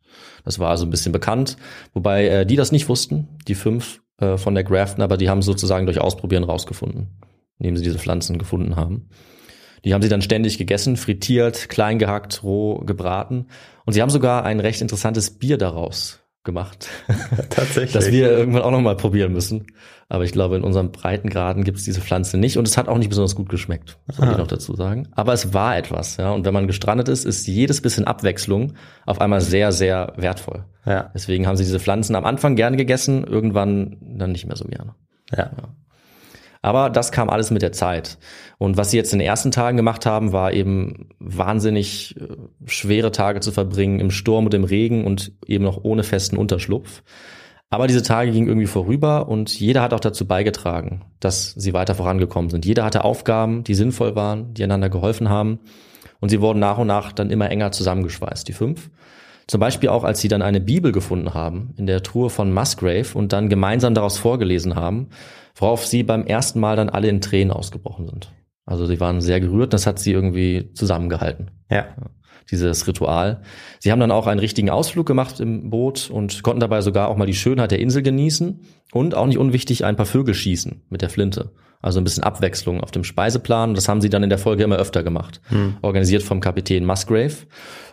Das 0.46 0.60
war 0.60 0.70
also 0.70 0.86
ein 0.86 0.92
bisschen 0.92 1.12
bekannt, 1.12 1.58
wobei 1.96 2.28
äh, 2.28 2.46
die 2.46 2.56
das 2.56 2.72
nicht 2.72 2.88
wussten, 2.88 3.30
die 3.48 3.56
fünf 3.56 4.04
äh, 4.20 4.38
von 4.38 4.54
der 4.54 4.64
Grafton, 4.64 5.02
aber 5.02 5.18
die 5.18 5.28
haben 5.28 5.42
sozusagen 5.42 5.88
durch 5.88 6.00
Ausprobieren 6.00 6.44
rausgefunden, 6.44 7.20
indem 7.58 7.78
sie 7.78 7.84
diese 7.84 7.98
Pflanzen 7.98 8.38
gefunden 8.38 8.76
haben. 8.76 9.10
Die 9.86 9.94
haben 9.94 10.02
sie 10.02 10.10
dann 10.10 10.22
ständig 10.22 10.58
gegessen, 10.58 10.96
frittiert, 10.96 11.68
klein 11.68 12.00
gehackt, 12.00 12.44
roh 12.44 12.80
gebraten. 12.80 13.48
Und 13.86 13.94
sie 13.94 14.02
haben 14.02 14.10
sogar 14.10 14.44
ein 14.46 14.60
recht 14.60 14.82
interessantes 14.82 15.38
Bier 15.38 15.58
daraus 15.58 16.20
gemacht, 16.44 16.90
Tatsächlich. 17.50 17.94
das 17.94 18.12
wir 18.12 18.30
irgendwann 18.30 18.64
auch 18.64 18.72
nochmal 18.72 18.98
probieren 18.98 19.32
müssen. 19.32 19.68
Aber 20.10 20.26
ich 20.26 20.34
glaube, 20.34 20.58
in 20.58 20.64
unseren 20.64 20.92
Breitengraden 20.92 21.64
gibt 21.64 21.78
es 21.78 21.86
diese 21.86 22.02
Pflanze 22.02 22.38
nicht 22.38 22.58
und 22.58 22.68
es 22.68 22.78
hat 22.78 22.90
auch 22.90 22.98
nicht 22.98 23.08
besonders 23.10 23.36
gut 23.36 23.48
geschmeckt, 23.48 23.98
soll 24.12 24.30
ich 24.30 24.38
noch 24.38 24.48
dazu 24.48 24.76
sagen. 24.76 25.08
Aber 25.14 25.32
es 25.34 25.54
war 25.54 25.78
etwas, 25.78 26.18
ja. 26.18 26.32
Und 26.32 26.46
wenn 26.46 26.54
man 26.54 26.68
gestrandet 26.68 27.08
ist, 27.08 27.24
ist 27.24 27.48
jedes 27.48 27.82
bisschen 27.82 28.06
Abwechslung 28.06 28.74
auf 29.06 29.22
einmal 29.22 29.40
sehr, 29.40 29.72
sehr 29.72 30.14
wertvoll. 30.18 30.66
ja, 30.86 31.10
Deswegen 31.14 31.48
haben 31.48 31.56
sie 31.56 31.64
diese 31.64 31.80
Pflanzen 31.80 32.16
am 32.16 32.26
Anfang 32.26 32.56
gerne 32.56 32.76
gegessen, 32.76 33.24
irgendwann 33.24 33.98
dann 34.02 34.34
nicht 34.34 34.46
mehr 34.46 34.58
so 34.58 34.66
gerne. 34.66 34.96
ja. 35.36 35.50
Aber 36.64 36.90
das 36.90 37.12
kam 37.12 37.30
alles 37.30 37.52
mit 37.52 37.62
der 37.62 37.74
Zeit. 37.74 38.18
Und 38.58 38.78
was 38.78 38.90
sie 38.90 38.98
jetzt 38.98 39.12
in 39.12 39.20
den 39.20 39.28
ersten 39.28 39.52
Tagen 39.52 39.76
gemacht 39.76 40.06
haben, 40.06 40.32
war 40.32 40.54
eben 40.54 41.10
wahnsinnig 41.20 42.16
äh, 42.18 42.28
schwere 42.66 43.12
Tage 43.12 43.42
zu 43.42 43.52
verbringen 43.52 44.00
im 44.00 44.10
Sturm 44.10 44.46
und 44.46 44.54
im 44.54 44.64
Regen 44.64 45.06
und 45.06 45.34
eben 45.46 45.66
noch 45.66 45.84
ohne 45.84 46.04
festen 46.04 46.38
Unterschlupf. 46.38 47.04
Aber 47.70 47.88
diese 47.88 48.02
Tage 48.02 48.32
gingen 48.32 48.48
irgendwie 48.48 48.68
vorüber 48.68 49.28
und 49.28 49.60
jeder 49.60 49.82
hat 49.82 49.94
auch 49.94 50.00
dazu 50.00 50.26
beigetragen, 50.26 51.02
dass 51.20 51.52
sie 51.52 51.74
weiter 51.74 51.96
vorangekommen 51.96 52.50
sind. 52.50 52.66
Jeder 52.66 52.86
hatte 52.86 53.04
Aufgaben, 53.04 53.66
die 53.66 53.76
sinnvoll 53.76 54.16
waren, 54.16 54.54
die 54.54 54.64
einander 54.64 54.90
geholfen 54.90 55.28
haben. 55.28 55.60
Und 56.22 56.30
sie 56.30 56.40
wurden 56.40 56.60
nach 56.60 56.78
und 56.78 56.88
nach 56.88 57.12
dann 57.12 57.30
immer 57.30 57.50
enger 57.50 57.74
zusammengeschweißt, 57.74 58.48
die 58.48 58.54
fünf. 58.54 58.90
Zum 59.48 59.60
Beispiel 59.60 59.90
auch, 59.90 60.06
als 60.06 60.22
sie 60.22 60.30
dann 60.30 60.42
eine 60.42 60.62
Bibel 60.62 60.94
gefunden 60.94 61.34
haben 61.34 61.74
in 61.76 61.88
der 61.88 62.04
Truhe 62.04 62.30
von 62.30 62.54
Musgrave 62.54 63.18
und 63.18 63.34
dann 63.34 63.50
gemeinsam 63.50 63.94
daraus 63.94 64.18
vorgelesen 64.18 64.76
haben, 64.76 65.10
worauf 65.56 65.86
sie 65.86 66.04
beim 66.04 66.26
ersten 66.26 66.60
Mal 66.60 66.76
dann 66.76 66.90
alle 66.90 67.08
in 67.10 67.22
Tränen 67.22 67.52
ausgebrochen 67.52 68.08
sind. 68.08 68.32
Also 68.66 68.86
sie 68.86 69.00
waren 69.00 69.22
sehr 69.22 69.40
gerührt, 69.40 69.74
das 69.74 69.86
hat 69.86 70.00
sie 70.00 70.12
irgendwie 70.12 70.72
zusammengehalten, 70.74 71.52
Ja. 71.70 71.86
dieses 72.50 72.88
Ritual. 72.88 73.42
Sie 73.80 73.92
haben 73.92 74.00
dann 74.00 74.12
auch 74.12 74.28
einen 74.28 74.40
richtigen 74.40 74.70
Ausflug 74.70 75.06
gemacht 75.06 75.40
im 75.40 75.70
Boot 75.70 76.10
und 76.10 76.44
konnten 76.44 76.60
dabei 76.62 76.82
sogar 76.82 77.10
auch 77.10 77.18
mal 77.18 77.26
die 77.26 77.34
Schönheit 77.34 77.72
der 77.72 77.80
Insel 77.80 78.02
genießen 78.04 78.62
und 78.94 79.16
auch 79.16 79.26
nicht 79.28 79.38
unwichtig 79.38 79.84
ein 79.86 79.96
paar 79.96 80.06
Vögel 80.06 80.34
schießen 80.34 80.84
mit 80.90 81.02
der 81.02 81.10
Flinte. 81.10 81.52
Also 81.82 82.00
ein 82.00 82.06
bisschen 82.06 82.24
Abwechslung 82.24 82.80
auf 82.80 82.92
dem 82.92 83.04
Speiseplan. 83.04 83.74
Das 83.76 83.90
haben 83.90 84.00
sie 84.00 84.10
dann 84.10 84.24
in 84.24 84.30
der 84.30 84.38
Folge 84.40 84.64
immer 84.64 84.78
öfter 84.78 85.04
gemacht. 85.04 85.42
Organisiert 85.82 86.24
vom 86.24 86.40
Kapitän 86.40 86.86
Musgrave. 86.86 87.34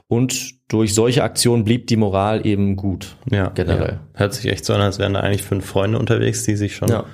Und 0.06 0.52
durch 0.68 0.94
solche 0.94 1.24
Aktionen 1.24 1.64
blieb 1.64 1.88
die 1.88 1.96
Moral 1.96 2.46
eben 2.46 2.76
gut. 2.76 3.16
Ja, 3.30 3.48
Generell. 3.48 3.98
Ja. 4.14 4.18
Hört 4.20 4.34
sich 4.34 4.46
echt 4.46 4.64
so 4.64 4.74
an, 4.74 4.80
als 4.80 5.00
wären 5.00 5.14
da 5.14 5.20
eigentlich 5.20 5.42
fünf 5.42 5.64
Freunde 5.66 5.98
unterwegs, 5.98 6.44
die 6.44 6.54
sich 6.54 6.76
schon 6.76 6.88
Ja. 6.88 7.04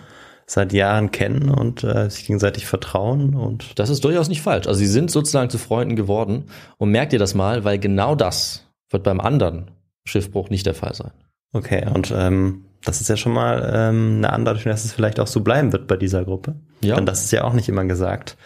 Seit 0.46 0.72
Jahren 0.72 1.10
kennen 1.10 1.50
und 1.50 1.82
äh, 1.82 2.08
sich 2.08 2.26
gegenseitig 2.26 2.66
vertrauen 2.66 3.34
und 3.34 3.78
Das 3.78 3.90
ist 3.90 4.04
durchaus 4.04 4.28
nicht 4.28 4.42
falsch. 4.42 4.66
Also 4.68 4.78
sie 4.78 4.86
sind 4.86 5.10
sozusagen 5.10 5.50
zu 5.50 5.58
Freunden 5.58 5.96
geworden. 5.96 6.44
Und 6.78 6.90
merkt 6.90 7.12
ihr 7.12 7.18
das 7.18 7.34
mal, 7.34 7.64
weil 7.64 7.78
genau 7.78 8.14
das 8.14 8.64
wird 8.90 9.02
beim 9.02 9.20
anderen 9.20 9.72
Schiffbruch 10.04 10.48
nicht 10.48 10.66
der 10.66 10.74
Fall 10.74 10.94
sein. 10.94 11.10
okay. 11.52 11.84
Und 11.92 12.14
ähm, 12.16 12.62
das 12.84 13.00
ist 13.00 13.08
ja 13.08 13.16
schon 13.16 13.32
mal 13.32 13.72
ähm, 13.74 14.18
eine 14.18 14.32
Andeutung, 14.32 14.70
dass 14.70 14.84
es 14.84 14.92
vielleicht 14.92 15.18
auch 15.18 15.26
so 15.26 15.40
bleiben 15.40 15.72
wird 15.72 15.88
bei 15.88 15.96
dieser 15.96 16.24
Gruppe. 16.24 16.54
Ja. 16.82 16.94
Denn 16.94 17.06
das 17.06 17.24
ist 17.24 17.32
ja 17.32 17.42
auch 17.42 17.52
nicht 17.52 17.68
immer 17.68 17.84
gesagt. 17.84 18.36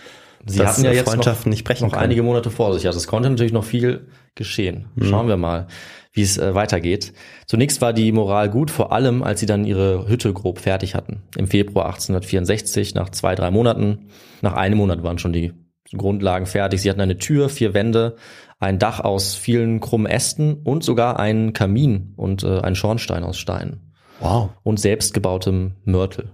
Sie 0.46 0.58
dass 0.58 0.68
hatten 0.78 0.84
ja 0.84 0.92
jetzt 0.92 1.08
Freundschaften 1.08 1.50
noch, 1.50 1.54
nicht 1.56 1.64
brechen 1.64 1.84
noch 1.84 1.92
können. 1.92 2.04
einige 2.04 2.22
Monate 2.22 2.50
vor 2.50 2.72
sich. 2.74 2.86
Also 2.86 2.98
es 2.98 3.06
konnte 3.06 3.28
natürlich 3.30 3.52
noch 3.52 3.64
viel 3.64 4.08
geschehen. 4.34 4.86
Schauen 5.02 5.28
wir 5.28 5.36
mal, 5.36 5.66
wie 6.12 6.22
es 6.22 6.38
äh, 6.38 6.54
weitergeht. 6.54 7.12
Zunächst 7.46 7.80
war 7.82 7.92
die 7.92 8.10
Moral 8.12 8.48
gut, 8.48 8.70
vor 8.70 8.92
allem 8.92 9.22
als 9.22 9.40
sie 9.40 9.46
dann 9.46 9.64
ihre 9.64 10.08
Hütte 10.08 10.32
grob 10.32 10.58
fertig 10.58 10.94
hatten. 10.94 11.22
Im 11.36 11.46
Februar 11.46 11.86
1864, 11.86 12.94
nach 12.94 13.10
zwei, 13.10 13.34
drei 13.34 13.50
Monaten. 13.50 14.08
Nach 14.40 14.54
einem 14.54 14.78
Monat 14.78 15.02
waren 15.02 15.18
schon 15.18 15.32
die 15.32 15.52
Grundlagen 15.96 16.46
fertig. 16.46 16.80
Sie 16.80 16.88
hatten 16.90 17.00
eine 17.00 17.18
Tür, 17.18 17.48
vier 17.48 17.74
Wände, 17.74 18.16
ein 18.58 18.78
Dach 18.78 19.00
aus 19.00 19.34
vielen 19.34 19.80
krummen 19.80 20.06
Ästen 20.06 20.54
und 20.64 20.84
sogar 20.84 21.18
einen 21.18 21.52
Kamin 21.52 22.14
und 22.16 22.44
äh, 22.44 22.60
einen 22.60 22.76
Schornstein 22.76 23.24
aus 23.24 23.38
Steinen 23.38 23.92
Wow. 24.20 24.50
und 24.62 24.78
selbstgebautem 24.78 25.76
Mörtel. 25.84 26.30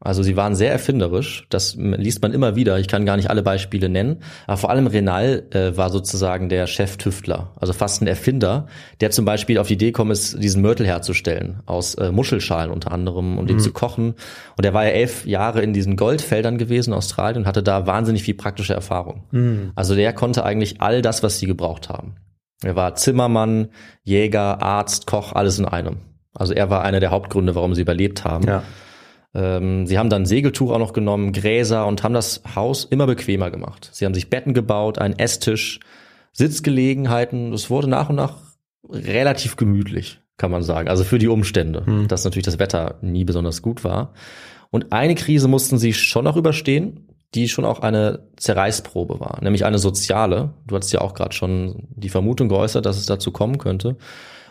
Also 0.00 0.22
sie 0.22 0.36
waren 0.36 0.54
sehr 0.54 0.70
erfinderisch, 0.70 1.46
das 1.50 1.74
liest 1.76 2.22
man 2.22 2.32
immer 2.32 2.54
wieder, 2.54 2.78
ich 2.78 2.86
kann 2.86 3.04
gar 3.04 3.16
nicht 3.16 3.30
alle 3.30 3.42
Beispiele 3.42 3.88
nennen, 3.88 4.18
aber 4.46 4.56
vor 4.56 4.70
allem 4.70 4.86
Renal 4.86 5.42
äh, 5.50 5.76
war 5.76 5.90
sozusagen 5.90 6.48
der 6.48 6.68
Cheftüftler, 6.68 7.52
also 7.56 7.72
fast 7.72 8.00
ein 8.00 8.06
Erfinder, 8.06 8.68
der 9.00 9.10
zum 9.10 9.24
Beispiel 9.24 9.58
auf 9.58 9.66
die 9.66 9.74
Idee 9.74 9.86
gekommen 9.86 10.12
ist, 10.12 10.40
diesen 10.40 10.62
Mörtel 10.62 10.86
herzustellen, 10.86 11.62
aus 11.66 11.96
äh, 11.96 12.12
Muschelschalen 12.12 12.70
unter 12.70 12.92
anderem, 12.92 13.38
um 13.38 13.46
den 13.48 13.58
zu 13.58 13.72
kochen. 13.72 14.14
Und 14.56 14.64
er 14.64 14.72
war 14.72 14.84
ja 14.84 14.90
elf 14.90 15.26
Jahre 15.26 15.62
in 15.62 15.72
diesen 15.72 15.96
Goldfeldern 15.96 16.58
gewesen, 16.58 16.90
in 16.90 16.96
Australien, 16.96 17.42
und 17.42 17.48
hatte 17.48 17.64
da 17.64 17.88
wahnsinnig 17.88 18.22
viel 18.22 18.34
praktische 18.34 18.74
Erfahrung. 18.74 19.24
Also 19.74 19.96
der 19.96 20.12
konnte 20.12 20.44
eigentlich 20.44 20.80
all 20.80 21.02
das, 21.02 21.24
was 21.24 21.40
sie 21.40 21.46
gebraucht 21.46 21.88
haben. 21.88 22.14
Er 22.62 22.76
war 22.76 22.94
Zimmermann, 22.94 23.68
Jäger, 24.04 24.62
Arzt, 24.62 25.08
Koch, 25.08 25.32
alles 25.32 25.58
in 25.58 25.64
einem. 25.64 25.96
Also 26.34 26.52
er 26.54 26.70
war 26.70 26.82
einer 26.82 27.00
der 27.00 27.10
Hauptgründe, 27.10 27.56
warum 27.56 27.74
sie 27.74 27.82
überlebt 27.82 28.24
haben. 28.24 28.46
Ja. 28.46 28.62
Ähm, 29.34 29.86
sie 29.86 29.98
haben 29.98 30.10
dann 30.10 30.26
Segeltuch 30.26 30.70
auch 30.70 30.78
noch 30.78 30.92
genommen, 30.92 31.32
Gräser 31.32 31.86
und 31.86 32.02
haben 32.02 32.14
das 32.14 32.42
Haus 32.54 32.84
immer 32.84 33.06
bequemer 33.06 33.50
gemacht. 33.50 33.90
Sie 33.92 34.04
haben 34.04 34.14
sich 34.14 34.30
Betten 34.30 34.54
gebaut, 34.54 34.98
einen 34.98 35.18
Esstisch, 35.18 35.80
Sitzgelegenheiten. 36.32 37.52
Es 37.52 37.70
wurde 37.70 37.88
nach 37.88 38.08
und 38.08 38.16
nach 38.16 38.36
relativ 38.88 39.56
gemütlich, 39.56 40.20
kann 40.36 40.50
man 40.50 40.62
sagen. 40.62 40.88
Also 40.88 41.04
für 41.04 41.18
die 41.18 41.28
Umstände, 41.28 41.84
dass 42.08 42.24
natürlich 42.24 42.46
das 42.46 42.58
Wetter 42.58 42.98
nie 43.02 43.24
besonders 43.24 43.60
gut 43.62 43.84
war. 43.84 44.14
Und 44.70 44.92
eine 44.92 45.14
Krise 45.14 45.48
mussten 45.48 45.78
sie 45.78 45.92
schon 45.92 46.24
noch 46.24 46.36
überstehen, 46.36 47.08
die 47.34 47.48
schon 47.48 47.64
auch 47.64 47.80
eine 47.80 48.28
Zerreißprobe 48.36 49.20
war, 49.20 49.42
nämlich 49.42 49.64
eine 49.64 49.78
soziale. 49.78 50.54
Du 50.66 50.74
hattest 50.74 50.92
ja 50.92 51.00
auch 51.00 51.14
gerade 51.14 51.34
schon 51.34 51.88
die 51.90 52.08
Vermutung 52.08 52.48
geäußert, 52.48 52.86
dass 52.86 52.96
es 52.96 53.06
dazu 53.06 53.32
kommen 53.32 53.58
könnte. 53.58 53.96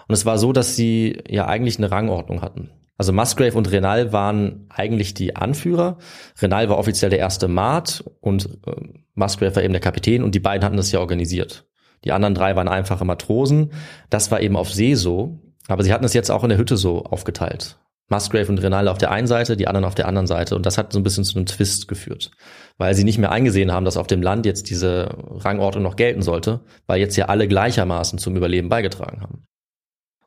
Und 0.08 0.14
es 0.14 0.26
war 0.26 0.38
so, 0.38 0.54
dass 0.54 0.76
sie 0.76 1.22
ja 1.28 1.48
eigentlich 1.48 1.78
eine 1.78 1.92
Rangordnung 1.92 2.42
hatten. 2.42 2.70
Also 2.98 3.14
Musgrave 3.14 3.58
und 3.58 3.72
Renal 3.72 4.12
waren 4.12 4.66
eigentlich 4.70 5.14
die 5.14 5.36
Anführer. 5.36 5.98
Renal 6.42 6.68
war 6.70 6.78
offiziell 6.78 7.12
der 7.12 7.20
erste 7.20 7.48
Mart 7.48 8.04
und 8.22 8.50
äh, 8.66 8.72
Musgrave 9.14 9.56
war 9.56 9.64
eben 9.64 9.74
der 9.74 9.82
Kapitän 9.82 10.24
und 10.24 10.34
die 10.34 10.40
beiden 10.40 10.66
hatten 10.66 10.78
das 10.78 10.92
ja 10.92 11.00
organisiert. 11.00 11.66
Die 12.04 12.12
anderen 12.12 12.36
drei 12.36 12.56
waren 12.56 12.68
einfache 12.68 13.06
Matrosen. 13.06 13.72
Das 14.10 14.32
war 14.32 14.42
eben 14.42 14.56
auf 14.56 14.74
See 14.74 14.96
so, 14.96 15.40
aber 15.68 15.84
sie 15.84 15.94
hatten 15.94 16.06
es 16.06 16.14
jetzt 16.14 16.32
auch 16.32 16.44
in 16.44 16.50
der 16.50 16.58
Hütte 16.58 16.78
so 16.78 17.04
aufgeteilt. 17.04 17.78
Musgrave 18.10 18.50
und 18.50 18.60
Renal 18.60 18.88
auf 18.88 18.98
der 18.98 19.12
einen 19.12 19.28
Seite, 19.28 19.58
die 19.58 19.68
anderen 19.68 19.84
auf 19.84 19.96
der 19.96 20.08
anderen 20.08 20.28
Seite. 20.28 20.56
Und 20.56 20.66
das 20.66 20.78
hat 20.78 20.94
so 20.94 21.00
ein 21.00 21.04
bisschen 21.04 21.26
zu 21.26 21.36
einem 21.36 21.46
Twist 21.46 21.88
geführt. 21.88 22.32
Weil 22.78 22.96
sie 22.96 23.04
nicht 23.04 23.18
mehr 23.18 23.32
eingesehen 23.32 23.72
haben, 23.72 23.84
dass 23.84 23.98
auf 23.98 24.08
dem 24.08 24.22
Land 24.22 24.46
jetzt 24.46 24.70
diese 24.70 25.10
Rangordnung 25.30 25.84
noch 25.84 25.98
gelten 25.98 26.22
sollte, 26.22 26.62
weil 26.86 27.00
jetzt 27.00 27.18
ja 27.18 27.26
alle 27.26 27.48
gleichermaßen 27.48 28.18
zum 28.18 28.38
Überleben 28.38 28.70
beigetragen 28.70 29.22
haben. 29.22 29.44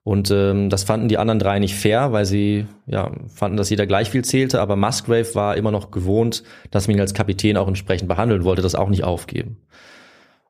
Und 0.03 0.31
ähm, 0.31 0.71
das 0.71 0.85
fanden 0.85 1.09
die 1.09 1.19
anderen 1.19 1.39
drei 1.39 1.59
nicht 1.59 1.75
fair, 1.75 2.13
weil 2.13 2.25
sie 2.25 2.67
ja 2.87 3.13
fanden, 3.29 3.59
dass 3.59 3.69
jeder 3.69 3.87
gleich 3.87 4.09
viel 4.11 4.25
zählte. 4.25 4.61
Aber 4.61 4.77
Musgrave 4.77 5.35
war 5.35 5.57
immer 5.57 5.71
noch 5.71 5.91
gewohnt, 5.91 6.43
dass 6.71 6.89
man 6.89 6.97
ihn 6.97 7.01
als 7.01 7.15
Kapitän 7.15 7.57
auch 7.57 7.69
entsprechend 7.69 8.09
behandeln 8.09 8.45
wollte, 8.45 8.63
das 8.63 8.75
auch 8.75 8.89
nicht 8.89 9.05
aufgeben. 9.05 9.59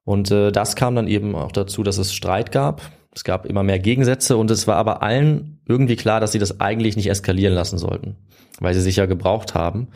Und 0.04 0.30
äh, 0.30 0.52
das 0.52 0.76
kam 0.76 0.94
dann 0.94 1.08
eben 1.08 1.34
auch 1.34 1.52
dazu, 1.52 1.82
dass 1.82 1.98
es 1.98 2.14
Streit 2.14 2.52
gab. 2.52 2.82
Es 3.12 3.24
gab 3.24 3.44
immer 3.44 3.64
mehr 3.64 3.80
Gegensätze 3.80 4.36
und 4.36 4.50
es 4.52 4.68
war 4.68 4.76
aber 4.76 5.02
allen 5.02 5.60
irgendwie 5.66 5.96
klar, 5.96 6.20
dass 6.20 6.30
sie 6.30 6.38
das 6.38 6.60
eigentlich 6.60 6.96
nicht 6.96 7.10
eskalieren 7.10 7.54
lassen 7.54 7.76
sollten, 7.76 8.16
weil 8.60 8.72
sie 8.74 8.80
sich 8.80 8.96
ja 8.96 9.06
gebraucht 9.06 9.54
haben. 9.54 9.88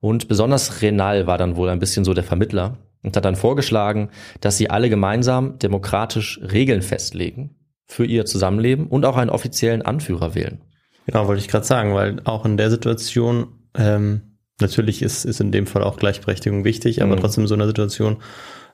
Und 0.00 0.26
besonders 0.26 0.82
Renal 0.82 1.28
war 1.28 1.38
dann 1.38 1.54
wohl 1.54 1.68
ein 1.68 1.78
bisschen 1.78 2.04
so 2.04 2.12
der 2.12 2.24
Vermittler 2.24 2.78
und 3.04 3.16
hat 3.16 3.24
dann 3.24 3.36
vorgeschlagen, 3.36 4.10
dass 4.40 4.56
sie 4.56 4.68
alle 4.68 4.90
gemeinsam 4.90 5.60
demokratisch 5.60 6.40
Regeln 6.42 6.82
festlegen 6.82 7.54
für 7.86 8.04
ihr 8.04 8.24
Zusammenleben 8.26 8.86
und 8.88 9.04
auch 9.04 9.16
einen 9.16 9.30
offiziellen 9.30 9.82
Anführer 9.82 10.34
wählen. 10.34 10.60
Genau, 11.06 11.28
wollte 11.28 11.40
ich 11.40 11.48
gerade 11.48 11.64
sagen, 11.64 11.94
weil 11.94 12.20
auch 12.24 12.44
in 12.44 12.56
der 12.56 12.70
Situation, 12.70 13.46
ähm, 13.78 14.38
natürlich 14.60 15.02
ist, 15.02 15.24
ist 15.24 15.40
in 15.40 15.52
dem 15.52 15.66
Fall 15.66 15.84
auch 15.84 15.96
Gleichberechtigung 15.98 16.64
wichtig, 16.64 17.02
aber 17.02 17.14
Mhm. 17.16 17.20
trotzdem 17.20 17.44
in 17.44 17.48
so 17.48 17.54
einer 17.54 17.66
Situation 17.66 18.16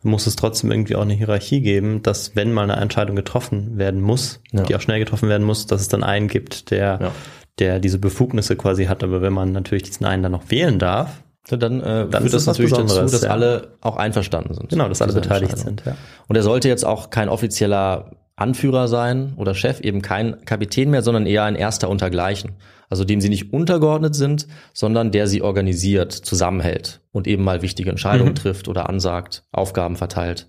muss 0.05 0.27
es 0.27 0.35
trotzdem 0.35 0.71
irgendwie 0.73 0.97
auch 0.97 1.03
eine 1.03 1.13
Hierarchie 1.15 1.61
geben, 1.61 2.03
dass 2.03 2.35
wenn 2.35 2.53
mal 2.53 2.63
eine 2.71 2.77
Entscheidung 2.81 3.15
getroffen 3.17 3.77
werden 3.79 4.01
muss, 4.01 4.41
Ja. 4.51 4.63
die 4.65 4.75
auch 4.75 4.81
schnell 4.81 4.99
getroffen 4.99 5.29
werden 5.29 5.45
muss, 5.47 5.67
dass 5.67 5.81
es 5.81 5.89
dann 5.89 6.03
einen 6.03 6.27
gibt, 6.29 6.71
der, 6.71 6.99
Ja. 7.01 7.11
der 7.59 7.79
diese 7.81 7.99
Befugnisse 7.99 8.57
quasi 8.57 8.87
hat. 8.87 9.05
Aber 9.05 9.23
wenn 9.23 9.33
man 9.33 9.53
natürlich 9.53 9.83
diesen 9.85 10.07
einen 10.07 10.23
dann 10.23 10.33
noch 10.33 10.51
wählen 10.51 10.79
darf, 10.79 11.23
Dann, 11.49 11.81
äh, 11.81 12.09
Dann 12.09 12.23
führt 12.23 12.35
das 12.35 12.47
natürlich 12.47 12.71
dazu, 12.73 13.01
dass 13.01 13.23
ja. 13.23 13.31
alle 13.31 13.77
auch 13.81 13.97
einverstanden 13.97 14.55
sind. 14.55 14.69
genau, 14.69 14.89
dass 14.89 15.03
alle 15.03 15.13
beteiligt 15.13 15.59
sind. 15.59 15.83
Ja. 15.85 15.97
Und 16.29 16.37
er 16.37 16.45
sollte 16.45 16.69
jetzt 16.69 16.85
auch 16.85 17.11
kein 17.11 17.29
offizieller 17.29 18.13
Anführer 18.37 18.89
sein 18.89 19.35
oder 19.37 19.55
Chef, 19.55 19.81
eben 19.81 20.03
kein 20.03 20.45
Kapitän 20.45 20.91
mehr, 20.91 21.03
sondern 21.03 21.27
eher 21.27 21.45
ein 21.45 21.55
Erster 21.55 21.89
untergleichen. 21.89 22.53
Also 22.89 23.05
dem 23.05 23.21
sie 23.21 23.29
nicht 23.29 23.53
untergeordnet 23.53 24.15
sind, 24.15 24.47
sondern 24.75 25.13
der 25.13 25.27
sie 25.27 25.43
organisiert, 25.43 26.13
zusammenhält 26.13 27.01
und 27.11 27.27
eben 27.27 27.45
mal 27.45 27.63
wichtige 27.63 27.91
Entscheidungen 27.91 28.31
Mhm. 28.31 28.37
trifft 28.37 28.69
oder 28.69 28.89
ansagt, 28.89 29.45
Aufgaben 29.53 29.97
verteilt. 29.97 30.49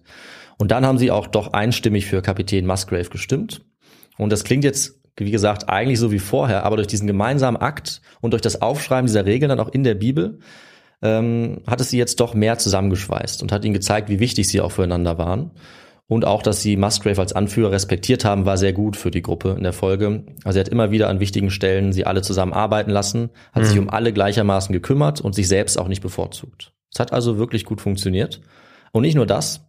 Und 0.57 0.71
dann 0.71 0.85
haben 0.85 0.97
sie 0.97 1.11
auch 1.11 1.27
doch 1.27 1.53
einstimmig 1.53 2.05
für 2.05 2.21
Kapitän 2.21 2.65
Musgrave 2.65 3.09
gestimmt. 3.09 3.61
Und 4.17 4.31
das 4.31 4.43
klingt 4.43 4.63
jetzt, 4.63 4.99
wie 5.17 5.31
gesagt, 5.31 5.69
eigentlich 5.69 5.99
so 5.99 6.11
wie 6.11 6.19
vorher, 6.19 6.63
aber 6.63 6.75
durch 6.75 6.87
diesen 6.87 7.07
gemeinsamen 7.07 7.57
Akt 7.57 8.01
und 8.21 8.31
durch 8.31 8.41
das 8.41 8.61
Aufschreiben 8.61 9.07
dieser 9.07 9.25
Regeln 9.25 9.49
dann 9.49 9.59
auch 9.59 9.69
in 9.69 9.83
der 9.83 9.95
Bibel 9.95 10.39
ähm, 11.01 11.61
hat 11.67 11.81
es 11.81 11.89
sie 11.89 11.97
jetzt 11.97 12.19
doch 12.19 12.33
mehr 12.33 12.57
zusammengeschweißt 12.57 13.41
und 13.41 13.51
hat 13.51 13.65
ihnen 13.65 13.73
gezeigt, 13.73 14.09
wie 14.09 14.19
wichtig 14.19 14.47
sie 14.47 14.61
auch 14.61 14.71
füreinander 14.71 15.17
waren. 15.17 15.51
Und 16.07 16.25
auch, 16.25 16.43
dass 16.43 16.61
sie 16.61 16.75
Musgrave 16.75 17.21
als 17.21 17.33
Anführer 17.33 17.71
respektiert 17.71 18.25
haben, 18.25 18.45
war 18.45 18.57
sehr 18.57 18.73
gut 18.73 18.97
für 18.97 19.09
die 19.09 19.21
Gruppe 19.21 19.55
in 19.57 19.63
der 19.63 19.73
Folge. 19.73 20.25
Also 20.43 20.59
er 20.59 20.65
hat 20.65 20.71
immer 20.71 20.91
wieder 20.91 21.09
an 21.09 21.19
wichtigen 21.19 21.49
Stellen 21.49 21.93
sie 21.93 22.05
alle 22.05 22.21
zusammen 22.21 22.53
arbeiten 22.53 22.91
lassen, 22.91 23.29
hat 23.53 23.65
sich 23.65 23.79
um 23.79 23.89
alle 23.89 24.11
gleichermaßen 24.11 24.73
gekümmert 24.73 25.21
und 25.21 25.33
sich 25.33 25.47
selbst 25.47 25.79
auch 25.79 25.87
nicht 25.87 26.01
bevorzugt. 26.01 26.73
Es 26.93 26.99
hat 26.99 27.13
also 27.13 27.37
wirklich 27.37 27.65
gut 27.65 27.81
funktioniert. 27.81 28.41
Und 28.91 29.03
nicht 29.03 29.15
nur 29.15 29.25
das. 29.25 29.65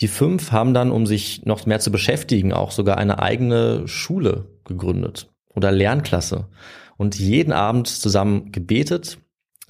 Die 0.00 0.08
fünf 0.08 0.52
haben 0.52 0.72
dann, 0.72 0.92
um 0.92 1.06
sich 1.06 1.44
noch 1.44 1.66
mehr 1.66 1.80
zu 1.80 1.90
beschäftigen, 1.90 2.52
auch 2.52 2.70
sogar 2.70 2.96
eine 2.96 3.18
eigene 3.18 3.86
Schule 3.88 4.46
gegründet 4.64 5.28
oder 5.54 5.72
Lernklasse 5.72 6.48
und 6.96 7.18
jeden 7.18 7.52
Abend 7.52 7.88
zusammen 7.88 8.52
gebetet, 8.52 9.18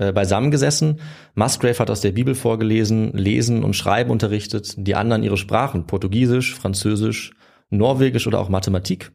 äh, 0.00 0.12
beisammengesessen. 0.12 0.98
Musgrave 1.34 1.78
hat 1.78 1.90
aus 1.90 2.00
der 2.00 2.12
Bibel 2.12 2.34
vorgelesen, 2.34 3.12
Lesen 3.12 3.62
und 3.62 3.76
Schreiben 3.76 4.10
unterrichtet, 4.10 4.74
die 4.78 4.94
anderen 4.94 5.22
ihre 5.22 5.36
Sprachen, 5.36 5.86
Portugiesisch, 5.86 6.54
Französisch, 6.54 7.32
Norwegisch 7.68 8.26
oder 8.26 8.40
auch 8.40 8.48
Mathematik. 8.48 9.12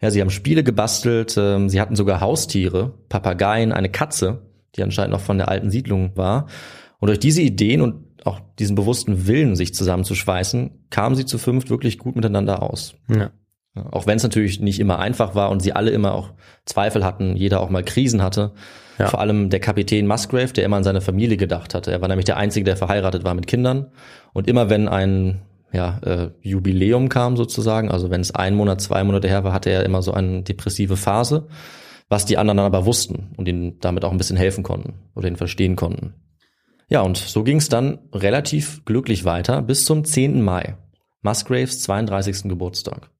Ja, 0.00 0.10
sie 0.10 0.20
haben 0.20 0.28
Spiele 0.28 0.62
gebastelt, 0.62 1.36
ähm, 1.38 1.70
sie 1.70 1.80
hatten 1.80 1.96
sogar 1.96 2.20
Haustiere, 2.20 2.92
Papageien, 3.08 3.72
eine 3.72 3.88
Katze, 3.88 4.42
die 4.76 4.82
anscheinend 4.82 5.12
noch 5.12 5.20
von 5.20 5.38
der 5.38 5.48
alten 5.48 5.70
Siedlung 5.70 6.16
war. 6.16 6.48
Und 6.98 7.08
durch 7.08 7.18
diese 7.18 7.40
Ideen 7.40 7.80
und 7.80 8.04
auch 8.26 8.40
diesen 8.58 8.76
bewussten 8.76 9.26
Willen, 9.26 9.56
sich 9.56 9.72
zusammenzuschweißen, 9.74 10.88
kamen 10.90 11.16
sie 11.16 11.24
zu 11.24 11.38
fünft 11.38 11.70
wirklich 11.70 11.96
gut 11.96 12.14
miteinander 12.14 12.62
aus. 12.62 12.94
Ja. 13.08 13.30
Auch 13.74 14.06
wenn 14.06 14.16
es 14.16 14.22
natürlich 14.22 14.60
nicht 14.60 14.80
immer 14.80 14.98
einfach 14.98 15.34
war 15.34 15.50
und 15.50 15.60
sie 15.60 15.72
alle 15.72 15.90
immer 15.90 16.12
auch 16.14 16.30
Zweifel 16.64 17.04
hatten, 17.04 17.36
jeder 17.36 17.60
auch 17.60 17.70
mal 17.70 17.84
Krisen 17.84 18.22
hatte. 18.22 18.52
Ja. 18.98 19.08
Vor 19.08 19.20
allem 19.20 19.48
der 19.48 19.60
Kapitän 19.60 20.06
Musgrave, 20.06 20.52
der 20.52 20.64
immer 20.64 20.76
an 20.76 20.84
seine 20.84 21.00
Familie 21.00 21.36
gedacht 21.36 21.74
hatte. 21.74 21.92
Er 21.92 22.00
war 22.00 22.08
nämlich 22.08 22.26
der 22.26 22.36
Einzige, 22.36 22.64
der 22.64 22.76
verheiratet 22.76 23.24
war 23.24 23.34
mit 23.34 23.46
Kindern. 23.46 23.92
Und 24.32 24.48
immer 24.48 24.68
wenn 24.68 24.88
ein 24.88 25.42
ja, 25.72 25.98
äh, 26.02 26.30
Jubiläum 26.42 27.08
kam 27.08 27.36
sozusagen, 27.36 27.90
also 27.90 28.10
wenn 28.10 28.20
es 28.20 28.34
ein 28.34 28.54
Monat, 28.54 28.80
zwei 28.80 29.04
Monate 29.04 29.28
her 29.28 29.44
war, 29.44 29.52
hatte 29.52 29.70
er 29.70 29.84
immer 29.84 30.02
so 30.02 30.12
eine 30.12 30.42
depressive 30.42 30.96
Phase, 30.96 31.46
was 32.08 32.26
die 32.26 32.38
anderen 32.38 32.56
dann 32.56 32.66
aber 32.66 32.86
wussten 32.86 33.32
und 33.36 33.46
ihnen 33.46 33.78
damit 33.80 34.04
auch 34.04 34.10
ein 34.10 34.18
bisschen 34.18 34.36
helfen 34.36 34.64
konnten 34.64 34.94
oder 35.14 35.28
ihn 35.28 35.36
verstehen 35.36 35.76
konnten. 35.76 36.14
Ja, 36.88 37.02
und 37.02 37.16
so 37.16 37.44
ging 37.44 37.58
es 37.58 37.68
dann 37.68 38.00
relativ 38.12 38.84
glücklich 38.84 39.24
weiter 39.24 39.62
bis 39.62 39.84
zum 39.84 40.04
10. 40.04 40.42
Mai, 40.42 40.76
Musgraves 41.22 41.82
32. 41.82 42.48
Geburtstag. 42.48 43.10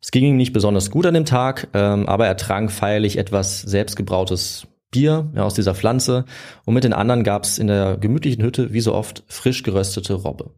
Es 0.00 0.10
ging 0.10 0.24
ihm 0.24 0.36
nicht 0.36 0.52
besonders 0.52 0.90
gut 0.90 1.06
an 1.06 1.14
dem 1.14 1.24
Tag, 1.24 1.68
ähm, 1.74 2.08
aber 2.08 2.26
er 2.26 2.36
trank 2.36 2.70
feierlich 2.70 3.18
etwas 3.18 3.62
selbstgebrautes 3.62 4.66
Bier 4.90 5.30
ja, 5.34 5.44
aus 5.44 5.54
dieser 5.54 5.74
Pflanze 5.74 6.24
und 6.64 6.74
mit 6.74 6.84
den 6.84 6.94
anderen 6.94 7.22
gab's 7.24 7.58
in 7.58 7.66
der 7.66 7.98
gemütlichen 7.98 8.42
Hütte 8.42 8.72
wie 8.72 8.80
so 8.80 8.94
oft 8.94 9.22
frisch 9.26 9.62
geröstete 9.62 10.14
Robbe. 10.14 10.50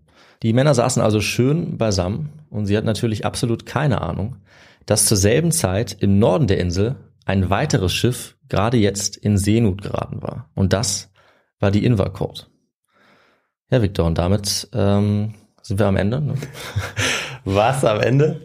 Die 0.42 0.52
Männer 0.52 0.74
saßen 0.74 1.02
also 1.02 1.20
schön 1.20 1.76
beisammen 1.76 2.30
und 2.48 2.66
sie 2.66 2.76
hatten 2.76 2.86
natürlich 2.86 3.26
absolut 3.26 3.66
keine 3.66 4.00
Ahnung, 4.00 4.36
dass 4.86 5.06
zur 5.06 5.16
selben 5.16 5.52
Zeit 5.52 5.96
im 6.00 6.18
Norden 6.18 6.46
der 6.46 6.58
Insel 6.58 6.96
ein 7.26 7.50
weiteres 7.50 7.92
Schiff 7.92 8.36
gerade 8.48 8.76
jetzt 8.76 9.16
in 9.16 9.36
Seenot 9.36 9.82
geraten 9.82 10.22
war. 10.22 10.48
Und 10.54 10.72
das 10.72 11.10
war 11.58 11.70
die 11.70 11.84
Invercourt. 11.84 12.50
Ja, 13.70 13.82
Victor, 13.82 14.06
und 14.06 14.18
damit 14.18 14.68
ähm, 14.72 15.34
sind 15.62 15.78
wir 15.78 15.86
am 15.86 15.96
Ende. 15.96 16.20
Ne? 16.20 16.34
Was 17.44 17.84
am 17.84 18.00
Ende? 18.00 18.42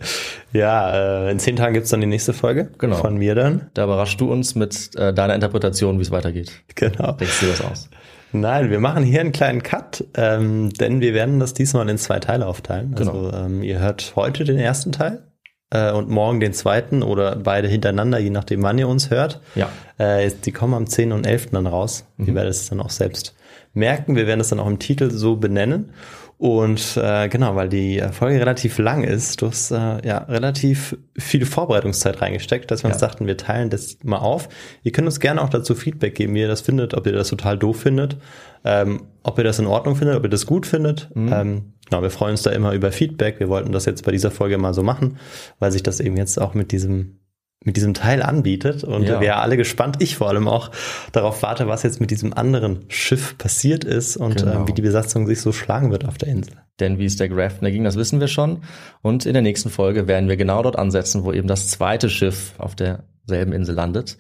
Ja, 0.56 1.26
äh, 1.28 1.32
in 1.32 1.40
zehn 1.40 1.56
Tagen 1.56 1.74
gibt's 1.74 1.90
dann 1.90 2.02
die 2.02 2.08
nächste 2.08 2.34
Folge 2.34 2.70
Genau. 2.78 2.96
von 2.96 3.18
mir 3.18 3.36
dann. 3.36 3.70
Da 3.74 3.84
überraschst 3.84 4.20
du 4.22 4.32
uns 4.32 4.56
mit 4.56 4.96
äh, 4.96 5.14
deiner 5.14 5.36
Interpretation, 5.36 5.98
wie 5.98 6.04
es 6.04 6.12
weitergeht. 6.12 6.52
Genau. 6.76 7.12
Denkst 7.14 7.40
du 7.42 7.48
das 7.48 7.62
aus? 7.62 7.90
Nein, 8.32 8.70
wir 8.70 8.80
machen 8.80 9.04
hier 9.04 9.22
einen 9.22 9.32
kleinen 9.32 9.64
Cut, 9.64 10.04
ähm, 10.16 10.70
denn 10.74 11.00
wir 11.02 11.14
werden 11.14 11.40
das 11.40 11.54
diesmal 11.54 11.88
in 11.90 11.98
zwei 11.98 12.20
Teile 12.20 12.48
aufteilen. 12.48 12.94
Also 12.98 13.12
Genau. 13.12 13.46
ähm, 13.46 13.64
ihr 13.64 13.80
hört 13.80 14.14
heute 14.16 14.44
den 14.44 14.58
ersten 14.58 14.92
Teil 14.92 15.24
äh, 15.72 15.92
und 15.92 16.10
morgen 16.10 16.40
den 16.40 16.54
zweiten 16.54 17.04
oder 17.04 17.36
beide 17.36 17.68
hintereinander, 17.68 18.20
je 18.20 18.30
nachdem 18.30 18.62
wann 18.64 18.78
ihr 18.78 18.88
uns 18.88 19.10
hört. 19.10 19.42
Ja. 19.56 19.70
Äh, 19.98 20.32
die 20.46 20.52
kommen 20.52 20.74
am 20.74 20.88
10. 20.88 21.12
und 21.12 21.26
11. 21.26 21.52
dann 21.52 21.68
raus. 21.68 22.06
Mhm. 22.18 22.28
Ihr 22.28 22.36
werdet 22.36 22.52
es 22.52 22.70
dann 22.70 22.82
auch 22.82 22.90
selbst 22.90 23.36
merken. 23.74 24.16
Wir 24.16 24.28
werden 24.28 24.40
es 24.40 24.50
dann 24.50 24.60
auch 24.60 24.68
im 24.68 24.80
Titel 24.80 25.12
so 25.12 25.36
benennen. 25.38 25.92
Und 26.38 26.98
äh, 26.98 27.30
genau, 27.30 27.56
weil 27.56 27.70
die 27.70 27.98
äh, 28.00 28.12
Folge 28.12 28.42
relativ 28.42 28.78
lang 28.78 29.06
ist, 29.06 29.42
du 29.42 29.48
hast 29.48 29.72
äh, 29.72 30.06
ja 30.06 30.18
relativ 30.28 30.98
viel 31.18 31.46
Vorbereitungszeit 31.46 32.22
reingesteckt, 32.22 32.70
dass 32.70 32.84
wir 32.84 32.90
uns 32.92 33.00
Ja. 33.00 33.08
dachten, 33.08 33.26
wir 33.26 33.38
teilen 33.38 33.70
das 33.70 34.00
mal 34.04 34.18
auf. 34.18 34.50
Ihr 34.84 34.92
könnt 34.92 35.06
uns 35.08 35.22
gerne 35.22 35.42
auch 35.42 35.48
dazu 35.48 35.76
Feedback 35.76 36.14
geben, 36.14 36.36
wie 36.36 36.42
ihr 36.42 36.50
das 36.50 36.60
findet, 36.60 36.94
ob 36.94 37.08
ihr 37.08 37.14
das 37.14 37.30
total 37.30 37.58
doof 37.58 37.80
findet, 37.80 38.18
ähm, 38.66 39.04
ob 39.24 39.38
ihr 39.38 39.46
das 39.46 39.60
in 39.60 39.66
Ordnung 39.66 39.96
findet, 39.96 40.18
ob 40.18 40.24
ihr 40.26 40.30
das 40.30 40.46
gut 40.46 40.66
findet. 40.66 41.10
Ähm, 41.16 41.75
genau, 41.90 42.02
wir 42.02 42.10
freuen 42.10 42.32
uns 42.32 42.44
da 42.44 42.52
immer 42.52 42.74
über 42.74 42.92
Feedback. 42.92 43.40
Wir 43.40 43.50
wollten 43.50 43.72
das 43.72 43.86
jetzt 43.86 44.04
bei 44.06 44.12
dieser 44.12 44.32
Folge 44.32 44.58
mal 44.58 44.74
so 44.74 44.84
machen, 44.84 45.18
weil 45.60 45.72
sich 45.72 45.84
das 45.84 46.00
eben 46.00 46.18
jetzt 46.18 46.40
auch 46.42 46.54
mit 46.54 46.72
diesem 46.72 47.20
mit 47.64 47.78
diesem 47.78 47.96
Teil 47.96 48.22
anbietet 48.22 48.84
und 48.84 49.04
Ja. 49.08 49.20
wir 49.22 49.38
alle 49.38 49.58
gespannt, 49.58 49.96
ich 50.00 50.18
vor 50.18 50.30
allem 50.30 50.48
auch, 50.48 50.70
darauf 51.14 51.42
warte, 51.42 51.68
was 51.68 51.82
jetzt 51.82 52.00
mit 52.00 52.12
diesem 52.12 52.32
anderen 52.32 52.86
Schiff 52.90 53.40
passiert 53.40 53.84
ist 53.84 54.18
und 54.18 54.36
Genau. 54.38 54.52
ähm, 54.60 54.68
wie 54.68 54.74
die 54.74 54.84
Besatzung 54.84 55.26
sich 55.26 55.42
so 55.42 55.52
schlagen 55.52 55.90
wird 55.90 56.06
auf 56.06 56.20
der 56.20 56.28
Insel. 56.30 56.54
Denn 56.80 57.00
wie 57.00 57.06
es 57.06 57.16
der 57.16 57.28
Grafner 57.28 57.72
ging, 57.72 57.84
das 57.84 57.96
wissen 57.96 58.20
wir 58.20 58.28
schon. 58.28 58.60
Und 59.02 59.26
in 59.26 59.34
der 59.34 59.42
nächsten 59.42 59.72
Folge 59.72 60.08
werden 60.08 60.30
wir 60.30 60.38
genau 60.38 60.62
dort 60.62 60.78
ansetzen, 60.78 61.24
wo 61.24 61.32
eben 61.32 61.48
das 61.48 61.68
zweite 61.70 62.08
Schiff 62.08 62.54
auf 62.60 62.76
derselben 62.76 63.52
Insel 63.52 63.74
landet. 63.74 64.18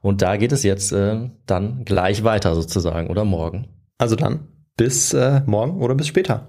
Und 0.00 0.20
da 0.20 0.36
geht 0.36 0.50
es 0.50 0.64
jetzt 0.64 0.90
äh, 0.90 1.30
dann 1.46 1.84
gleich 1.84 2.24
weiter 2.24 2.56
sozusagen 2.56 3.10
oder 3.10 3.24
morgen. 3.24 3.68
Also 3.98 4.16
dann, 4.16 4.40
bis 4.76 5.12
äh, 5.12 5.42
morgen 5.46 5.80
oder 5.82 5.94
bis 5.94 6.08
später. 6.08 6.48